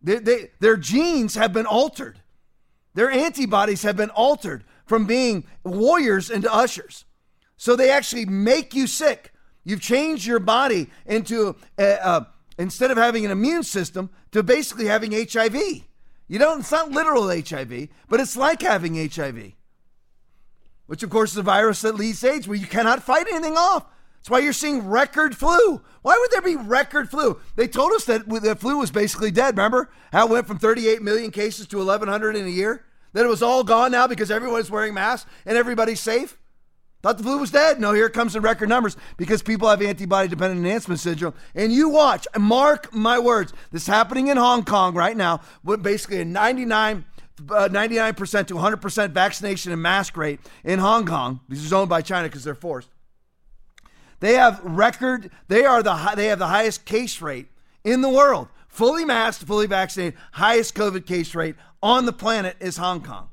They, 0.01 0.17
they, 0.17 0.51
their 0.59 0.77
genes 0.77 1.35
have 1.35 1.53
been 1.53 1.65
altered. 1.65 2.19
Their 2.93 3.11
antibodies 3.11 3.83
have 3.83 3.97
been 3.97 4.09
altered 4.11 4.63
from 4.85 5.05
being 5.05 5.45
warriors 5.63 6.29
into 6.29 6.53
ushers. 6.53 7.05
So 7.57 7.75
they 7.75 7.89
actually 7.89 8.25
make 8.25 8.73
you 8.73 8.87
sick. 8.87 9.33
You've 9.63 9.81
changed 9.81 10.25
your 10.25 10.39
body 10.39 10.89
into, 11.05 11.55
a, 11.77 11.93
a, 11.93 12.27
instead 12.57 12.89
of 12.91 12.97
having 12.97 13.25
an 13.25 13.31
immune 13.31 13.63
system, 13.63 14.09
to 14.31 14.43
basically 14.43 14.85
having 14.85 15.11
HIV. 15.11 15.83
You 16.27 16.39
don't, 16.39 16.59
it's 16.59 16.71
not 16.71 16.91
literal 16.91 17.29
HIV, 17.29 17.89
but 18.09 18.19
it's 18.19 18.35
like 18.35 18.61
having 18.61 18.95
HIV, 18.95 19.53
which 20.85 21.03
of 21.03 21.09
course 21.09 21.31
is 21.31 21.37
a 21.37 21.43
virus 21.43 21.81
that 21.81 21.95
leads 21.95 22.21
to 22.21 22.31
AIDS 22.31 22.47
where 22.47 22.57
you 22.57 22.67
cannot 22.67 23.03
fight 23.03 23.27
anything 23.29 23.55
off. 23.57 23.85
That's 24.17 24.29
why 24.29 24.39
you're 24.39 24.51
seeing 24.51 24.87
record 24.87 25.37
flu. 25.37 25.81
Why 26.01 26.17
would 26.19 26.31
there 26.31 26.41
be 26.41 26.57
record 26.57 27.09
flu? 27.09 27.39
They 27.55 27.67
told 27.67 27.93
us 27.93 28.03
that 28.05 28.27
the 28.27 28.55
flu 28.57 28.77
was 28.77 28.91
basically 28.91 29.31
dead. 29.31 29.55
Remember 29.55 29.89
how 30.11 30.27
it 30.27 30.31
went 30.31 30.47
from 30.47 30.57
38 30.57 31.01
million 31.01 31.31
cases 31.31 31.65
to 31.67 31.77
1,100 31.77 32.35
in 32.35 32.45
a 32.45 32.49
year? 32.49 32.83
That 33.13 33.23
it 33.23 33.29
was 33.29 33.41
all 33.41 33.63
gone 33.63 33.91
now 33.91 34.05
because 34.05 34.29
everyone's 34.29 34.69
wearing 34.69 34.93
masks 34.93 35.29
and 35.45 35.57
everybody's 35.57 36.01
safe? 36.01 36.37
Thought 37.03 37.17
the 37.17 37.23
flu 37.23 37.37
was 37.37 37.51
dead. 37.51 37.79
No, 37.79 37.93
here 37.93 38.07
it 38.07 38.13
comes 38.13 38.35
in 38.35 38.41
record 38.41 38.69
numbers 38.69 38.97
because 39.17 39.43
people 39.43 39.69
have 39.69 39.81
antibody 39.81 40.27
dependent 40.27 40.65
enhancement 40.65 40.99
syndrome. 40.99 41.35
And 41.53 41.71
you 41.71 41.89
watch, 41.89 42.27
mark 42.37 42.91
my 42.93 43.19
words, 43.19 43.53
this 43.71 43.83
is 43.83 43.87
happening 43.87 44.27
in 44.27 44.37
Hong 44.37 44.65
Kong 44.65 44.95
right 44.95 45.15
now, 45.15 45.41
with 45.63 45.83
basically 45.83 46.21
a 46.21 46.25
99 46.25 47.05
uh, 47.51 47.69
99% 47.69 48.47
to 48.47 48.55
100% 48.55 49.11
vaccination 49.11 49.71
and 49.71 49.79
mask 49.79 50.17
rate 50.17 50.39
in 50.63 50.79
Hong 50.79 51.05
Kong. 51.05 51.39
This 51.47 51.63
is 51.63 51.71
owned 51.71 51.87
by 51.87 52.01
China 52.01 52.27
because 52.27 52.43
they're 52.43 52.55
forced. 52.55 52.89
They 54.19 54.33
have 54.33 54.59
record. 54.63 55.29
They 55.47 55.63
are 55.63 55.83
the 55.83 55.93
they 56.15 56.27
have 56.27 56.39
the 56.39 56.47
highest 56.47 56.85
case 56.85 57.21
rate 57.21 57.47
in 57.83 58.01
the 58.01 58.09
world. 58.09 58.47
Fully 58.67 59.05
masked, 59.05 59.43
fully 59.45 59.67
vaccinated, 59.67 60.19
highest 60.31 60.75
COVID 60.75 61.05
case 61.05 61.35
rate 61.35 61.55
on 61.81 62.05
the 62.05 62.13
planet 62.13 62.55
is 62.59 62.77
Hong 62.77 63.01
Kong. 63.03 63.29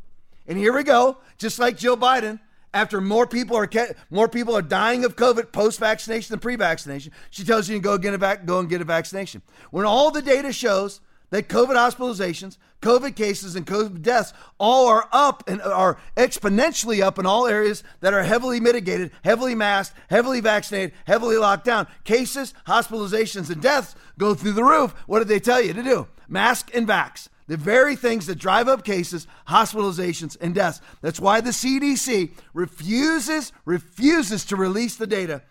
And 0.47 0.59
here 0.59 0.75
we 0.75 0.83
go, 0.83 1.19
just 1.39 1.59
like 1.59 1.79
Joe 1.79 1.97
Biden 1.97 2.41
after 2.75 3.01
more 3.01 3.27
people 3.27 3.57
are 3.57 3.69
more 4.11 4.29
people 4.29 4.57
are 4.57 4.63
dying 4.63 5.05
of 5.05 5.17
COVID 5.17 5.53
post 5.53 5.79
vaccination 5.79 6.33
than 6.33 6.41
pre 6.41 6.57
vaccination, 6.57 7.13
she 7.31 7.45
tells 7.45 7.69
you 7.69 7.77
to 7.77 7.81
go 7.81 7.97
get 7.97 8.13
a 8.13 8.19
vac- 8.19 8.45
go 8.45 8.59
and 8.59 8.69
get 8.69 8.83
a 8.83 8.85
vaccination. 8.85 9.41
When 9.71 9.87
all 9.87 10.11
the 10.11 10.21
data 10.21 10.53
shows 10.53 11.01
that 11.31 11.49
COVID 11.49 11.75
hospitalizations, 11.75 12.59
COVID 12.83 13.17
cases, 13.17 13.57
and 13.57 13.67
COVID 13.67 14.03
deaths 14.03 14.35
all 14.59 14.89
are 14.89 15.09
up 15.11 15.43
and 15.49 15.63
are 15.63 15.99
exponentially 16.17 17.01
up 17.01 17.19
in 17.19 17.27
all 17.27 17.47
areas 17.47 17.83
that 18.01 18.13
are 18.13 18.23
heavily 18.25 18.61
mitigated, 18.61 19.11
heavily 19.25 19.55
masked, 19.55 19.97
heavily 20.11 20.41
vaccinated, 20.41 20.93
heavily 21.07 21.37
locked 21.37 21.65
down. 21.65 21.87
Cases, 22.05 22.53
hospitalizations, 22.67 23.51
and 23.51 23.63
deaths 23.63 23.95
go 24.19 24.35
through 24.35 24.53
the 24.53 24.65
roof. 24.65 24.95
What 25.07 25.21
did 25.21 25.29
they 25.29 25.41
tell 25.41 25.63
you 25.63 25.73
to 25.73 25.83
do? 25.83 26.09
Mask 26.29 26.71
and 26.75 26.87
vax. 26.87 27.29
The 27.47 27.57
very 27.57 27.95
things 27.95 28.27
that 28.27 28.37
drive 28.37 28.69
up 28.69 28.85
cases, 28.85 29.27
hospitalizations, 29.49 30.37
and 30.41 30.55
deaths. 30.55 30.81
That's 31.03 31.21
why 31.21 31.41
the 31.41 31.51
CDC 31.51 32.33
refuses, 32.55 33.53
refuses 33.65 34.45
to 34.47 34.57
release 34.57 34.97
the 34.97 35.07
data 35.07 35.43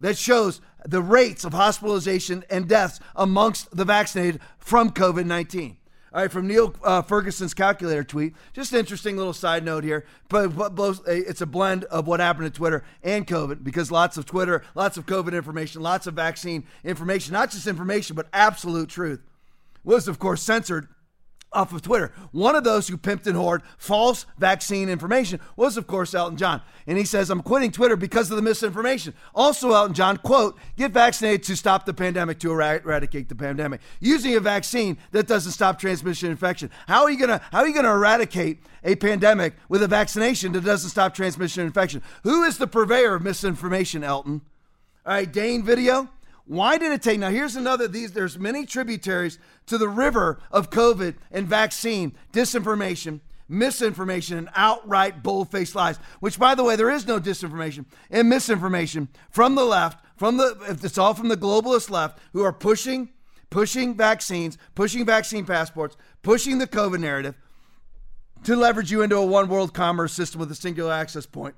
that 0.00 0.16
shows 0.16 0.60
the 0.84 1.02
rates 1.02 1.44
of 1.44 1.52
hospitalization 1.52 2.44
and 2.50 2.68
deaths 2.68 3.00
amongst 3.14 3.74
the 3.76 3.84
vaccinated 3.84 4.40
from 4.58 4.90
COVID 4.90 5.26
19. 5.26 5.76
All 6.12 6.22
right, 6.22 6.32
from 6.32 6.46
Neil 6.46 6.74
uh, 6.82 7.02
Ferguson's 7.02 7.52
calculator 7.52 8.02
tweet. 8.02 8.34
Just 8.54 8.72
an 8.72 8.78
interesting 8.78 9.18
little 9.18 9.34
side 9.34 9.64
note 9.64 9.84
here, 9.84 10.06
but, 10.30 10.74
but 10.74 11.00
it's 11.06 11.42
a 11.42 11.46
blend 11.46 11.84
of 11.84 12.06
what 12.06 12.20
happened 12.20 12.50
to 12.50 12.56
Twitter 12.56 12.84
and 13.02 13.26
COVID 13.26 13.62
because 13.62 13.90
lots 13.90 14.16
of 14.16 14.24
Twitter, 14.24 14.62
lots 14.74 14.96
of 14.96 15.04
COVID 15.04 15.34
information, 15.34 15.82
lots 15.82 16.06
of 16.06 16.14
vaccine 16.14 16.64
information, 16.84 17.34
not 17.34 17.50
just 17.50 17.66
information, 17.66 18.16
but 18.16 18.28
absolute 18.32 18.88
truth, 18.88 19.20
was 19.84 20.08
of 20.08 20.18
course 20.18 20.42
censored 20.42 20.88
off 21.52 21.72
of 21.72 21.82
Twitter. 21.82 22.12
One 22.32 22.54
of 22.54 22.64
those 22.64 22.88
who 22.88 22.96
pimped 22.96 23.26
and 23.26 23.36
hoard 23.36 23.62
false 23.78 24.26
vaccine 24.38 24.88
information 24.88 25.40
was, 25.56 25.76
of 25.76 25.86
course, 25.86 26.14
Elton 26.14 26.36
John. 26.36 26.60
And 26.86 26.98
he 26.98 27.04
says, 27.04 27.30
I'm 27.30 27.42
quitting 27.42 27.72
Twitter 27.72 27.96
because 27.96 28.30
of 28.30 28.36
the 28.36 28.42
misinformation. 28.42 29.14
Also, 29.34 29.72
Elton 29.72 29.94
John, 29.94 30.18
quote, 30.18 30.58
get 30.76 30.92
vaccinated 30.92 31.42
to 31.44 31.56
stop 31.56 31.86
the 31.86 31.94
pandemic, 31.94 32.38
to 32.40 32.52
eradicate 32.52 33.28
the 33.28 33.34
pandemic. 33.34 33.80
Using 34.00 34.36
a 34.36 34.40
vaccine 34.40 34.98
that 35.12 35.26
doesn't 35.26 35.52
stop 35.52 35.78
transmission 35.78 36.30
infection. 36.30 36.70
How 36.86 37.02
are 37.02 37.10
you 37.10 37.18
gonna 37.18 37.40
how 37.50 37.60
are 37.60 37.68
you 37.68 37.74
gonna 37.74 37.92
eradicate 37.92 38.58
a 38.84 38.94
pandemic 38.96 39.54
with 39.68 39.82
a 39.82 39.88
vaccination 39.88 40.52
that 40.52 40.64
doesn't 40.64 40.90
stop 40.90 41.14
transmission 41.14 41.64
infection? 41.64 42.02
Who 42.22 42.44
is 42.44 42.58
the 42.58 42.66
purveyor 42.66 43.16
of 43.16 43.22
misinformation, 43.22 44.04
Elton? 44.04 44.42
All 45.04 45.14
right, 45.14 45.32
Dane 45.32 45.62
video. 45.62 46.10
Why 46.46 46.78
did 46.78 46.92
it 46.92 47.02
take? 47.02 47.18
Now, 47.18 47.30
here's 47.30 47.56
another. 47.56 47.88
These 47.88 48.12
there's 48.12 48.38
many 48.38 48.66
tributaries 48.66 49.38
to 49.66 49.78
the 49.78 49.88
river 49.88 50.38
of 50.52 50.70
COVID 50.70 51.16
and 51.32 51.48
vaccine 51.48 52.16
disinformation, 52.32 53.20
misinformation, 53.48 54.38
and 54.38 54.48
outright 54.54 55.24
bold-faced 55.24 55.74
lies. 55.74 55.98
Which, 56.20 56.38
by 56.38 56.54
the 56.54 56.62
way, 56.62 56.76
there 56.76 56.90
is 56.90 57.06
no 57.06 57.18
disinformation 57.18 57.86
and 58.10 58.28
misinformation 58.28 59.08
from 59.28 59.56
the 59.56 59.64
left. 59.64 60.04
From 60.16 60.36
the 60.36 60.56
if 60.68 60.84
it's 60.84 60.98
all 60.98 61.14
from 61.14 61.28
the 61.28 61.36
globalist 61.36 61.90
left 61.90 62.20
who 62.32 62.42
are 62.42 62.52
pushing, 62.52 63.10
pushing 63.50 63.96
vaccines, 63.96 64.56
pushing 64.74 65.04
vaccine 65.04 65.44
passports, 65.44 65.96
pushing 66.22 66.58
the 66.58 66.68
COVID 66.68 67.00
narrative 67.00 67.34
to 68.44 68.54
leverage 68.54 68.92
you 68.92 69.02
into 69.02 69.16
a 69.16 69.26
one 69.26 69.48
world 69.48 69.74
commerce 69.74 70.12
system 70.12 70.38
with 70.38 70.50
a 70.52 70.54
singular 70.54 70.92
access 70.92 71.26
point 71.26 71.56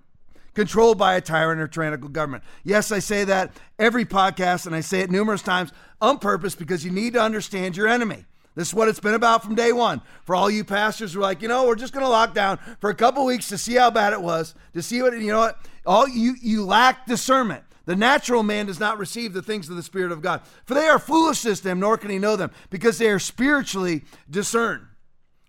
controlled 0.58 0.98
by 0.98 1.14
a 1.14 1.20
tyrant 1.20 1.60
or 1.60 1.68
tyrannical 1.68 2.08
government. 2.08 2.42
Yes, 2.64 2.90
I 2.90 2.98
say 2.98 3.22
that 3.22 3.56
every 3.78 4.04
podcast, 4.04 4.66
and 4.66 4.74
I 4.74 4.80
say 4.80 4.98
it 4.98 5.08
numerous 5.08 5.40
times 5.40 5.70
on 6.00 6.18
purpose 6.18 6.56
because 6.56 6.84
you 6.84 6.90
need 6.90 7.12
to 7.12 7.22
understand 7.22 7.76
your 7.76 7.86
enemy. 7.86 8.24
This 8.56 8.66
is 8.66 8.74
what 8.74 8.88
it's 8.88 8.98
been 8.98 9.14
about 9.14 9.44
from 9.44 9.54
day 9.54 9.70
one. 9.70 10.02
For 10.24 10.34
all 10.34 10.50
you 10.50 10.64
pastors 10.64 11.12
who 11.12 11.20
are 11.20 11.22
like, 11.22 11.42
you 11.42 11.46
know, 11.46 11.68
we're 11.68 11.76
just 11.76 11.92
going 11.92 12.04
to 12.04 12.10
lock 12.10 12.34
down 12.34 12.58
for 12.80 12.90
a 12.90 12.94
couple 12.96 13.24
weeks 13.24 13.48
to 13.50 13.56
see 13.56 13.76
how 13.76 13.92
bad 13.92 14.12
it 14.12 14.20
was, 14.20 14.56
to 14.74 14.82
see 14.82 15.00
what, 15.00 15.12
you 15.12 15.30
know 15.30 15.38
what, 15.38 15.64
all 15.86 16.08
you, 16.08 16.34
you 16.42 16.64
lack 16.64 17.06
discernment. 17.06 17.62
The 17.84 17.94
natural 17.94 18.42
man 18.42 18.66
does 18.66 18.80
not 18.80 18.98
receive 18.98 19.34
the 19.34 19.42
things 19.42 19.70
of 19.70 19.76
the 19.76 19.82
Spirit 19.84 20.10
of 20.10 20.22
God, 20.22 20.42
for 20.64 20.74
they 20.74 20.88
are 20.88 20.98
foolishness 20.98 21.60
to 21.60 21.68
him, 21.68 21.78
nor 21.78 21.96
can 21.96 22.10
he 22.10 22.18
know 22.18 22.34
them, 22.34 22.50
because 22.68 22.98
they 22.98 23.10
are 23.10 23.20
spiritually 23.20 24.02
discerned. 24.28 24.82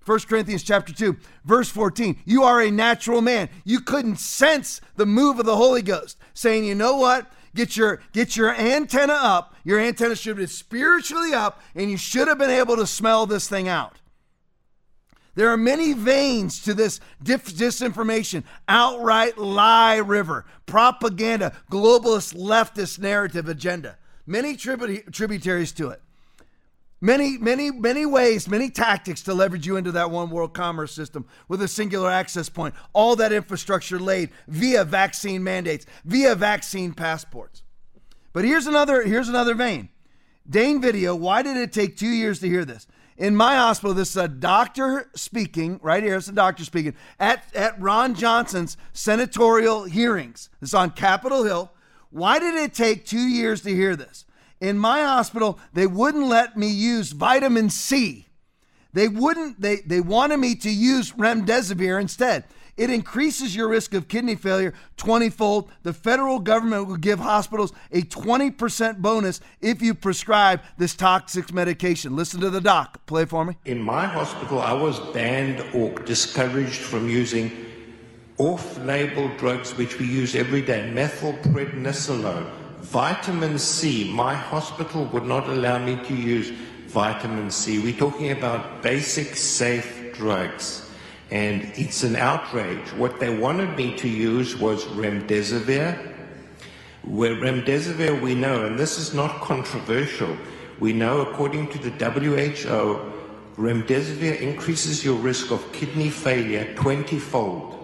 1 0.10 0.20
Corinthians 0.22 0.64
chapter 0.64 0.92
2, 0.92 1.16
verse 1.46 1.70
14. 1.70 2.20
You 2.26 2.42
are 2.42 2.64
a 2.64 2.72
natural 2.72 3.22
man. 3.22 3.48
You 3.64 3.80
couldn't 3.80 4.16
sense 4.16 4.82
the 4.96 5.06
move 5.06 5.40
of 5.40 5.46
the 5.46 5.56
Holy 5.56 5.84
Ghost, 5.84 6.18
saying, 6.34 6.66
you 6.66 6.74
know 6.74 6.96
what? 6.96 7.32
Get 7.54 7.78
your 7.78 8.02
get 8.12 8.36
your 8.36 8.52
antenna 8.56 9.14
up. 9.14 9.54
Your 9.64 9.80
antenna 9.80 10.16
should 10.16 10.38
be 10.38 10.48
spiritually 10.48 11.36
up, 11.36 11.62
and 11.76 11.92
you 11.92 11.98
should 11.98 12.28
have 12.28 12.40
been 12.40 12.50
able 12.50 12.76
to 12.78 12.88
smell 12.88 13.28
this 13.28 13.48
thing 13.48 13.68
out. 13.68 13.98
There 15.36 15.50
are 15.50 15.58
many 15.58 15.94
veins 15.94 16.60
to 16.64 16.74
this 16.74 17.00
disinformation, 17.24 18.46
outright 18.68 19.38
lie 19.38 19.98
river, 19.98 20.44
propaganda, 20.66 21.56
globalist 21.72 22.36
leftist 22.36 22.98
narrative 22.98 23.48
agenda. 23.48 24.00
Many 24.26 24.56
tributaries 24.56 25.72
to 25.74 25.90
it. 25.90 26.02
Many, 27.02 27.38
many, 27.38 27.72
many 27.72 28.06
ways, 28.06 28.50
many 28.50 28.70
tactics 28.70 29.22
to 29.24 29.34
leverage 29.34 29.66
you 29.66 29.78
into 29.78 29.92
that 29.94 30.12
one 30.12 30.30
world 30.30 30.54
commerce 30.54 30.92
system 30.92 31.26
with 31.48 31.62
a 31.62 31.68
singular 31.68 32.12
access 32.12 32.50
point. 32.50 32.76
All 32.92 33.16
that 33.16 33.32
infrastructure 33.32 34.00
laid 34.00 34.32
via 34.48 34.84
vaccine 34.84 35.42
mandates, 35.44 35.86
via 36.04 36.36
vaccine 36.36 36.94
passports. 36.94 37.64
But 38.34 38.44
here's 38.44 38.68
another, 38.68 39.04
here's 39.04 39.30
another 39.30 39.54
vein. 39.54 39.90
Dane 40.50 40.82
video, 40.82 41.16
why 41.16 41.42
did 41.42 41.56
it 41.56 41.72
take 41.72 41.96
two 41.96 42.10
years 42.10 42.40
to 42.40 42.50
hear 42.50 42.66
this? 42.66 42.86
In 43.18 43.36
my 43.36 43.56
hospital, 43.56 43.94
this 43.94 44.12
is 44.12 44.18
a 44.18 44.28
doctor 44.28 45.10
speaking, 45.16 45.80
right 45.84 46.04
here, 46.04 46.16
it's 46.16 46.28
a 46.28 46.34
doctor 46.34 46.64
speaking, 46.64 46.96
at, 47.20 47.44
at 47.56 47.80
Ron 47.80 48.16
Johnson's 48.16 48.78
senatorial 48.94 49.84
hearings. 49.84 50.50
Is 50.62 50.74
on 50.74 50.92
Capitol 50.92 51.44
Hill. 51.44 51.72
Why 52.12 52.40
did 52.40 52.56
it 52.56 52.74
take 52.74 53.06
two 53.06 53.28
years 53.28 53.62
to 53.62 53.70
hear 53.70 53.96
this? 53.96 54.26
In 54.62 54.78
my 54.78 55.02
hospital, 55.02 55.60
they 55.74 55.88
wouldn't 55.88 56.28
let 56.28 56.58
me 56.58 56.68
use 56.68 57.12
vitamin 57.12 57.70
C. 57.70 58.28
They 58.94 59.08
wouldn't, 59.08 59.62
they, 59.62 59.78
they 59.78 60.02
wanted 60.02 60.38
me 60.38 60.56
to 60.56 60.70
use 60.70 61.12
remdesivir 61.14 62.02
instead. 62.02 62.46
It 62.76 62.90
increases 62.90 63.56
your 63.56 63.68
risk 63.68 63.94
of 63.94 64.08
kidney 64.08 64.36
failure 64.36 64.74
20 64.96 65.30
fold. 65.30 65.70
The 65.84 65.92
federal 65.92 66.40
government 66.40 66.88
will 66.88 66.96
give 66.96 67.20
hospitals 67.20 67.74
a 67.92 68.04
20% 68.04 69.00
bonus 69.00 69.42
if 69.60 69.82
you 69.82 69.94
prescribe 69.94 70.62
this 70.78 70.96
toxic 70.96 71.54
medication. 71.54 72.16
Listen 72.16 72.40
to 72.40 72.50
the 72.50 72.62
doc. 72.62 73.06
Play 73.06 73.26
for 73.26 73.44
me. 73.44 73.58
In 73.66 73.82
my 73.82 74.06
hospital, 74.06 74.62
I 74.62 74.72
was 74.72 74.98
banned 75.14 75.62
or 75.74 75.92
discouraged 76.06 76.80
from 76.80 77.10
using 77.10 77.52
off 78.38 78.78
label 78.86 79.30
drugs 79.36 79.76
which 79.78 80.00
we 80.00 80.06
use 80.06 80.34
every 80.34 80.62
day 80.62 80.90
methylprednisolone 80.96 82.59
Vitamin 82.90 83.60
C, 83.60 84.12
my 84.12 84.34
hospital 84.34 85.06
would 85.14 85.26
not 85.26 85.48
allow 85.48 85.78
me 85.78 86.04
to 86.06 86.16
use 86.16 86.50
vitamin 86.88 87.52
C. 87.52 87.78
We're 87.78 87.94
talking 87.94 88.32
about 88.32 88.82
basic, 88.82 89.36
safe 89.36 90.12
drugs. 90.16 90.90
And 91.30 91.72
it's 91.76 92.02
an 92.02 92.16
outrage. 92.16 92.92
What 92.94 93.20
they 93.20 93.38
wanted 93.38 93.78
me 93.78 93.96
to 93.98 94.08
use 94.08 94.58
was 94.58 94.86
remdesivir. 94.86 96.16
Where 97.04 97.36
remdesivir, 97.36 98.20
we 98.24 98.34
know, 98.34 98.66
and 98.66 98.80
this 98.80 98.98
is 98.98 99.14
not 99.14 99.40
controversial, 99.40 100.36
we 100.80 100.92
know 100.92 101.22
according 101.22 101.68
to 101.74 101.78
the 101.78 101.92
WHO, 101.92 103.14
remdesivir 103.56 104.42
increases 104.42 105.06
your 105.06 105.18
risk 105.18 105.52
of 105.52 105.72
kidney 105.74 106.10
failure 106.10 106.74
20 106.74 107.20
fold. 107.20 107.79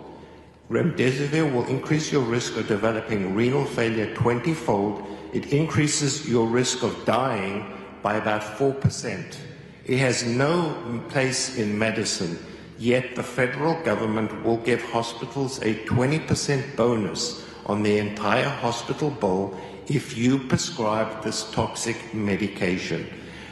Remdesivir 0.70 1.54
will 1.54 1.66
increase 1.66 2.12
your 2.12 2.24
risk 2.24 2.58
of 2.58 2.68
developing 2.68 3.36
renal 3.36 3.66
failure 3.66 4.12
20 4.16 4.54
fold. 4.56 5.06
It 5.32 5.54
increases 5.54 6.28
your 6.28 6.48
risk 6.48 6.82
of 6.82 7.06
dying 7.06 7.72
by 8.02 8.16
about 8.16 8.42
4%. 8.42 9.38
It 9.86 9.98
has 10.00 10.24
no 10.26 11.04
place 11.10 11.58
in 11.58 11.78
medicine, 11.78 12.40
yet 12.80 13.16
the 13.16 13.22
federal 13.22 13.80
government 13.84 14.44
will 14.44 14.58
give 14.58 14.82
hospitals 14.82 15.60
a 15.60 15.76
20% 15.86 16.76
bonus 16.76 17.46
on 17.68 17.84
the 17.84 18.00
entire 18.00 18.50
hospital 18.50 19.12
bill 19.12 19.56
if 19.88 20.18
you 20.18 20.40
prescribe 20.40 21.24
this 21.24 21.44
toxic 21.52 22.12
medication. 22.12 23.06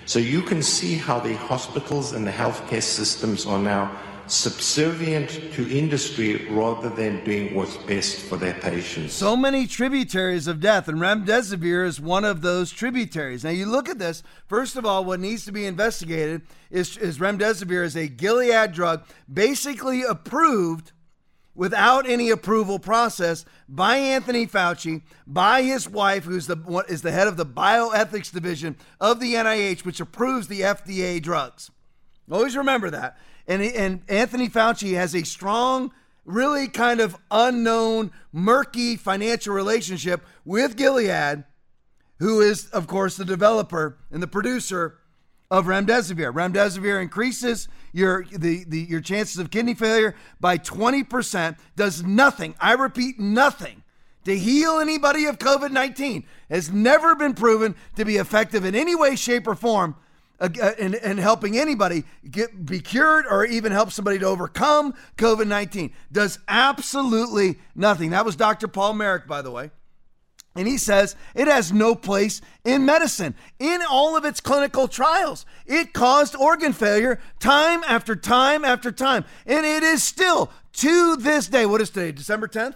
So 0.08 0.18
you 0.18 0.42
can 0.42 0.64
see 0.64 0.96
how 0.96 1.20
the 1.20 1.36
hospitals 1.36 2.14
and 2.14 2.26
the 2.26 2.32
healthcare 2.32 2.82
systems 2.82 3.46
are 3.46 3.60
now 3.60 3.96
subservient 4.34 5.30
to 5.54 5.70
industry 5.70 6.48
rather 6.50 6.90
than 6.90 7.24
doing 7.24 7.54
what's 7.54 7.78
best 7.78 8.20
for 8.20 8.38
their 8.38 8.56
patients. 8.56 9.14
So 9.14 9.36
many 9.36 9.68
tributaries 9.68 10.48
of 10.48 10.60
death, 10.60 10.88
and 10.88 10.98
remdesivir 10.98 11.86
is 11.86 12.02
one 12.02 12.26
of 12.26 12.42
those 12.42 12.72
tributaries. 12.72 13.44
Now, 13.44 13.52
you 13.52 13.68
look 13.68 13.88
at 13.88 14.00
this. 14.00 14.24
First 14.48 14.76
of 14.76 14.86
all, 14.86 15.06
what 15.06 15.20
needs 15.20 15.46
to 15.46 15.52
be 15.52 15.66
investigated 15.66 16.42
is, 16.72 16.98
is 16.98 17.20
remdesivir 17.20 17.84
is 17.84 17.96
a 17.96 18.08
Gilead 18.08 18.72
drug, 18.72 19.06
basically 19.32 20.02
approved 20.02 20.92
without 21.56 22.10
any 22.10 22.32
approval 22.32 22.80
process 22.80 23.46
by 23.70 23.98
Anthony 23.98 24.48
Fauci, 24.48 25.04
by 25.28 25.62
his 25.62 25.88
wife, 25.88 26.24
who's 26.24 26.48
the 26.48 26.56
what 26.56 26.90
is 26.90 27.04
the 27.04 27.12
head 27.12 27.28
of 27.28 27.38
the 27.38 27.46
bioethics 27.46 28.34
division 28.34 28.76
of 29.00 29.20
the 29.20 29.36
NIH, 29.36 29.86
which 29.86 30.00
approves 30.00 30.48
the 30.48 30.62
FDA 30.62 31.22
drugs. 31.22 31.70
Always 32.32 32.58
remember 32.58 32.90
that. 32.90 33.18
And, 33.48 33.62
and 33.62 34.02
Anthony 34.08 34.50
Fauci 34.50 34.94
has 34.96 35.14
a 35.16 35.24
strong, 35.24 35.92
really 36.26 36.68
kind 36.68 37.00
of 37.00 37.18
unknown, 37.30 38.12
murky 38.32 38.96
financial 38.96 39.54
relationship 39.54 40.26
with 40.46 40.76
Gilead, 40.78 41.44
who 42.20 42.40
is, 42.40 42.68
of 42.70 42.88
course, 42.88 43.18
the 43.18 43.26
developer 43.26 43.98
and 44.12 44.24
the 44.24 44.28
producer 44.28 45.00
of 45.52 45.66
remdesivir. 45.66 46.34
Remdesivir 46.34 47.02
increases 47.02 47.68
your 47.92 48.26
the, 48.26 48.64
the 48.64 48.80
your 48.80 49.02
chances 49.02 49.38
of 49.38 49.52
kidney 49.52 49.76
failure 49.76 50.16
by 50.40 50.58
20%, 50.58 51.58
does 51.76 52.04
nothing. 52.04 52.56
I 52.60 52.74
repeat, 52.74 53.20
nothing 53.20 53.84
to 54.26 54.38
heal 54.38 54.80
anybody 54.80 55.26
of 55.26 55.38
COVID-19. 55.38 56.24
Has 56.50 56.72
never 56.72 57.14
been 57.14 57.34
proven 57.34 57.76
to 57.98 58.06
be 58.06 58.18
effective 58.18 58.66
in 58.66 58.74
any 58.74 58.96
way, 58.96 59.16
shape, 59.16 59.48
or 59.48 59.56
form 59.56 59.96
uh, 60.40 60.50
in, 60.78 60.96
in 60.96 61.18
helping 61.18 61.58
anybody 61.58 62.04
get 62.30 62.66
be 62.66 62.80
cured 62.80 63.26
or 63.30 63.46
even 63.46 63.72
help 63.72 63.92
somebody 63.92 64.20
to 64.20 64.26
overcome 64.26 64.94
COVID 65.18 65.48
19. 65.48 65.94
Does 66.12 66.40
absolutely 66.48 67.60
nothing. 67.76 68.10
That 68.12 68.26
was 68.26 68.36
Dr. 68.36 68.68
Paul 68.68 68.94
Marik, 68.94 69.28
by 69.28 69.42
the 69.42 69.52
way. 69.52 69.72
And 70.56 70.68
he 70.68 70.78
says 70.78 71.16
it 71.34 71.48
has 71.48 71.74
no 71.74 71.96
place 71.96 72.42
in 72.64 72.86
medicine. 72.86 73.36
In 73.60 73.82
all 73.90 74.16
of 74.16 74.26
its 74.26 74.40
clinical 74.40 74.88
trials, 74.88 75.46
it 75.66 75.94
caused 75.94 76.36
organ 76.36 76.74
failure 76.74 77.20
time 77.40 77.84
after 77.88 78.16
time 78.16 78.64
after 78.64 78.92
time. 78.92 79.26
And 79.46 79.66
it 79.66 79.82
is 79.82 80.04
still 80.04 80.52
to 80.74 81.16
this 81.16 81.48
day, 81.48 81.66
what 81.66 81.82
is 81.82 81.90
today, 81.90 82.12
December 82.12 82.48
10th? 82.48 82.76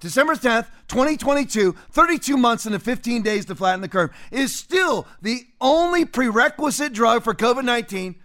December 0.00 0.34
10th, 0.34 0.66
2022, 0.88 1.74
32 1.90 2.36
months 2.36 2.66
and 2.66 2.80
15 2.82 3.22
days 3.22 3.46
to 3.46 3.54
flatten 3.54 3.80
the 3.80 3.88
curve, 3.88 4.10
is 4.30 4.54
still 4.54 5.06
the 5.22 5.46
only 5.60 6.04
prerequisite 6.04 6.92
drug 6.92 7.22
for 7.22 7.34
COVID 7.34 7.64
19 7.64 8.16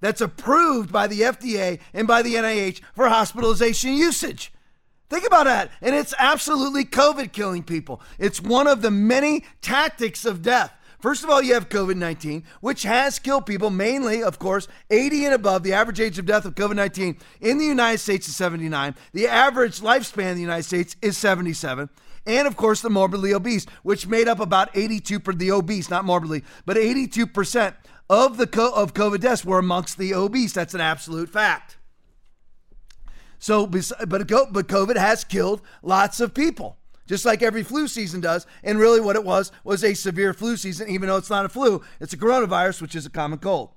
that's 0.00 0.20
approved 0.20 0.92
by 0.92 1.06
the 1.06 1.20
FDA 1.20 1.80
and 1.92 2.06
by 2.06 2.22
the 2.22 2.34
NIH 2.34 2.80
for 2.94 3.08
hospitalization 3.08 3.94
usage. 3.94 4.52
Think 5.10 5.26
about 5.26 5.44
that. 5.44 5.70
And 5.80 5.94
it's 5.94 6.14
absolutely 6.18 6.84
COVID 6.84 7.32
killing 7.32 7.62
people. 7.62 8.00
It's 8.18 8.40
one 8.40 8.66
of 8.66 8.82
the 8.82 8.90
many 8.90 9.44
tactics 9.62 10.24
of 10.24 10.42
death. 10.42 10.72
First 11.00 11.22
of 11.22 11.30
all, 11.30 11.40
you 11.40 11.54
have 11.54 11.68
COVID 11.68 11.96
19, 11.96 12.44
which 12.60 12.82
has 12.82 13.20
killed 13.20 13.46
people, 13.46 13.70
mainly, 13.70 14.22
of 14.22 14.38
course, 14.38 14.66
80 14.90 15.26
and 15.26 15.34
above. 15.34 15.62
The 15.62 15.72
average 15.72 16.00
age 16.00 16.18
of 16.18 16.26
death 16.26 16.44
of 16.44 16.56
COVID 16.56 16.74
19 16.74 17.18
in 17.40 17.58
the 17.58 17.64
United 17.64 17.98
States 17.98 18.26
is 18.28 18.34
79. 18.34 18.96
The 19.12 19.28
average 19.28 19.80
lifespan 19.80 20.30
in 20.30 20.34
the 20.34 20.42
United 20.42 20.64
States 20.64 20.96
is 21.00 21.16
77. 21.16 21.88
And 22.26 22.48
of 22.48 22.56
course, 22.56 22.80
the 22.80 22.90
morbidly 22.90 23.32
obese, 23.32 23.64
which 23.84 24.08
made 24.08 24.26
up 24.26 24.40
about 24.40 24.70
82 24.74 25.20
per 25.20 25.32
the 25.32 25.52
obese, 25.52 25.88
not 25.88 26.04
morbidly, 26.04 26.44
but 26.66 26.76
82% 26.76 27.74
of 28.10 28.36
the 28.36 28.72
of 28.74 28.92
COVID 28.92 29.20
deaths 29.20 29.44
were 29.44 29.58
amongst 29.58 29.98
the 29.98 30.14
obese. 30.14 30.52
That's 30.52 30.74
an 30.74 30.80
absolute 30.80 31.28
fact. 31.28 31.76
So, 33.38 33.68
but 33.68 34.08
but 34.08 34.26
COVID 34.26 34.96
has 34.96 35.22
killed 35.22 35.62
lots 35.80 36.18
of 36.18 36.34
people 36.34 36.77
just 37.08 37.24
like 37.24 37.42
every 37.42 37.64
flu 37.64 37.88
season 37.88 38.20
does. 38.20 38.46
And 38.62 38.78
really, 38.78 39.00
what 39.00 39.16
it 39.16 39.24
was 39.24 39.50
was 39.64 39.82
a 39.82 39.94
severe 39.94 40.32
flu 40.32 40.56
season, 40.56 40.88
even 40.88 41.08
though 41.08 41.16
it's 41.16 41.30
not 41.30 41.44
a 41.44 41.48
flu, 41.48 41.82
it's 41.98 42.12
a 42.12 42.18
coronavirus, 42.18 42.82
which 42.82 42.94
is 42.94 43.06
a 43.06 43.10
common 43.10 43.40
cold. 43.40 43.70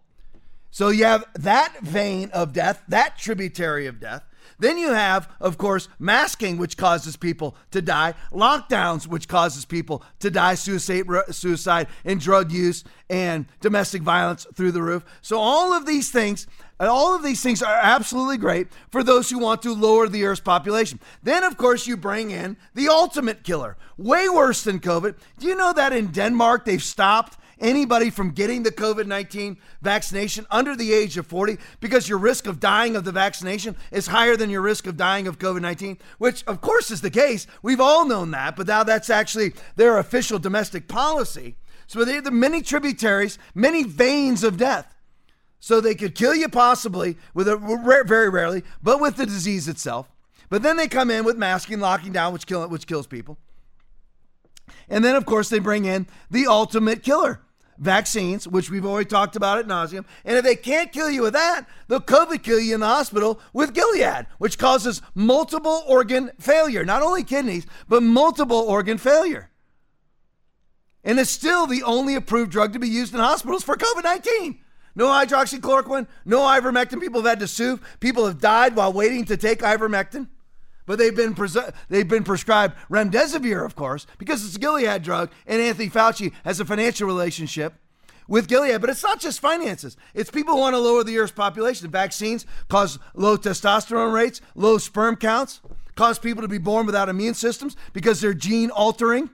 So 0.69 0.89
you 0.89 1.05
have 1.05 1.25
that 1.36 1.79
vein 1.82 2.29
of 2.32 2.53
death, 2.53 2.84
that 2.88 3.17
tributary 3.17 3.88
of 3.88 3.99
death. 3.99 4.23
Then 4.62 4.78
you 4.78 4.93
have, 4.93 5.28
of 5.39 5.57
course, 5.57 5.89
masking, 5.97 6.59
which 6.59 6.78
causes 6.78 7.18
people 7.18 7.55
to 7.72 7.82
die, 7.82 8.14
lockdowns, 8.32 9.07
which 9.07 9.28
causes 9.28 9.66
people 9.66 10.03
to 10.20 10.30
die, 10.30 10.53
suicide, 10.53 11.05
suicide 11.32 11.88
and 12.05 12.20
drug 12.20 12.51
use 12.51 12.84
and 13.09 13.47
domestic 13.59 14.03
violence 14.03 14.45
through 14.53 14.72
the 14.72 14.84
roof. 14.84 15.03
So 15.24 15.39
all 15.39 15.74
of 15.74 15.88
these 15.88 16.12
things 16.12 16.45
all 16.80 17.16
of 17.16 17.22
these 17.22 17.43
things 17.43 17.62
are 17.62 17.80
absolutely 17.80 18.38
great 18.38 18.68
for 18.89 19.03
those 19.03 19.30
who 19.30 19.38
want 19.38 19.62
to 19.62 19.74
lower 19.74 20.07
the 20.07 20.24
Earth's 20.26 20.41
population. 20.41 20.99
Then, 21.22 21.43
of 21.43 21.55
course, 21.55 21.86
you 21.86 21.95
bring 21.95 22.32
in 22.32 22.57
the 22.74 22.88
ultimate 22.88 23.43
killer, 23.43 23.78
way 23.97 24.28
worse 24.28 24.64
than 24.64 24.80
COVID. 24.80 25.16
Do 25.38 25.45
you 25.45 25.55
know 25.55 25.74
that 25.74 25.93
in 25.93 26.07
Denmark 26.07 26.66
they've 26.66 26.82
stopped 26.82 27.38
anybody 27.62 28.09
from 28.09 28.32
getting 28.32 28.64
the 28.64 28.72
COVID 28.72 29.07
19 29.07 29.57
vaccination 29.82 30.45
under 30.51 30.76
the 30.76 30.91
age 30.91 31.18
of 31.18 31.28
40 31.28 31.57
because 31.80 32.09
your 32.09 32.18
risk 32.18 32.47
of 32.47 32.59
dying 32.59 32.95
of 32.95 33.05
the 33.05 33.12
vaccination 33.12 33.78
is 33.91 34.07
higher 34.07 34.36
than 34.36 34.49
your 34.49 34.62
risk 34.62 34.88
of 34.88 34.97
dying 34.97 35.28
of 35.28 35.39
COVID 35.39 35.62
19, 35.62 35.97
which 36.18 36.43
of 36.45 36.59
course 36.59 36.91
is 36.91 37.01
the 37.01 37.09
case. 37.09 37.47
We've 37.62 37.80
all 37.80 38.05
known 38.05 38.32
that, 38.32 38.55
but 38.55 38.68
now 38.68 38.84
that's 38.84 39.09
actually 39.09 39.53
their 39.76 39.97
official 39.97 40.39
domestic 40.39 40.88
policy. 40.88 41.55
So 41.88 42.03
they 42.03 42.20
the 42.20 42.32
many 42.32 42.62
tributaries, 42.62 43.38
many 43.53 43.84
veins 43.84 44.43
of 44.43 44.57
death. 44.57 44.95
So 45.59 45.80
they 45.80 45.93
could 45.93 46.16
kill 46.16 46.34
you 46.34 46.49
possibly 46.49 47.18
with 47.34 47.47
a 47.47 48.03
very 48.05 48.30
rarely, 48.30 48.64
but 48.82 48.99
with 48.99 49.16
the 49.16 49.26
disease 49.26 49.68
itself. 49.68 50.12
But 50.49 50.64
then 50.64 50.76
they 50.76 50.88
come 50.88 51.12
in 51.12 51.24
with 51.24 51.38
masking, 51.38 51.80
locking 51.80 52.12
down, 52.12 52.34
which 52.34 52.47
kill 52.47 52.68
which 52.68 52.88
kills 52.88 53.07
people. 53.07 53.38
And 54.89 55.03
then 55.05 55.16
of 55.16 55.26
course 55.26 55.49
they 55.49 55.59
bring 55.59 55.86
in 55.86 56.07
the 56.30 56.47
ultimate 56.47 57.03
killer, 57.03 57.41
vaccines, 57.82 58.47
which 58.47 58.69
we've 58.69 58.86
already 58.86 59.09
talked 59.09 59.36
about 59.36 59.57
at 59.57 59.67
nauseum. 59.67 60.05
And 60.23 60.38
if 60.38 60.43
they 60.43 60.55
can't 60.55 60.91
kill 60.91 61.09
you 61.09 61.23
with 61.23 61.34
that, 61.34 61.65
they'll 61.88 61.99
COVID 61.99 62.43
kill 62.43 62.59
you 62.59 62.75
in 62.75 62.79
the 62.79 62.88
hospital 62.88 63.41
with 63.51 63.73
Gilead, 63.73 64.27
which 64.38 64.57
causes 64.57 65.01
multiple 65.13 65.84
organ 65.88 66.32
failure, 66.39 66.86
not 66.86 67.01
only 67.01 67.23
kidneys, 67.23 67.65
but 67.89 68.03
multiple 68.03 68.59
organ 68.59 68.97
failure. 68.97 69.49
And 71.03 71.19
it's 71.19 71.32
still 71.32 71.65
the 71.65 71.84
only 71.84 72.15
approved 72.15 72.51
drug 72.51 72.73
to 72.73 72.79
be 72.79 72.88
used 72.88 73.13
in 73.13 73.19
hospitals 73.19 73.63
for 73.63 73.75
COVID 73.75 74.03
19. 74.03 74.59
No 74.93 75.07
hydroxychloroquine, 75.07 76.07
no 76.25 76.41
ivermectin. 76.41 76.99
People 76.99 77.21
have 77.21 77.29
had 77.29 77.39
to 77.39 77.47
sue. 77.47 77.79
People 77.99 78.27
have 78.27 78.39
died 78.39 78.75
while 78.75 78.93
waiting 78.93 79.25
to 79.25 79.38
take 79.38 79.59
ivermectin. 79.59 80.27
But 80.91 80.97
they've 80.97 81.15
been 81.15 81.33
they've 81.87 82.05
been 82.05 82.25
prescribed 82.25 82.75
remdesivir, 82.89 83.63
of 83.63 83.77
course, 83.77 84.05
because 84.17 84.45
it's 84.45 84.57
a 84.57 84.59
Gilead 84.59 85.03
drug, 85.03 85.31
and 85.47 85.61
Anthony 85.61 85.89
Fauci 85.89 86.33
has 86.43 86.59
a 86.59 86.65
financial 86.65 87.07
relationship 87.07 87.75
with 88.27 88.49
Gilead. 88.49 88.81
But 88.81 88.89
it's 88.89 89.01
not 89.01 89.21
just 89.21 89.39
finances; 89.39 89.95
it's 90.13 90.29
people 90.29 90.55
who 90.55 90.59
want 90.59 90.73
to 90.73 90.79
lower 90.79 91.05
the 91.05 91.17
Earth's 91.17 91.31
population. 91.31 91.89
Vaccines 91.89 92.45
cause 92.67 92.99
low 93.13 93.37
testosterone 93.37 94.11
rates, 94.11 94.41
low 94.53 94.77
sperm 94.77 95.15
counts, 95.15 95.61
cause 95.95 96.19
people 96.19 96.41
to 96.41 96.49
be 96.49 96.57
born 96.57 96.85
without 96.85 97.07
immune 97.07 97.35
systems 97.35 97.77
because 97.93 98.19
they're 98.19 98.33
gene 98.33 98.69
altering. 98.69 99.29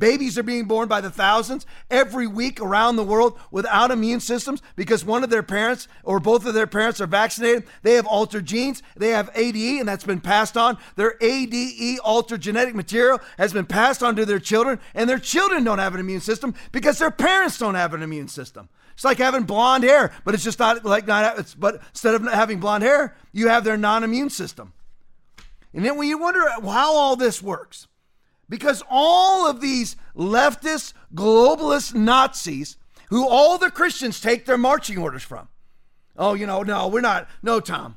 Babies 0.00 0.38
are 0.38 0.42
being 0.42 0.64
born 0.64 0.88
by 0.88 1.02
the 1.02 1.10
thousands 1.10 1.66
every 1.90 2.26
week 2.26 2.58
around 2.58 2.96
the 2.96 3.04
world 3.04 3.38
without 3.50 3.90
immune 3.90 4.20
systems 4.20 4.62
because 4.74 5.04
one 5.04 5.22
of 5.22 5.28
their 5.28 5.42
parents 5.42 5.88
or 6.02 6.18
both 6.18 6.46
of 6.46 6.54
their 6.54 6.66
parents 6.66 7.02
are 7.02 7.06
vaccinated. 7.06 7.64
They 7.82 7.96
have 7.96 8.06
altered 8.06 8.46
genes. 8.46 8.82
They 8.96 9.10
have 9.10 9.30
ADE, 9.34 9.78
and 9.78 9.86
that's 9.86 10.04
been 10.04 10.22
passed 10.22 10.56
on. 10.56 10.78
Their 10.96 11.16
ADE 11.20 11.98
altered 11.98 12.40
genetic 12.40 12.74
material 12.74 13.20
has 13.36 13.52
been 13.52 13.66
passed 13.66 14.02
on 14.02 14.16
to 14.16 14.24
their 14.24 14.38
children, 14.38 14.80
and 14.94 15.08
their 15.08 15.18
children 15.18 15.64
don't 15.64 15.78
have 15.78 15.92
an 15.92 16.00
immune 16.00 16.22
system 16.22 16.54
because 16.72 16.98
their 16.98 17.10
parents 17.10 17.58
don't 17.58 17.74
have 17.74 17.92
an 17.92 18.02
immune 18.02 18.28
system. 18.28 18.70
It's 18.94 19.04
like 19.04 19.18
having 19.18 19.42
blonde 19.42 19.84
hair, 19.84 20.12
but 20.24 20.32
it's 20.32 20.44
just 20.44 20.58
not 20.58 20.82
like 20.82 21.06
not. 21.06 21.38
It's, 21.38 21.54
but 21.54 21.82
instead 21.90 22.14
of 22.14 22.22
having 22.22 22.58
blonde 22.58 22.84
hair, 22.84 23.14
you 23.32 23.48
have 23.48 23.64
their 23.64 23.76
non-immune 23.76 24.30
system. 24.30 24.72
And 25.74 25.84
then 25.84 25.98
when 25.98 26.08
you 26.08 26.16
wonder 26.16 26.48
how 26.62 26.94
all 26.94 27.16
this 27.16 27.42
works, 27.42 27.86
because 28.50 28.82
all 28.90 29.48
of 29.48 29.62
these 29.62 29.96
leftist, 30.14 30.92
globalist 31.14 31.94
Nazis 31.94 32.76
who 33.10 33.26
all 33.26 33.58
the 33.58 33.70
Christians 33.70 34.20
take 34.20 34.46
their 34.46 34.58
marching 34.58 34.98
orders 34.98 35.22
from. 35.22 35.48
Oh, 36.16 36.34
you 36.34 36.46
know, 36.46 36.62
no, 36.62 36.88
we're 36.88 37.00
not. 37.00 37.28
No, 37.42 37.60
Tom. 37.60 37.96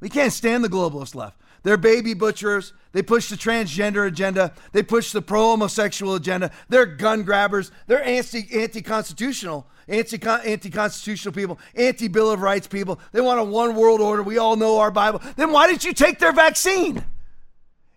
We 0.00 0.08
can't 0.08 0.32
stand 0.32 0.64
the 0.64 0.68
globalist 0.68 1.14
left. 1.14 1.40
They're 1.62 1.76
baby 1.76 2.14
butchers. 2.14 2.72
They 2.92 3.02
push 3.02 3.28
the 3.28 3.36
transgender 3.36 4.06
agenda. 4.06 4.52
They 4.72 4.82
push 4.82 5.12
the 5.12 5.22
pro 5.22 5.42
homosexual 5.42 6.14
agenda. 6.14 6.50
They're 6.68 6.86
gun 6.86 7.24
grabbers. 7.24 7.70
They're 7.86 8.02
anti 8.02 8.80
constitutional, 8.80 9.66
anti 9.86 10.18
constitutional 10.18 11.34
people, 11.34 11.58
anti 11.74 12.08
Bill 12.08 12.30
of 12.30 12.40
Rights 12.40 12.68
people. 12.68 13.00
They 13.12 13.20
want 13.20 13.40
a 13.40 13.44
one 13.44 13.74
world 13.74 14.00
order. 14.00 14.22
We 14.22 14.38
all 14.38 14.56
know 14.56 14.78
our 14.78 14.90
Bible. 14.90 15.20
Then 15.36 15.52
why 15.52 15.66
did 15.66 15.84
you 15.84 15.92
take 15.92 16.18
their 16.18 16.32
vaccine? 16.32 17.04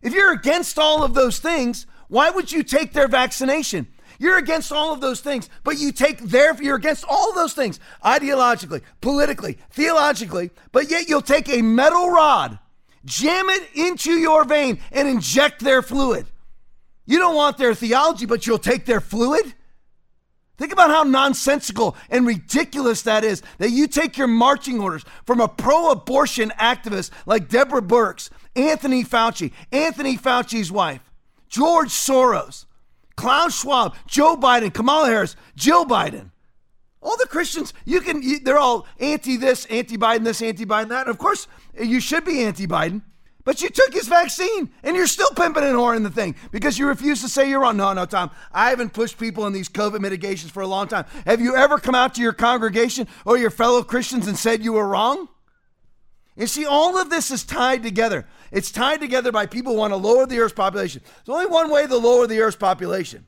If 0.01 0.13
you're 0.13 0.33
against 0.33 0.79
all 0.79 1.03
of 1.03 1.13
those 1.13 1.39
things, 1.39 1.85
why 2.07 2.29
would 2.29 2.51
you 2.51 2.63
take 2.63 2.93
their 2.93 3.07
vaccination? 3.07 3.87
You're 4.19 4.37
against 4.37 4.71
all 4.71 4.93
of 4.93 5.01
those 5.01 5.19
things, 5.19 5.49
but 5.63 5.79
you 5.79 5.91
take 5.91 6.19
their, 6.19 6.53
you're 6.61 6.75
against 6.75 7.05
all 7.09 7.33
those 7.33 7.53
things 7.53 7.79
ideologically, 8.05 8.81
politically, 9.01 9.57
theologically, 9.71 10.51
but 10.71 10.91
yet 10.91 11.09
you'll 11.09 11.21
take 11.21 11.49
a 11.49 11.63
metal 11.63 12.09
rod, 12.09 12.59
jam 13.03 13.49
it 13.49 13.69
into 13.73 14.11
your 14.11 14.43
vein, 14.43 14.79
and 14.91 15.07
inject 15.07 15.61
their 15.61 15.81
fluid. 15.81 16.27
You 17.05 17.17
don't 17.17 17.35
want 17.35 17.57
their 17.57 17.73
theology, 17.73 18.25
but 18.25 18.45
you'll 18.45 18.59
take 18.59 18.85
their 18.85 19.01
fluid? 19.01 19.55
Think 20.57 20.71
about 20.71 20.91
how 20.91 21.01
nonsensical 21.01 21.97
and 22.11 22.27
ridiculous 22.27 23.01
that 23.01 23.23
is 23.23 23.41
that 23.57 23.71
you 23.71 23.87
take 23.87 24.15
your 24.15 24.27
marching 24.27 24.79
orders 24.79 25.03
from 25.25 25.41
a 25.41 25.47
pro 25.47 25.89
abortion 25.89 26.51
activist 26.59 27.09
like 27.25 27.49
Deborah 27.49 27.81
Birx, 27.81 28.29
Anthony 28.55 29.03
Fauci, 29.03 29.51
Anthony 29.71 30.17
Fauci's 30.17 30.71
wife, 30.71 31.01
George 31.47 31.89
Soros, 31.89 32.65
Klaus 33.15 33.61
Schwab, 33.61 33.95
Joe 34.07 34.35
Biden, 34.35 34.73
Kamala 34.73 35.07
Harris, 35.07 35.35
Jill 35.55 35.85
Biden. 35.85 36.31
All 37.01 37.17
the 37.17 37.27
Christians, 37.27 37.73
you 37.85 38.01
can, 38.01 38.21
they're 38.43 38.59
all 38.59 38.87
anti 38.99 39.37
this, 39.37 39.65
anti 39.65 39.97
Biden, 39.97 40.23
this, 40.23 40.41
anti 40.41 40.65
Biden, 40.65 40.89
that. 40.89 41.01
And 41.01 41.09
of 41.09 41.17
course, 41.17 41.47
you 41.79 41.99
should 41.99 42.25
be 42.25 42.43
anti 42.43 42.67
Biden 42.67 43.01
But 43.43 43.61
you 43.61 43.69
took 43.69 43.93
his 43.93 44.07
vaccine 44.07 44.69
and 44.83 44.95
you're 44.95 45.07
still 45.07 45.31
pimping 45.31 45.63
and 45.63 45.75
whoring 45.75 46.03
the 46.03 46.09
thing 46.09 46.35
because 46.51 46.77
you 46.77 46.87
refuse 46.87 47.21
to 47.21 47.29
say 47.29 47.49
you're 47.49 47.61
wrong. 47.61 47.77
No, 47.77 47.93
no, 47.93 48.05
Tom. 48.05 48.29
I 48.51 48.69
haven't 48.69 48.93
pushed 48.93 49.17
people 49.17 49.47
in 49.47 49.53
these 49.53 49.69
COVID 49.69 49.99
mitigations 49.99 50.51
for 50.51 50.61
a 50.61 50.67
long 50.67 50.87
time. 50.87 51.05
Have 51.25 51.41
you 51.41 51.55
ever 51.55 51.79
come 51.79 51.95
out 51.95 52.13
to 52.15 52.21
your 52.21 52.33
congregation 52.33 53.07
or 53.25 53.37
your 53.37 53.49
fellow 53.49 53.83
Christians 53.83 54.27
and 54.27 54.37
said 54.37 54.63
you 54.63 54.73
were 54.73 54.87
wrong? 54.87 55.27
You 56.35 56.47
see, 56.47 56.65
all 56.65 56.97
of 56.97 57.09
this 57.09 57.29
is 57.29 57.43
tied 57.43 57.83
together. 57.83 58.25
It's 58.51 58.71
tied 58.71 59.01
together 59.01 59.31
by 59.31 59.45
people 59.45 59.73
who 59.73 59.79
want 59.79 59.91
to 59.91 59.97
lower 59.97 60.25
the 60.25 60.39
Earth's 60.39 60.53
population. 60.53 61.01
There's 61.25 61.35
only 61.35 61.51
one 61.51 61.69
way 61.69 61.87
to 61.87 61.97
lower 61.97 62.25
the 62.27 62.39
Earth's 62.39 62.57
population, 62.57 63.27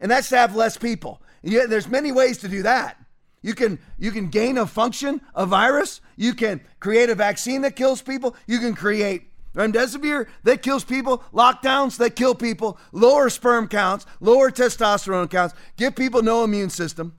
and 0.00 0.10
that's 0.10 0.28
to 0.30 0.36
have 0.36 0.54
less 0.54 0.76
people. 0.76 1.20
And 1.42 1.52
yet, 1.52 1.70
there's 1.70 1.88
many 1.88 2.12
ways 2.12 2.38
to 2.38 2.48
do 2.48 2.62
that. 2.62 2.96
You 3.42 3.54
can 3.54 3.78
you 3.98 4.10
can 4.10 4.28
gain 4.28 4.58
a 4.58 4.66
function, 4.66 5.20
a 5.34 5.46
virus. 5.46 6.00
You 6.16 6.34
can 6.34 6.60
create 6.80 7.10
a 7.10 7.14
vaccine 7.14 7.62
that 7.62 7.76
kills 7.76 8.00
people. 8.02 8.36
You 8.46 8.58
can 8.58 8.74
create 8.74 9.24
remdesivir 9.54 10.28
that 10.44 10.62
kills 10.62 10.84
people, 10.84 11.24
lockdowns 11.32 11.96
that 11.98 12.14
kill 12.14 12.34
people, 12.34 12.78
lower 12.92 13.30
sperm 13.30 13.68
counts, 13.68 14.06
lower 14.20 14.50
testosterone 14.50 15.30
counts, 15.30 15.54
give 15.76 15.96
people 15.96 16.22
no 16.22 16.44
immune 16.44 16.70
system 16.70 17.14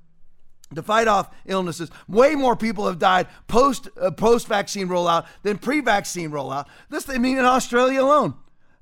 to 0.76 0.84
fight 0.84 1.08
off 1.08 1.34
illnesses. 1.46 1.90
Way 2.08 2.36
more 2.36 2.56
people 2.56 2.88
have 2.88 3.00
died 3.00 3.28
post 3.48 3.88
uh, 4.00 4.12
post 4.12 4.48
vaccine 4.48 4.88
rollout 4.88 5.26
than 5.44 5.58
pre 5.58 5.82
vaccine 5.82 6.32
rollout. 6.32 6.66
This 6.90 7.10
I 7.10 7.18
mean 7.18 7.38
in 7.38 7.46
Australia 7.46 8.02
alone. 8.02 8.36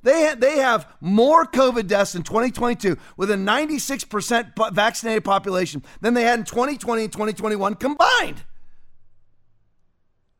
They, 0.06 0.28
ha- 0.28 0.36
they 0.38 0.58
have 0.58 0.88
more 1.02 1.46
COVID 1.46 1.88
deaths 1.88 2.14
in 2.14 2.22
2022 2.22 2.96
with 3.18 3.32
a 3.32 3.36
96% 3.36 4.74
vaccinated 4.74 5.24
population 5.24 5.84
than 6.00 6.14
they 6.14 6.22
had 6.22 6.38
in 6.38 6.46
2020 6.46 7.06
and 7.06 7.12
2021 7.12 7.74
combined. 7.74 8.44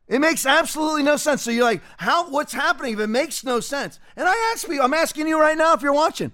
It 0.06 0.20
makes 0.20 0.46
absolutely 0.46 1.02
no 1.02 1.16
sense. 1.16 1.42
So 1.42 1.50
you're 1.50 1.64
like, 1.64 1.82
how? 1.96 2.30
What's 2.30 2.52
happening? 2.52 2.94
If 2.94 3.00
it 3.00 3.08
makes 3.08 3.42
no 3.42 3.58
sense, 3.58 3.98
and 4.14 4.28
I 4.28 4.52
ask 4.52 4.68
you, 4.68 4.80
I'm 4.80 4.94
asking 4.94 5.26
you 5.26 5.40
right 5.40 5.58
now, 5.58 5.74
if 5.74 5.82
you're 5.82 5.92
watching, 5.92 6.30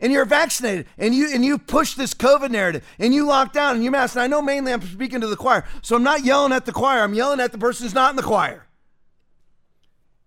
and 0.00 0.12
you're 0.12 0.24
vaccinated, 0.24 0.86
and 0.98 1.14
you 1.14 1.32
and 1.32 1.44
you 1.44 1.58
push 1.58 1.94
this 1.94 2.14
COVID 2.14 2.50
narrative, 2.50 2.86
and 2.98 3.14
you 3.14 3.26
lock 3.26 3.52
down, 3.52 3.76
and 3.76 3.84
you 3.84 3.90
mask. 3.90 4.14
And 4.14 4.22
I 4.22 4.26
know 4.26 4.42
mainly 4.42 4.72
I'm 4.72 4.82
speaking 4.82 5.20
to 5.20 5.26
the 5.26 5.36
choir, 5.36 5.64
so 5.82 5.96
I'm 5.96 6.02
not 6.02 6.24
yelling 6.24 6.52
at 6.52 6.66
the 6.66 6.72
choir. 6.72 7.02
I'm 7.02 7.14
yelling 7.14 7.40
at 7.40 7.52
the 7.52 7.58
person 7.58 7.84
who's 7.84 7.94
not 7.94 8.10
in 8.10 8.16
the 8.16 8.22
choir. 8.22 8.66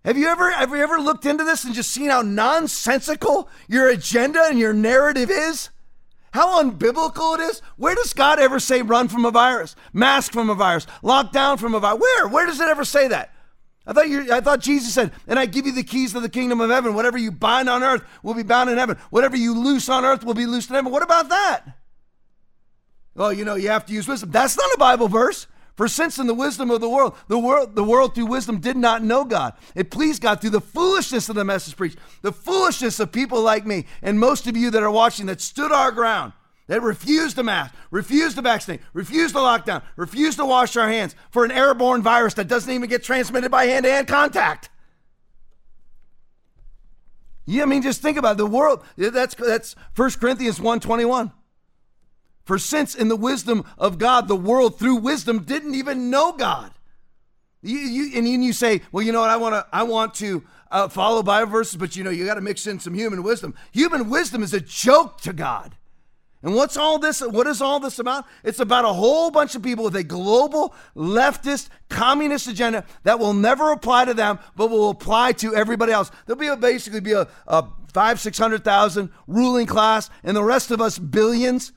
Have 0.06 0.18
you 0.18 0.28
ever 0.28 0.50
have 0.52 0.70
you 0.70 0.78
ever 0.78 0.98
looked 1.00 1.26
into 1.26 1.44
this 1.44 1.64
and 1.66 1.74
just 1.74 1.92
seen 1.92 2.10
how 2.10 2.22
nonsensical 2.22 3.50
your 3.68 3.90
agenda 3.90 4.44
and 4.46 4.58
your 4.58 4.74
narrative 4.74 5.30
is? 5.30 5.70
How 6.32 6.62
unbiblical 6.64 7.36
it 7.36 7.42
is? 7.42 7.62
Where 7.76 7.96
does 7.96 8.14
God 8.14 8.40
ever 8.40 8.60
say 8.60 8.82
run 8.82 9.08
from 9.08 9.26
a 9.26 9.32
virus, 9.32 9.76
mask 9.94 10.32
from 10.32 10.50
a 10.50 10.56
virus, 10.56 10.86
lock 11.02 11.32
down 11.32 11.58
from 11.58 11.74
a 11.74 11.80
virus? 11.80 12.02
Where? 12.02 12.28
Where 12.28 12.46
does 12.46 12.60
it 12.60 12.70
ever 12.70 12.86
say 12.86 13.08
that? 13.08 13.34
I 13.88 13.94
thought 13.94 14.10
you 14.10 14.32
I 14.32 14.42
thought 14.42 14.60
Jesus 14.60 14.94
said, 14.94 15.12
"And 15.28 15.40
I 15.40 15.46
give 15.46 15.66
you 15.66 15.72
the 15.72 15.84
keys 15.84 16.14
to 16.14 16.20
the 16.20 16.30
kingdom 16.30 16.62
of 16.62 16.70
heaven. 16.70 16.94
Whatever 16.94 17.18
you 17.18 17.32
bind 17.32 17.70
on 17.70 17.82
earth 17.82 18.04
will 18.22 18.36
be 18.36 18.44
bound 18.44 18.70
in 18.70 18.78
heaven. 18.78 18.98
Whatever 19.10 19.36
you 19.36 19.54
loose 19.58 19.90
on 19.90 20.06
earth 20.06 20.24
will 20.24 20.34
be 20.34 20.46
loosed 20.46 20.70
in 20.70 20.76
heaven." 20.76 20.92
What 20.92 21.04
about 21.04 21.30
that? 21.30 21.78
Well, 23.16 23.34
you 23.34 23.44
know, 23.44 23.56
you 23.56 23.70
have 23.70 23.86
to 23.88 23.94
use 23.94 24.08
wisdom. 24.08 24.32
That's 24.32 24.58
not 24.58 24.72
a 24.74 24.78
Bible 24.78 25.08
verse. 25.08 25.48
For 25.76 25.88
since 25.88 26.20
in 26.20 26.28
the 26.28 26.34
wisdom 26.34 26.72
of 26.72 26.82
the 26.82 26.90
world, 26.90 27.16
the 27.30 27.40
world, 27.40 27.76
the 27.76 27.86
world 27.86 28.14
through 28.14 28.26
wisdom 28.26 28.60
did 28.60 28.76
not 28.76 29.02
know 29.02 29.24
God. 29.24 29.54
It 29.76 29.90
pleased 29.90 30.22
God 30.22 30.42
through 30.42 30.50
the 30.50 30.60
foolishness 30.60 31.30
of 31.30 31.36
the 31.36 31.46
message 31.46 31.78
preached, 31.78 31.98
the 32.22 32.34
foolishness 32.34 33.00
of 33.00 33.14
people 33.14 33.42
like 33.42 33.66
me, 33.66 33.86
and 34.02 34.20
most 34.20 34.46
of 34.46 34.58
you 34.58 34.72
that 34.72 34.84
are 34.84 34.92
watching 34.92 35.28
that 35.28 35.40
stood 35.40 35.72
our 35.72 35.94
ground, 35.94 36.34
that 36.70 36.84
refused 36.84 37.36
to 37.36 37.44
mask, 37.44 37.74
refused 37.90 38.36
to 38.36 38.44
vaccinate, 38.44 38.80
refused 38.94 39.34
to 39.34 39.42
lock 39.42 39.66
down, 39.66 39.82
refused 39.96 40.38
to 40.38 40.46
wash 40.46 40.78
our 40.78 40.88
hands 40.88 41.16
for 41.32 41.44
an 41.44 41.52
airborne 41.52 42.04
virus 42.04 42.36
that 42.36 42.48
doesn't 42.48 42.72
even 42.72 42.88
get 42.88 43.04
transmitted 43.04 43.50
by 43.50 43.66
hand-to-hand 43.66 44.08
contact. 44.08 44.70
Yeah, 47.48 47.64
I 47.64 47.66
mean, 47.66 47.82
just 47.82 48.04
think 48.04 48.18
about 48.18 48.34
it. 48.34 48.38
the 48.38 48.46
world. 48.46 48.84
That's 48.96 49.34
that's 49.34 49.76
1 49.96 50.12
Corinthians 50.22 50.60
121. 50.60 51.32
For 52.46 52.60
since 52.60 52.94
in 52.94 53.08
the 53.08 53.16
wisdom 53.16 53.66
of 53.80 53.98
God, 53.98 54.28
the 54.28 54.36
world 54.36 54.78
through 54.78 54.98
wisdom 54.98 55.40
didn't 55.40 55.74
even 55.74 56.12
know 56.12 56.34
God. 56.34 56.72
You, 57.64 57.80
you, 57.80 58.18
and 58.18 58.28
you 58.28 58.54
say, 58.54 58.82
well, 58.92 59.04
you 59.04 59.12
know 59.12 59.22
what? 59.22 59.32
I 59.32 59.38
want 59.38 59.56
to, 59.56 59.66
I 59.74 59.84
want 59.84 60.14
to 60.16 60.44
uh, 60.70 60.88
follow 60.88 61.24
Bible 61.24 61.52
verses, 61.52 61.78
but 61.78 61.96
you 61.96 62.04
know, 62.04 62.12
you 62.12 62.26
got 62.26 62.36
to 62.36 62.42
mix 62.42 62.68
in 62.68 62.80
some 62.80 62.94
human 62.94 63.24
wisdom. 63.24 63.56
Human 63.72 64.08
wisdom 64.08 64.44
is 64.44 64.54
a 64.54 64.62
joke 64.62 65.20
to 65.22 65.34
God. 65.34 65.76
And 66.42 66.56
what's 66.56 66.78
all 66.78 67.00
this? 67.00 67.20
What 67.20 67.48
is 67.48 67.62
all 67.62 67.82
this 67.82 68.00
about? 68.00 68.26
It's 68.44 68.62
about 68.62 68.86
a 68.86 68.94
whole 68.94 69.30
bunch 69.30 69.56
of 69.56 69.62
people 69.62 69.84
with 69.84 69.96
a 69.98 70.04
global 70.04 70.74
leftist 70.96 71.68
communist 71.90 72.48
agenda 72.48 72.86
that 73.04 73.20
will 73.20 73.34
never 73.34 73.72
apply 73.72 74.06
to 74.06 74.14
them, 74.14 74.40
but 74.56 74.70
will 74.70 74.90
apply 74.90 75.34
to 75.34 75.54
everybody 75.54 75.92
else. 75.92 76.12
There'll 76.26 76.40
be 76.40 76.48
a, 76.48 76.56
basically 76.56 77.02
be 77.02 77.12
a, 77.12 77.28
a 77.48 77.68
five, 77.94 78.22
six 78.22 78.38
hundred 78.38 78.64
thousand 78.64 79.10
ruling 79.28 79.66
class, 79.66 80.10
and 80.24 80.36
the 80.36 80.44
rest 80.44 80.72
of 80.72 80.80
us 80.80 80.98
billions 80.98 81.74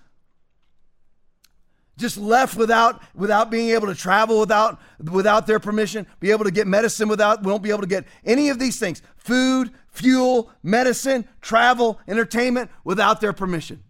just 1.98 2.16
left 2.16 2.56
without 2.56 3.02
without 3.14 3.50
being 3.50 3.70
able 3.70 3.88
to 3.88 3.94
travel 3.96 4.38
without 4.38 4.80
without 5.10 5.48
their 5.48 5.58
permission, 5.58 6.06
be 6.20 6.30
able 6.30 6.44
to 6.44 6.52
get 6.52 6.68
medicine 6.68 7.08
without 7.08 7.42
won't 7.42 7.64
be 7.64 7.70
able 7.70 7.80
to 7.80 7.86
get 7.88 8.04
any 8.24 8.48
of 8.48 8.60
these 8.60 8.78
things. 8.78 9.02
Food, 9.16 9.72
fuel, 9.88 10.50
medicine, 10.62 11.28
travel, 11.40 11.98
entertainment 12.06 12.70
without 12.84 13.20
their 13.20 13.32
permission. 13.32 13.82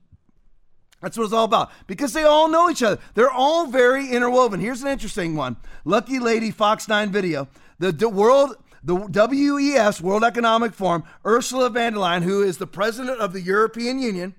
That's 1.02 1.18
what 1.18 1.24
it's 1.24 1.32
all 1.32 1.44
about 1.44 1.70
because 1.86 2.12
they 2.12 2.22
all 2.22 2.48
know 2.48 2.70
each 2.70 2.82
other. 2.82 3.00
They're 3.14 3.30
all 3.30 3.66
very 3.66 4.08
interwoven. 4.08 4.60
Here's 4.60 4.82
an 4.82 4.88
interesting 4.88 5.34
one. 5.34 5.56
Lucky 5.84 6.18
Lady 6.18 6.50
Fox 6.50 6.88
9 6.88 7.10
video. 7.10 7.48
The, 7.78 7.92
the 7.92 8.08
world 8.08 8.56
the 8.84 8.96
WES, 8.96 10.00
World 10.00 10.24
Economic 10.24 10.72
Forum, 10.74 11.04
Ursula 11.24 11.70
von 11.70 11.92
der 11.92 11.98
Leyen, 11.98 12.22
who 12.22 12.42
is 12.42 12.58
the 12.58 12.66
president 12.66 13.20
of 13.20 13.32
the 13.32 13.40
European 13.40 14.00
Union, 14.00 14.34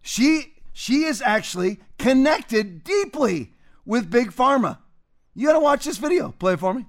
she 0.00 0.54
she 0.72 1.04
is 1.04 1.20
actually 1.20 1.80
connected 1.98 2.84
deeply 2.84 3.52
with 3.84 4.10
Big 4.10 4.32
Pharma. 4.32 4.78
You 5.34 5.46
got 5.46 5.54
to 5.54 5.60
watch 5.60 5.84
this 5.84 5.98
video. 5.98 6.32
Play 6.32 6.54
it 6.54 6.60
for 6.60 6.72
me. 6.72 6.86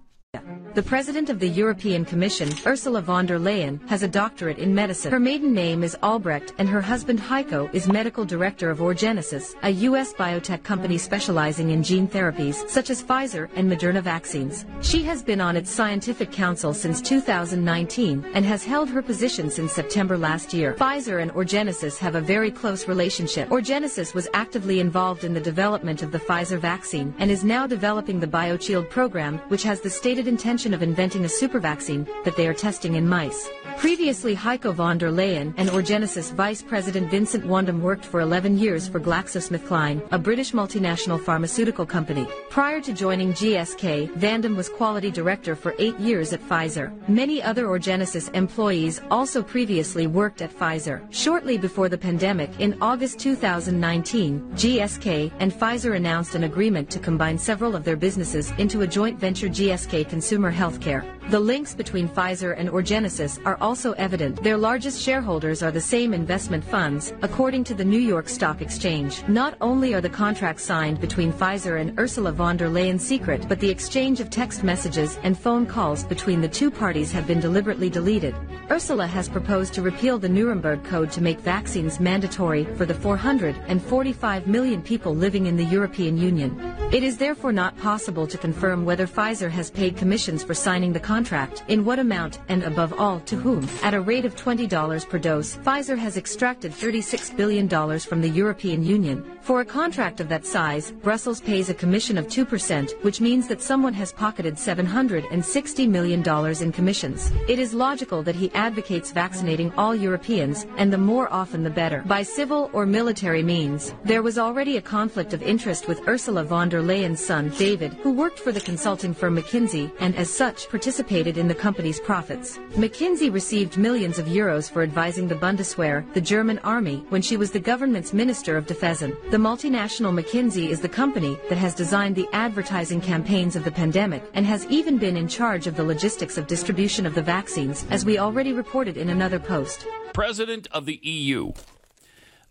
The 0.75 0.81
president 0.81 1.29
of 1.29 1.41
the 1.41 1.49
European 1.49 2.05
Commission, 2.05 2.47
Ursula 2.65 3.01
von 3.01 3.25
der 3.25 3.37
Leyen, 3.37 3.85
has 3.89 4.01
a 4.01 4.07
doctorate 4.07 4.59
in 4.59 4.73
medicine. 4.73 5.11
Her 5.11 5.19
maiden 5.19 5.53
name 5.53 5.83
is 5.83 5.97
Albrecht, 6.01 6.53
and 6.57 6.69
her 6.69 6.79
husband 6.79 7.19
Heiko 7.19 7.69
is 7.75 7.89
medical 7.89 8.23
director 8.23 8.69
of 8.69 8.79
Orgenesis, 8.79 9.55
a 9.63 9.71
U.S. 9.89 10.13
biotech 10.13 10.63
company 10.63 10.97
specializing 10.97 11.71
in 11.71 11.83
gene 11.83 12.07
therapies, 12.07 12.69
such 12.69 12.89
as 12.89 13.03
Pfizer 13.03 13.49
and 13.55 13.69
Moderna 13.69 14.01
vaccines. 14.01 14.65
She 14.81 15.03
has 15.03 15.21
been 15.21 15.41
on 15.41 15.57
its 15.57 15.69
scientific 15.69 16.31
council 16.31 16.73
since 16.73 17.01
2019 17.01 18.31
and 18.33 18.45
has 18.45 18.63
held 18.63 18.89
her 18.89 19.01
position 19.01 19.49
since 19.49 19.73
September 19.73 20.17
last 20.17 20.53
year. 20.53 20.75
Pfizer 20.75 21.21
and 21.21 21.31
Orgenesis 21.31 21.97
have 21.97 22.15
a 22.15 22.21
very 22.21 22.49
close 22.49 22.87
relationship. 22.87 23.49
Orgenesis 23.49 24.13
was 24.13 24.29
actively 24.33 24.79
involved 24.79 25.25
in 25.25 25.33
the 25.33 25.41
development 25.41 26.01
of 26.01 26.13
the 26.13 26.19
Pfizer 26.19 26.57
vaccine 26.57 27.13
and 27.19 27.29
is 27.29 27.43
now 27.43 27.67
developing 27.67 28.21
the 28.21 28.27
BioShield 28.27 28.89
program, 28.89 29.37
which 29.49 29.63
has 29.63 29.81
the 29.81 29.89
stated 29.89 30.20
intention 30.27 30.73
of 30.73 30.83
inventing 30.83 31.25
a 31.25 31.29
super 31.29 31.59
vaccine 31.59 32.07
that 32.25 32.35
they 32.35 32.47
are 32.47 32.53
testing 32.53 32.95
in 32.95 33.07
mice. 33.07 33.49
Previously, 33.77 34.35
Heiko 34.35 34.73
von 34.73 34.97
der 34.97 35.11
Leyen 35.11 35.53
and 35.57 35.69
Orgenesis 35.69 36.31
Vice 36.33 36.61
President 36.61 37.09
Vincent 37.09 37.45
Wandum 37.45 37.79
worked 37.81 38.05
for 38.05 38.21
11 38.21 38.57
years 38.57 38.87
for 38.87 38.99
GlaxoSmithKline, 38.99 40.07
a 40.11 40.17
British 40.17 40.51
multinational 40.51 41.19
pharmaceutical 41.19 41.85
company. 41.85 42.27
Prior 42.49 42.79
to 42.81 42.93
joining 42.93 43.33
GSK, 43.33 44.09
Wandum 44.17 44.55
was 44.55 44.69
quality 44.69 45.11
director 45.11 45.55
for 45.55 45.75
eight 45.79 45.97
years 45.99 46.33
at 46.33 46.41
Pfizer. 46.41 46.91
Many 47.09 47.41
other 47.41 47.65
Orgenesis 47.65 48.33
employees 48.33 49.01
also 49.09 49.41
previously 49.43 50.07
worked 50.07 50.41
at 50.41 50.51
Pfizer. 50.57 51.01
Shortly 51.11 51.57
before 51.57 51.89
the 51.89 51.97
pandemic, 51.97 52.49
in 52.59 52.77
August 52.81 53.19
2019, 53.19 54.41
GSK 54.53 55.31
and 55.39 55.51
Pfizer 55.51 55.95
announced 55.95 56.35
an 56.35 56.43
agreement 56.43 56.89
to 56.89 56.99
combine 56.99 57.37
several 57.37 57.75
of 57.75 57.83
their 57.83 57.97
businesses 57.97 58.51
into 58.57 58.81
a 58.81 58.87
joint 58.87 59.19
venture 59.19 59.47
GSK 59.47 60.07
Consumer 60.09 60.51
Healthcare. 60.51 61.05
The 61.29 61.39
links 61.39 61.73
between 61.73 62.09
Pfizer 62.09 62.55
and 62.57 62.69
Orgenesis 62.69 63.39
are 63.45 63.57
also 63.61 63.93
evident. 63.93 64.43
Their 64.43 64.57
largest 64.57 65.01
shareholders 65.01 65.63
are 65.63 65.71
the 65.71 65.79
same 65.79 66.13
investment 66.13 66.63
funds, 66.63 67.13
according 67.21 67.63
to 67.65 67.73
the 67.73 67.85
New 67.85 67.99
York 67.99 68.27
Stock 68.27 68.61
Exchange. 68.61 69.23
Not 69.27 69.55
only 69.61 69.93
are 69.93 70.01
the 70.01 70.09
contracts 70.09 70.63
signed 70.63 70.99
between 70.99 71.31
Pfizer 71.31 71.79
and 71.79 71.97
Ursula 71.99 72.31
von 72.31 72.57
der 72.57 72.67
Leyen 72.67 72.99
secret, 72.99 73.47
but 73.47 73.59
the 73.59 73.69
exchange 73.69 74.19
of 74.19 74.29
text 74.29 74.63
messages 74.63 75.19
and 75.23 75.37
phone 75.37 75.65
calls 75.65 76.03
between 76.03 76.41
the 76.41 76.49
two 76.49 76.71
parties 76.71 77.11
have 77.11 77.27
been 77.27 77.39
deliberately 77.39 77.89
deleted. 77.89 78.35
Ursula 78.71 79.05
has 79.05 79.29
proposed 79.29 79.73
to 79.73 79.81
repeal 79.81 80.17
the 80.17 80.29
Nuremberg 80.29 80.83
Code 80.83 81.11
to 81.11 81.21
make 81.21 81.39
vaccines 81.39 81.99
mandatory 81.99 82.65
for 82.75 82.85
the 82.85 82.93
445 82.93 84.47
million 84.47 84.81
people 84.81 85.13
living 85.13 85.45
in 85.45 85.57
the 85.57 85.65
European 85.65 86.17
Union. 86.17 86.57
It 86.91 87.03
is 87.03 87.17
therefore 87.17 87.51
not 87.51 87.77
possible 87.77 88.25
to 88.27 88.37
confirm 88.37 88.85
whether 88.85 89.05
Pfizer 89.05 89.49
has 89.51 89.69
paid 89.69 89.97
commissions 89.97 90.43
for 90.43 90.53
signing 90.53 90.93
the 90.93 90.99
contract, 90.99 91.63
in 91.67 91.85
what 91.85 91.99
amount, 91.99 92.39
and 92.47 92.63
above 92.63 92.93
all, 92.97 93.19
to 93.21 93.35
whom. 93.35 93.50
At 93.83 93.93
a 93.93 94.01
rate 94.01 94.25
of 94.25 94.35
$20 94.35 95.09
per 95.09 95.19
dose, 95.19 95.57
Pfizer 95.57 95.97
has 95.97 96.15
extracted 96.15 96.71
$36 96.71 97.35
billion 97.35 97.67
from 97.99 98.21
the 98.21 98.29
European 98.29 98.83
Union. 98.83 99.25
For 99.41 99.61
a 99.61 99.65
contract 99.65 100.19
of 100.19 100.29
that 100.29 100.45
size, 100.45 100.91
Brussels 100.91 101.41
pays 101.41 101.69
a 101.69 101.73
commission 101.73 102.17
of 102.17 102.27
2%, 102.27 102.91
which 103.03 103.19
means 103.19 103.47
that 103.47 103.61
someone 103.61 103.93
has 103.95 104.13
pocketed 104.13 104.55
$760 104.55 105.89
million 105.89 106.21
in 106.61 106.71
commissions. 106.71 107.31
It 107.49 107.57
is 107.57 107.73
logical 107.73 108.21
that 108.23 108.35
he 108.35 108.51
advocates 108.53 109.11
vaccinating 109.11 109.73
all 109.77 109.95
Europeans, 109.95 110.67
and 110.77 110.93
the 110.93 110.97
more 110.97 111.31
often 111.33 111.63
the 111.63 111.69
better, 111.71 112.03
by 112.05 112.21
civil 112.21 112.69
or 112.71 112.85
military 112.85 113.41
means. 113.41 113.93
There 114.05 114.21
was 114.21 114.37
already 114.37 114.77
a 114.77 114.81
conflict 114.81 115.33
of 115.33 115.41
interest 115.41 115.87
with 115.87 116.07
Ursula 116.07 116.43
von 116.43 116.69
der 116.69 116.81
Leyen's 116.81 117.25
son, 117.25 117.49
David, 117.57 117.93
who 118.03 118.13
worked 118.13 118.39
for 118.39 118.51
the 118.51 118.61
consulting 118.61 119.13
firm 119.13 119.35
McKinsey 119.35 119.91
and 119.99 120.15
as 120.15 120.29
such 120.29 120.69
participated 120.69 121.37
in 121.37 121.47
the 121.47 121.55
company's 121.55 121.99
profits. 121.99 122.59
McKinsey 122.75 123.31
received 123.41 123.75
millions 123.75 124.19
of 124.19 124.27
euros 124.27 124.69
for 124.69 124.83
advising 124.83 125.27
the 125.27 125.33
Bundeswehr, 125.33 126.05
the 126.13 126.21
German 126.21 126.59
army, 126.59 127.03
when 127.09 127.23
she 127.23 127.37
was 127.37 127.49
the 127.49 127.59
government's 127.59 128.13
Minister 128.13 128.55
of 128.55 128.67
Defense. 128.67 128.99
The 128.99 129.43
multinational 129.49 130.13
McKinsey 130.13 130.69
is 130.69 130.79
the 130.79 130.87
company 131.01 131.39
that 131.49 131.57
has 131.57 131.73
designed 131.73 132.15
the 132.15 132.29
advertising 132.33 133.01
campaigns 133.01 133.55
of 133.55 133.63
the 133.63 133.71
pandemic 133.71 134.23
and 134.35 134.45
has 134.45 134.67
even 134.67 134.99
been 134.99 135.17
in 135.17 135.27
charge 135.27 135.65
of 135.65 135.75
the 135.75 135.83
logistics 135.83 136.37
of 136.37 136.45
distribution 136.45 137.07
of 137.07 137.15
the 137.15 137.21
vaccines, 137.23 137.83
as 137.89 138.05
we 138.05 138.19
already 138.19 138.53
reported 138.53 138.95
in 138.95 139.09
another 139.09 139.39
post. 139.39 139.87
President 140.13 140.67
of 140.71 140.85
the 140.85 140.99
EU. 141.01 141.51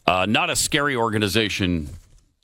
Uh, 0.09 0.27
not 0.27 0.51
a 0.51 0.57
scary 0.57 0.97
organization 0.97 1.91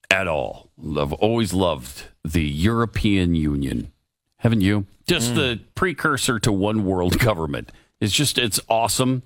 at 0.08 0.28
all. 0.28 0.70
I've 0.78 1.14
always 1.14 1.52
loved 1.52 2.04
the 2.24 2.44
European 2.44 3.34
Union. 3.34 3.90
Haven't 4.36 4.60
you? 4.60 4.86
Just 5.08 5.34
the 5.34 5.58
precursor 5.74 6.38
to 6.38 6.52
one 6.52 6.84
world 6.84 7.18
government. 7.18 7.72
It's 8.00 8.12
just, 8.12 8.38
it's 8.38 8.60
awesome. 8.68 9.22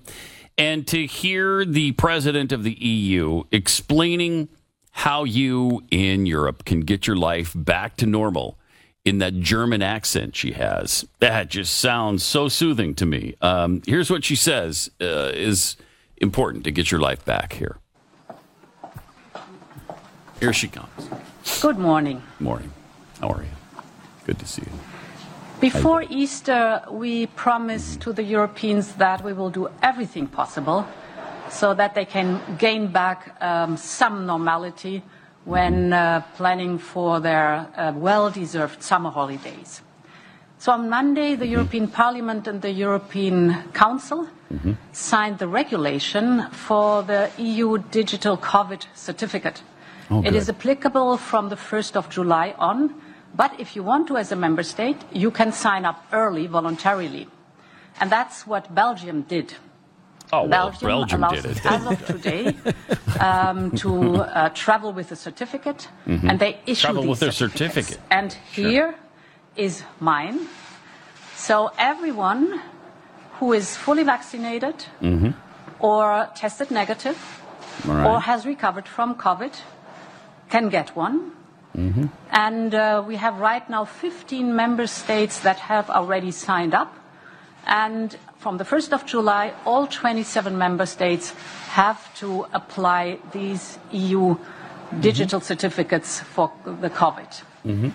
And 0.57 0.87
to 0.87 1.05
hear 1.05 1.65
the 1.65 1.93
president 1.93 2.51
of 2.51 2.63
the 2.63 2.73
EU 2.73 3.43
explaining 3.51 4.49
how 4.91 5.23
you 5.23 5.83
in 5.89 6.25
Europe 6.25 6.65
can 6.65 6.81
get 6.81 7.07
your 7.07 7.15
life 7.15 7.53
back 7.55 7.97
to 7.97 8.05
normal 8.05 8.57
in 9.03 9.17
that 9.17 9.39
German 9.39 9.81
accent 9.81 10.35
she 10.35 10.51
has, 10.51 11.05
that 11.19 11.49
just 11.49 11.77
sounds 11.77 12.23
so 12.23 12.47
soothing 12.47 12.93
to 12.95 13.05
me. 13.05 13.35
Um, 13.41 13.81
here's 13.85 14.11
what 14.11 14.23
she 14.23 14.35
says 14.35 14.91
uh, 15.01 15.31
is 15.33 15.77
important 16.17 16.63
to 16.65 16.71
get 16.71 16.91
your 16.91 16.99
life 16.99 17.25
back 17.25 17.53
here. 17.53 17.77
Here 20.39 20.53
she 20.53 20.67
comes. 20.67 21.09
Good 21.61 21.77
morning. 21.77 22.21
Morning. 22.39 22.71
How 23.19 23.29
are 23.29 23.43
you? 23.43 23.49
Good 24.25 24.39
to 24.39 24.45
see 24.47 24.63
you. 24.63 24.90
Before 25.61 26.01
Easter, 26.09 26.81
we 26.89 27.27
promised 27.27 28.01
to 28.01 28.13
the 28.13 28.23
Europeans 28.23 28.93
that 28.93 29.23
we 29.23 29.31
will 29.31 29.51
do 29.51 29.69
everything 29.83 30.25
possible 30.25 30.87
so 31.51 31.75
that 31.75 31.93
they 31.93 32.03
can 32.03 32.41
gain 32.57 32.87
back 32.87 33.37
um, 33.39 33.77
some 33.77 34.25
normality 34.25 35.03
when 35.45 35.93
uh, 35.93 36.23
planning 36.35 36.79
for 36.79 37.19
their 37.19 37.67
uh, 37.77 37.93
well 37.95 38.31
deserved 38.31 38.81
summer 38.81 39.11
holidays. 39.11 39.83
So 40.57 40.71
on 40.71 40.89
Monday, 40.89 41.35
the 41.35 41.45
European 41.45 41.87
Parliament 41.87 42.47
and 42.47 42.59
the 42.63 42.71
European 42.71 43.71
Council 43.73 44.27
signed 44.93 45.37
the 45.37 45.47
regulation 45.47 46.49
for 46.49 47.03
the 47.03 47.29
EU 47.37 47.77
digital 47.91 48.35
COVID 48.35 48.87
certificate. 48.95 49.61
Oh, 50.09 50.23
it 50.23 50.33
is 50.33 50.49
applicable 50.49 51.17
from 51.17 51.49
the 51.49 51.55
1st 51.55 51.95
of 51.95 52.09
July 52.09 52.55
on, 52.57 52.93
but 53.35 53.59
if 53.59 53.75
you 53.75 53.83
want 53.83 54.07
to 54.07 54.17
as 54.17 54.31
a 54.31 54.35
member 54.35 54.63
state, 54.63 54.97
you 55.11 55.31
can 55.31 55.51
sign 55.51 55.85
up 55.85 56.03
early 56.11 56.47
voluntarily. 56.47 57.27
And 57.99 58.09
that's 58.11 58.47
what 58.47 58.73
Belgium 58.73 59.21
did. 59.23 59.53
Oh, 60.33 60.47
well, 60.47 60.71
Belgium, 60.81 61.23
allows 61.23 61.41
did 61.43 61.57
it. 61.57 61.65
as 61.65 61.85
of 61.85 62.05
today 62.05 62.55
um, 63.19 63.71
to 63.71 64.15
uh, 64.23 64.49
travel 64.49 64.93
with 64.93 65.11
a 65.11 65.15
certificate, 65.15 65.89
Mhm. 66.07 66.29
and 66.29 66.39
they 66.39 66.57
issue 66.65 66.87
Travel 66.87 67.05
with 67.07 67.19
their 67.19 67.31
certificate. 67.33 67.99
And 68.09 68.31
here 68.53 68.95
is 69.57 69.83
mine. 69.99 70.47
So 71.35 71.71
everyone 71.77 72.61
who 73.39 73.51
is 73.53 73.75
fully 73.75 74.03
vaccinated 74.03 74.85
Mm-hmm. 75.01 75.31
or 75.79 76.29
tested 76.35 76.71
negative 76.71 77.17
right. 77.85 78.05
or 78.07 78.21
has 78.21 78.45
recovered 78.45 78.87
from 78.87 79.15
COVID 79.15 79.53
can 80.49 80.69
get 80.69 80.95
one. 80.95 81.31
Mm-hmm. 81.75 82.05
And 82.31 82.75
uh, 82.75 83.03
we 83.05 83.15
have 83.15 83.39
right 83.39 83.67
now 83.69 83.85
15 83.85 84.55
member 84.55 84.87
states 84.87 85.39
that 85.39 85.59
have 85.59 85.89
already 85.89 86.31
signed 86.31 86.73
up. 86.73 86.93
And 87.65 88.17
from 88.37 88.57
the 88.57 88.63
1st 88.65 88.93
of 88.93 89.05
July, 89.05 89.53
all 89.65 89.87
27 89.87 90.57
member 90.57 90.85
states 90.85 91.31
have 91.69 92.13
to 92.15 92.45
apply 92.53 93.19
these 93.31 93.77
EU 93.91 94.35
digital 94.99 95.39
certificates 95.39 96.19
for 96.19 96.51
the 96.65 96.89
COVID. 96.89 97.43
Mm-hmm. 97.65 97.89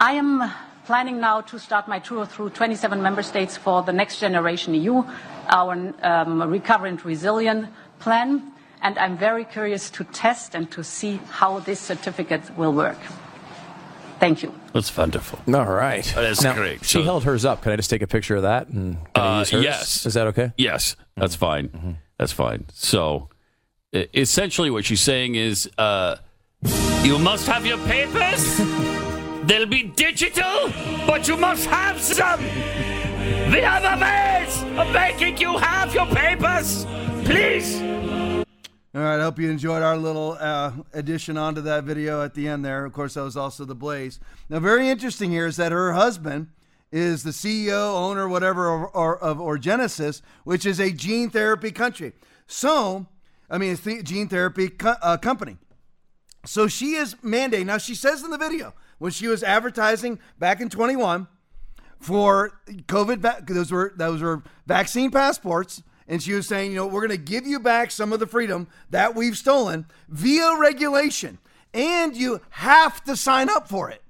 I 0.00 0.12
am 0.12 0.50
planning 0.84 1.20
now 1.20 1.40
to 1.40 1.58
start 1.58 1.88
my 1.88 1.98
tour 1.98 2.26
through 2.26 2.50
27 2.50 3.00
member 3.00 3.22
states 3.22 3.56
for 3.56 3.82
the 3.82 3.92
Next 3.92 4.20
Generation 4.20 4.74
EU, 4.74 5.02
our 5.48 5.94
um, 6.02 6.42
Recover 6.42 6.86
and 6.86 7.02
Resilient 7.04 7.68
plan, 8.00 8.52
and 8.84 8.96
I'm 8.98 9.16
very 9.18 9.44
curious 9.44 9.90
to 9.90 10.04
test 10.04 10.54
and 10.54 10.70
to 10.70 10.84
see 10.84 11.18
how 11.30 11.58
this 11.60 11.80
certificate 11.80 12.56
will 12.56 12.72
work. 12.72 12.98
Thank 14.20 14.42
you. 14.42 14.54
That's 14.72 14.96
wonderful. 14.96 15.38
All 15.52 15.64
right. 15.66 16.04
That 16.14 16.24
is 16.24 16.42
Now, 16.42 16.54
great. 16.54 16.84
She 16.84 16.98
So- 16.98 17.02
held 17.02 17.24
hers 17.24 17.44
up. 17.44 17.62
Can 17.62 17.72
I 17.72 17.76
just 17.76 17.90
take 17.90 18.02
a 18.02 18.06
picture 18.06 18.36
of 18.36 18.42
that? 18.42 18.68
And 18.68 18.96
can 19.14 19.22
I 19.24 19.36
Uh, 19.36 19.38
use 19.40 19.50
hers? 19.50 19.64
yes. 19.64 20.06
Is 20.06 20.14
that 20.14 20.26
okay? 20.28 20.52
Yes, 20.56 20.94
that's 21.16 21.34
fine. 21.34 21.98
That's 22.18 22.32
fine. 22.32 22.66
So, 22.72 23.28
essentially, 23.92 24.70
what 24.70 24.84
she's 24.84 25.00
saying 25.00 25.34
is, 25.34 25.68
uh, 25.78 26.16
you 27.02 27.18
must 27.18 27.46
have 27.48 27.66
your 27.66 27.78
papers. 27.78 28.42
They'll 29.46 29.66
be 29.66 29.82
digital, 29.82 30.70
but 31.06 31.28
you 31.28 31.36
must 31.36 31.66
have 31.66 32.00
some. 32.00 32.40
We 33.52 33.60
have 33.60 33.84
a 33.84 33.96
ways 34.00 34.62
of 34.78 34.90
making 34.92 35.36
you 35.38 35.58
have 35.58 35.92
your 35.94 36.06
papers. 36.06 36.86
Please. 37.24 37.80
All 38.96 39.00
right, 39.00 39.18
I 39.18 39.24
hope 39.24 39.40
you 39.40 39.50
enjoyed 39.50 39.82
our 39.82 39.96
little 39.96 40.36
uh, 40.38 40.70
addition 40.92 41.36
onto 41.36 41.60
that 41.62 41.82
video 41.82 42.22
at 42.22 42.34
the 42.34 42.46
end 42.46 42.64
there. 42.64 42.84
Of 42.84 42.92
course, 42.92 43.14
that 43.14 43.24
was 43.24 43.36
also 43.36 43.64
the 43.64 43.74
Blaze. 43.74 44.20
Now, 44.48 44.60
very 44.60 44.88
interesting 44.88 45.32
here 45.32 45.48
is 45.48 45.56
that 45.56 45.72
her 45.72 45.94
husband 45.94 46.50
is 46.92 47.24
the 47.24 47.32
CEO, 47.32 47.92
owner, 47.92 48.28
whatever, 48.28 48.72
of, 48.72 48.90
or, 48.94 49.18
of 49.18 49.38
Orgenesis, 49.38 50.22
which 50.44 50.64
is 50.64 50.78
a 50.78 50.92
gene 50.92 51.28
therapy 51.28 51.72
country. 51.72 52.12
So, 52.46 53.08
I 53.50 53.58
mean, 53.58 53.72
it's 53.72 53.84
a 53.84 54.00
gene 54.00 54.28
therapy 54.28 54.68
co- 54.68 54.94
uh, 55.02 55.16
company. 55.16 55.56
So 56.46 56.68
she 56.68 56.94
is 56.94 57.16
mandating. 57.16 57.66
Now, 57.66 57.78
she 57.78 57.96
says 57.96 58.22
in 58.22 58.30
the 58.30 58.38
video 58.38 58.74
when 58.98 59.10
she 59.10 59.26
was 59.26 59.42
advertising 59.42 60.20
back 60.38 60.60
in 60.60 60.68
21 60.68 61.26
for 61.98 62.60
COVID, 62.68 63.48
those 63.48 63.72
were 63.72 63.92
those 63.96 64.22
were 64.22 64.44
vaccine 64.68 65.10
passports, 65.10 65.82
and 66.06 66.22
she 66.22 66.32
was 66.32 66.46
saying, 66.46 66.72
you 66.72 66.76
know, 66.76 66.86
we're 66.86 67.06
going 67.06 67.18
to 67.18 67.24
give 67.24 67.46
you 67.46 67.58
back 67.58 67.90
some 67.90 68.12
of 68.12 68.20
the 68.20 68.26
freedom 68.26 68.66
that 68.90 69.14
we've 69.14 69.36
stolen 69.36 69.86
via 70.08 70.56
regulation, 70.58 71.38
and 71.72 72.16
you 72.16 72.40
have 72.50 73.02
to 73.04 73.16
sign 73.16 73.48
up 73.48 73.68
for 73.68 73.90
it. 73.90 74.02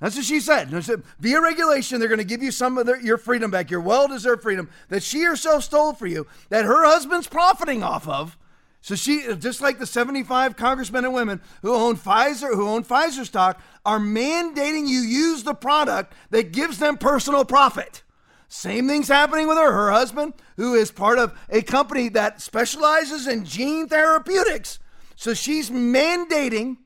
That's 0.00 0.16
what 0.16 0.26
she 0.26 0.40
said. 0.40 0.70
She 0.70 0.82
said, 0.82 1.02
Via 1.18 1.40
regulation, 1.40 1.98
they're 1.98 2.08
going 2.08 2.18
to 2.18 2.24
give 2.24 2.42
you 2.42 2.50
some 2.50 2.76
of 2.76 2.84
their, 2.84 3.00
your 3.00 3.16
freedom 3.16 3.50
back, 3.50 3.70
your 3.70 3.80
well 3.80 4.08
deserved 4.08 4.42
freedom 4.42 4.68
that 4.88 5.02
she 5.02 5.22
herself 5.22 5.64
stole 5.64 5.94
for 5.94 6.06
you, 6.06 6.26
that 6.50 6.66
her 6.66 6.84
husband's 6.84 7.26
profiting 7.26 7.82
off 7.82 8.06
of. 8.06 8.36
So 8.82 8.94
she, 8.94 9.34
just 9.38 9.60
like 9.60 9.78
the 9.78 9.86
75 9.86 10.56
congressmen 10.56 11.04
and 11.04 11.14
women 11.14 11.40
who 11.62 11.74
own 11.74 11.96
Pfizer, 11.96 12.54
who 12.54 12.68
own 12.68 12.84
Pfizer 12.84 13.24
stock, 13.24 13.60
are 13.84 13.98
mandating 13.98 14.86
you 14.86 15.00
use 15.00 15.42
the 15.42 15.54
product 15.54 16.12
that 16.30 16.52
gives 16.52 16.78
them 16.78 16.98
personal 16.98 17.44
profit. 17.44 18.02
Same 18.48 18.86
thing's 18.86 19.08
happening 19.08 19.48
with 19.48 19.58
her. 19.58 19.72
Her 19.72 19.90
husband, 19.90 20.34
who 20.56 20.74
is 20.74 20.90
part 20.90 21.18
of 21.18 21.36
a 21.50 21.62
company 21.62 22.08
that 22.10 22.40
specializes 22.40 23.26
in 23.26 23.44
gene 23.44 23.88
therapeutics. 23.88 24.78
So 25.16 25.34
she's 25.34 25.70
mandating 25.70 26.76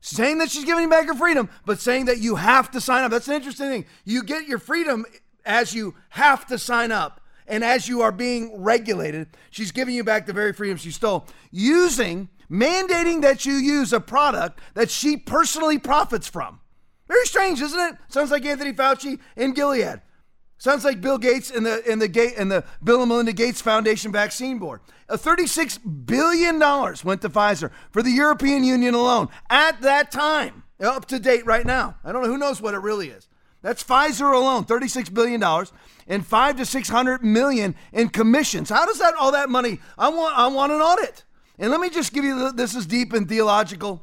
saying 0.00 0.38
that 0.38 0.50
she's 0.50 0.64
giving 0.64 0.88
back 0.88 1.06
her 1.06 1.14
freedom, 1.14 1.48
but 1.66 1.78
saying 1.78 2.06
that 2.06 2.18
you 2.18 2.36
have 2.36 2.70
to 2.70 2.80
sign 2.80 3.04
up. 3.04 3.10
That's 3.10 3.28
an 3.28 3.34
interesting 3.34 3.68
thing. 3.68 3.86
You 4.04 4.22
get 4.22 4.48
your 4.48 4.58
freedom 4.58 5.04
as 5.44 5.74
you 5.74 5.94
have 6.10 6.46
to 6.46 6.58
sign 6.58 6.92
up 6.92 7.20
and 7.46 7.64
as 7.64 7.88
you 7.88 8.00
are 8.02 8.12
being 8.12 8.62
regulated. 8.62 9.28
She's 9.50 9.72
giving 9.72 9.94
you 9.94 10.04
back 10.04 10.26
the 10.26 10.32
very 10.32 10.52
freedom 10.52 10.76
she 10.76 10.90
stole 10.90 11.26
using, 11.50 12.28
mandating 12.50 13.22
that 13.22 13.44
you 13.44 13.54
use 13.54 13.92
a 13.92 14.00
product 14.00 14.60
that 14.74 14.90
she 14.90 15.16
personally 15.16 15.78
profits 15.78 16.26
from. 16.26 16.60
Very 17.08 17.26
strange, 17.26 17.60
isn't 17.60 17.78
it? 17.78 17.96
Sounds 18.08 18.30
like 18.30 18.44
Anthony 18.44 18.72
Fauci 18.72 19.18
in 19.36 19.52
Gilead. 19.52 20.00
Sounds 20.60 20.84
like 20.84 21.00
Bill 21.00 21.16
Gates 21.16 21.50
and 21.50 21.64
the 21.64 21.82
and 21.90 22.02
the 22.02 22.06
Gate 22.06 22.34
and 22.36 22.52
the 22.52 22.64
Bill 22.84 23.00
and 23.00 23.08
Melinda 23.08 23.32
Gates 23.32 23.62
Foundation 23.62 24.12
Vaccine 24.12 24.58
Board. 24.58 24.82
A 25.08 25.16
36 25.16 25.78
billion 25.78 26.58
dollars 26.58 27.02
went 27.02 27.22
to 27.22 27.30
Pfizer 27.30 27.70
for 27.90 28.02
the 28.02 28.10
European 28.10 28.62
Union 28.62 28.92
alone 28.92 29.28
at 29.48 29.80
that 29.80 30.12
time. 30.12 30.64
up 30.78 31.06
to 31.06 31.18
date 31.18 31.46
right 31.46 31.64
now. 31.64 31.96
I 32.04 32.12
don't 32.12 32.22
know 32.22 32.28
who 32.28 32.36
knows 32.36 32.60
what 32.60 32.74
it 32.74 32.80
really 32.80 33.08
is. 33.08 33.26
That's 33.62 33.82
Pfizer 33.82 34.34
alone, 34.34 34.64
thirty-six 34.64 35.08
billion 35.08 35.40
dollars 35.40 35.72
and 36.06 36.26
five 36.26 36.58
to 36.58 36.66
600 36.66 37.24
million 37.24 37.74
in 37.92 38.10
commissions. 38.10 38.68
How 38.68 38.84
does 38.84 38.98
that, 38.98 39.14
all 39.14 39.32
that 39.32 39.48
money? 39.48 39.80
I 39.96 40.10
want, 40.10 40.36
I 40.36 40.48
want 40.48 40.72
an 40.72 40.80
audit. 40.80 41.24
And 41.58 41.70
let 41.70 41.80
me 41.80 41.88
just 41.88 42.12
give 42.12 42.24
you, 42.24 42.52
this 42.52 42.74
is 42.74 42.84
deep 42.84 43.12
and 43.12 43.28
theological 43.28 44.02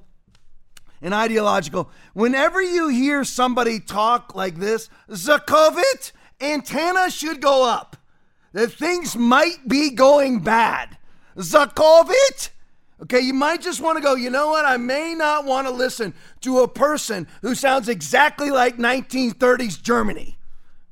and 1.01 1.13
ideological. 1.13 1.89
Whenever 2.13 2.61
you 2.61 2.87
hear 2.87 3.23
somebody 3.25 3.79
talk 3.79 4.35
like 4.35 4.55
this, 4.55 4.89
Zakovit, 5.09 6.13
antenna 6.41 7.09
should 7.09 7.41
go 7.41 7.67
up. 7.67 7.97
That 8.53 8.71
things 8.71 9.15
might 9.15 9.67
be 9.67 9.91
going 9.91 10.39
bad. 10.39 10.97
Zakovit, 11.35 12.49
Okay, 13.03 13.19
you 13.19 13.33
might 13.33 13.61
just 13.61 13.79
want 13.79 13.97
to 13.97 14.01
go, 14.01 14.15
you 14.15 14.31
know 14.31 14.47
what? 14.47 14.65
I 14.65 14.77
may 14.77 15.13
not 15.13 15.45
want 15.45 15.67
to 15.67 15.71
listen 15.71 16.15
to 16.41 16.59
a 16.59 16.67
person 16.67 17.27
who 17.41 17.53
sounds 17.53 17.89
exactly 17.89 18.49
like 18.49 18.77
1930s 18.77 19.81
Germany. 19.81 20.37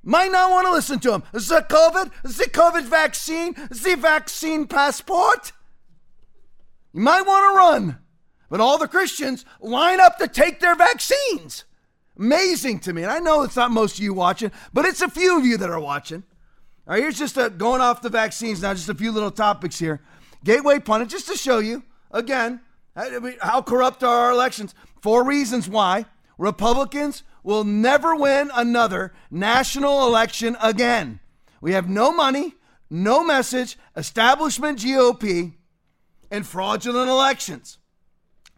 Might 0.04 0.32
not 0.32 0.52
want 0.52 0.68
to 0.68 0.72
listen 0.72 1.00
to 1.00 1.14
him. 1.14 1.24
The 1.32 1.66
COVID, 1.68 2.12
the 2.22 2.50
COVID 2.52 2.84
vaccine, 2.84 3.56
the 3.70 3.96
vaccine 3.98 4.68
passport. 4.68 5.52
You 6.94 7.02
might 7.02 7.26
want 7.26 7.52
to 7.52 7.58
run. 7.58 7.98
But 8.52 8.62
all 8.62 8.78
the 8.78 8.88
Christians 8.88 9.44
line 9.60 10.00
up 10.00 10.20
to 10.20 10.28
take 10.28 10.60
their 10.60 10.76
vaccines. 10.76 11.66
Amazing 12.18 12.80
to 12.80 12.94
me. 12.94 13.04
And 13.04 13.12
I 13.12 13.20
know 13.20 13.44
it's 13.44 13.56
not 13.56 13.72
most 13.72 13.98
of 13.98 14.04
you 14.04 14.14
watching, 14.14 14.52
but 14.74 14.86
it's 14.86 15.02
a 15.02 15.10
few 15.10 15.38
of 15.38 15.46
you 15.46 15.58
that 15.58 15.70
are 15.70 15.80
watching. 15.80 16.24
All 16.88 16.94
right, 16.94 17.02
here's 17.02 17.18
just 17.18 17.38
a, 17.38 17.50
going 17.50 17.82
off 17.82 18.02
the 18.02 18.10
vaccines 18.10 18.62
now, 18.62 18.74
just 18.74 18.90
a 18.90 18.96
few 18.96 19.12
little 19.12 19.32
topics 19.32 19.80
here. 19.80 20.02
Gateway 20.44 20.80
pundit, 20.80 21.10
just 21.10 21.28
to 21.28 21.36
show 21.36 21.60
you 21.60 21.84
Again, 22.16 22.62
uh, 22.96 23.32
how 23.42 23.62
corrupt 23.62 24.02
are 24.02 24.28
our 24.28 24.32
elections? 24.32 24.74
Four 25.02 25.26
reasons 25.26 25.68
why 25.68 26.06
Republicans 26.38 27.24
will 27.44 27.66
never 27.66 28.16
win 28.16 28.50
another 28.56 29.14
national 29.30 30.08
election 30.08 30.56
again. 30.62 31.20
We 31.60 31.74
have 31.74 31.90
no 31.90 32.14
money, 32.14 32.56
no 32.90 33.22
message, 33.22 33.78
establishment 33.98 34.80
GOP, 34.80 35.56
and 36.32 36.48
fraudulent 36.48 37.10
elections. 37.10 37.80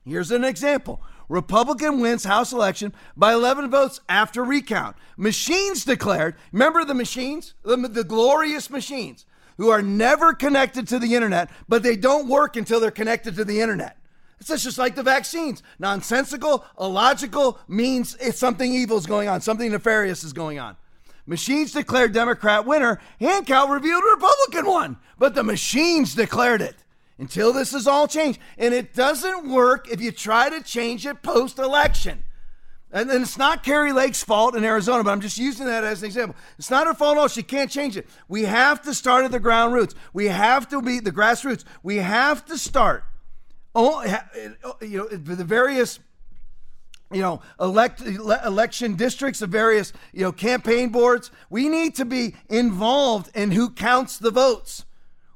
Here's 0.05 0.29
an 0.29 0.43
example. 0.43 1.01
Republican 1.29 1.99
wins 1.99 2.23
House 2.23 2.53
election 2.53 2.93
by 3.15 3.33
11 3.33 3.69
votes 3.69 3.99
after 4.07 4.43
recount. 4.43 4.95
Machines 5.17 5.83
declared, 5.83 6.35
remember 6.51 6.85
the 6.85 6.93
machines? 6.93 7.53
The, 7.63 7.75
the 7.75 8.03
glorious 8.03 8.69
machines 8.69 9.25
who 9.57 9.69
are 9.69 9.81
never 9.81 10.33
connected 10.33 10.87
to 10.87 10.99
the 10.99 11.15
internet, 11.15 11.49
but 11.67 11.83
they 11.83 11.95
don't 11.95 12.27
work 12.27 12.55
until 12.55 12.79
they're 12.79 12.91
connected 12.91 13.35
to 13.35 13.43
the 13.43 13.59
internet. 13.59 13.97
It's 14.39 14.63
just 14.63 14.77
like 14.77 14.95
the 14.95 15.03
vaccines. 15.03 15.63
Nonsensical, 15.79 16.63
illogical 16.79 17.59
means 17.67 18.15
it's 18.19 18.37
something 18.37 18.71
evil 18.71 18.97
is 18.97 19.07
going 19.07 19.27
on, 19.27 19.41
something 19.41 19.71
nefarious 19.71 20.23
is 20.23 20.31
going 20.31 20.59
on. 20.59 20.77
Machines 21.25 21.73
declared 21.73 22.13
Democrat 22.13 22.65
winner. 22.65 23.01
Hand 23.19 23.47
count 23.47 23.69
revealed 23.69 24.03
Republican 24.03 24.65
one, 24.65 24.97
but 25.17 25.35
the 25.35 25.43
machines 25.43 26.15
declared 26.15 26.61
it. 26.61 26.75
Until 27.19 27.51
this 27.51 27.73
is 27.73 27.87
all 27.87 28.07
changed. 28.07 28.39
And 28.57 28.73
it 28.73 28.93
doesn't 28.93 29.49
work 29.49 29.89
if 29.89 30.01
you 30.01 30.11
try 30.11 30.49
to 30.49 30.61
change 30.61 31.05
it 31.05 31.23
post 31.23 31.57
election. 31.57 32.23
And, 32.91 33.09
and 33.09 33.21
it's 33.23 33.37
not 33.37 33.63
Kari 33.63 33.91
Lake's 33.91 34.23
fault 34.23 34.55
in 34.55 34.63
Arizona, 34.63 35.03
but 35.03 35.11
I'm 35.11 35.21
just 35.21 35.37
using 35.37 35.65
that 35.65 35.83
as 35.83 36.01
an 36.01 36.05
example. 36.05 36.35
It's 36.57 36.69
not 36.69 36.87
her 36.87 36.93
fault 36.93 37.17
at 37.17 37.21
all. 37.21 37.27
She 37.27 37.43
can't 37.43 37.69
change 37.69 37.97
it. 37.97 38.07
We 38.27 38.43
have 38.43 38.81
to 38.83 38.93
start 38.93 39.25
at 39.25 39.31
the 39.31 39.39
ground 39.39 39.73
roots. 39.73 39.95
We 40.13 40.27
have 40.27 40.69
to 40.69 40.81
be 40.81 40.99
the 40.99 41.11
grassroots. 41.11 41.63
We 41.83 41.97
have 41.97 42.45
to 42.45 42.57
start. 42.57 43.03
You 43.75 43.83
know, 44.81 45.07
the 45.07 45.43
various 45.43 45.99
you 47.11 47.21
know, 47.21 47.41
elect, 47.59 48.01
election 48.01 48.95
districts 48.95 49.41
of 49.41 49.49
various, 49.49 49.93
you 50.11 50.23
know, 50.23 50.31
campaign 50.31 50.89
boards. 50.89 51.31
We 51.49 51.69
need 51.69 51.95
to 51.95 52.05
be 52.05 52.35
involved 52.49 53.31
in 53.35 53.51
who 53.51 53.69
counts 53.69 54.17
the 54.17 54.31
votes. 54.31 54.85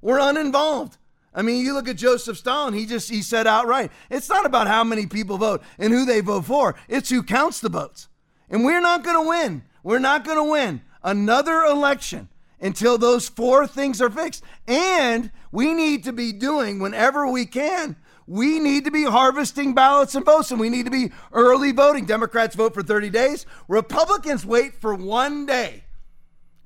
We're 0.02 0.20
uninvolved. 0.20 0.98
I 1.34 1.42
mean, 1.42 1.64
you 1.66 1.74
look 1.74 1.88
at 1.88 1.96
Joseph 1.96 2.38
Stalin, 2.38 2.74
he 2.74 2.86
just 2.86 3.10
he 3.10 3.22
said 3.22 3.48
outright, 3.48 3.92
it's 4.10 4.30
not 4.30 4.46
about 4.46 4.68
how 4.68 4.84
many 4.84 5.06
people 5.06 5.38
vote 5.38 5.62
and 5.80 5.94
who 5.94 6.06
they 6.06 6.22
vote 6.22 6.46
for. 6.46 6.76
It's 6.90 7.10
who 7.10 7.24
counts 7.24 7.60
the 7.60 7.70
votes. 7.70 8.10
And 8.50 8.66
we're 8.66 8.82
not 8.82 9.04
going 9.04 9.24
to 9.24 9.30
win. 9.30 9.64
We're 9.84 10.00
not 10.00 10.26
going 10.26 10.38
to 10.38 10.52
win 10.52 10.82
another 11.04 11.62
election 11.64 12.28
until 12.60 12.98
those 12.98 13.30
four 13.30 13.66
things 13.66 14.02
are 14.02 14.10
fixed. 14.10 14.44
And 14.68 15.32
we 15.52 15.74
need 15.74 16.04
to 16.04 16.14
be 16.14 16.34
doing 16.34 16.80
whenever 16.80 17.28
we 17.28 17.46
can 17.46 17.96
we 18.32 18.60
need 18.60 18.86
to 18.86 18.92
be 18.92 19.04
harvesting 19.04 19.74
ballots 19.74 20.16
and 20.16 20.24
votes, 20.24 20.52
and 20.52 20.60
we 20.60 20.70
need 20.70 20.86
to 20.86 20.92
be 20.92 21.12
early 21.34 21.74
voting. 21.74 22.06
Democrats 22.06 22.56
vote 22.56 22.74
for 22.74 22.82
30 22.82 23.10
days, 23.10 23.46
Republicans 23.68 24.46
wait 24.46 24.74
for 24.80 24.94
one 24.94 25.46
day. 25.46 25.84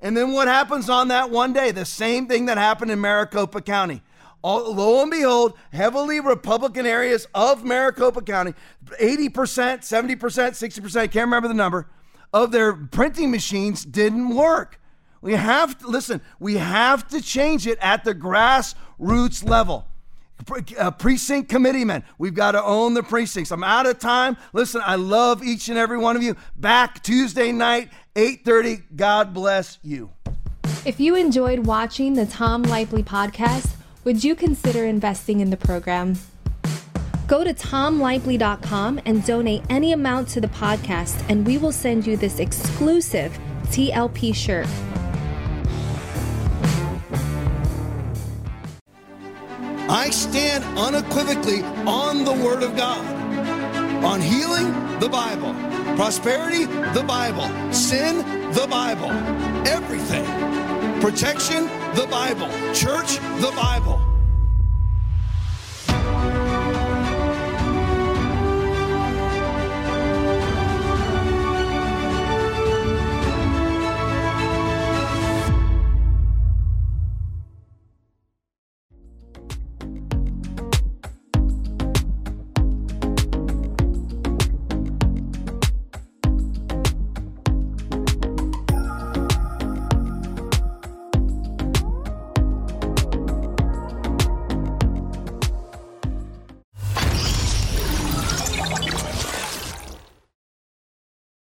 And 0.00 0.16
then 0.16 0.32
what 0.32 0.46
happens 0.46 0.88
on 0.88 1.08
that 1.08 1.30
one 1.30 1.52
day? 1.52 1.72
The 1.72 1.84
same 1.84 2.28
thing 2.28 2.46
that 2.46 2.56
happened 2.56 2.92
in 2.92 3.00
Maricopa 3.00 3.62
County 3.62 4.02
all, 4.46 4.72
lo 4.72 5.02
and 5.02 5.10
behold, 5.10 5.54
heavily 5.72 6.20
Republican 6.20 6.86
areas 6.86 7.26
of 7.34 7.64
Maricopa 7.64 8.22
County, 8.22 8.54
80%, 9.00 9.30
70%, 9.32 10.16
60%, 10.16 10.96
I 10.96 11.08
can't 11.08 11.26
remember 11.26 11.48
the 11.48 11.54
number, 11.54 11.88
of 12.32 12.52
their 12.52 12.72
printing 12.72 13.32
machines 13.32 13.84
didn't 13.84 14.28
work. 14.28 14.80
We 15.20 15.32
have 15.32 15.76
to, 15.78 15.88
listen, 15.88 16.20
we 16.38 16.58
have 16.58 17.08
to 17.08 17.20
change 17.20 17.66
it 17.66 17.76
at 17.80 18.04
the 18.04 18.14
grassroots 18.14 19.46
level. 19.46 19.88
Uh, 20.78 20.90
precinct 20.92 21.48
committeemen, 21.48 22.04
we've 22.18 22.34
got 22.34 22.52
to 22.52 22.62
own 22.62 22.94
the 22.94 23.02
precincts. 23.02 23.50
I'm 23.50 23.64
out 23.64 23.86
of 23.86 23.98
time. 23.98 24.36
Listen, 24.52 24.82
I 24.84 24.94
love 24.94 25.42
each 25.42 25.68
and 25.70 25.78
every 25.78 25.98
one 25.98 26.14
of 26.14 26.22
you. 26.22 26.36
Back 26.54 27.02
Tuesday 27.02 27.50
night, 27.52 27.88
8:30. 28.14 28.82
God 28.94 29.32
bless 29.32 29.78
you. 29.82 30.10
If 30.84 31.00
you 31.00 31.16
enjoyed 31.16 31.66
watching 31.66 32.14
the 32.14 32.26
Tom 32.26 32.62
Lively 32.64 33.02
podcast, 33.02 33.72
would 34.06 34.22
you 34.22 34.36
consider 34.36 34.84
investing 34.84 35.40
in 35.40 35.50
the 35.50 35.56
program? 35.56 36.16
Go 37.26 37.42
to 37.42 37.52
tomlively.com 37.52 39.00
and 39.04 39.26
donate 39.26 39.62
any 39.68 39.90
amount 39.90 40.28
to 40.28 40.40
the 40.40 40.46
podcast, 40.46 41.20
and 41.28 41.44
we 41.44 41.58
will 41.58 41.72
send 41.72 42.06
you 42.06 42.16
this 42.16 42.38
exclusive 42.38 43.36
TLP 43.64 44.32
shirt. 44.32 44.68
I 49.88 50.10
stand 50.10 50.62
unequivocally 50.78 51.64
on 51.84 52.24
the 52.24 52.32
Word 52.32 52.62
of 52.62 52.76
God. 52.76 53.04
On 54.04 54.20
healing, 54.20 54.72
the 55.00 55.08
Bible. 55.08 55.52
Prosperity, 55.96 56.66
the 56.94 57.04
Bible. 57.04 57.48
Sin, 57.72 58.18
the 58.52 58.68
Bible. 58.68 59.10
Everything 59.66 60.65
Protection, 61.06 61.66
the 61.94 62.04
Bible. 62.10 62.48
Church, 62.74 63.18
the 63.38 63.52
Bible. 63.54 64.15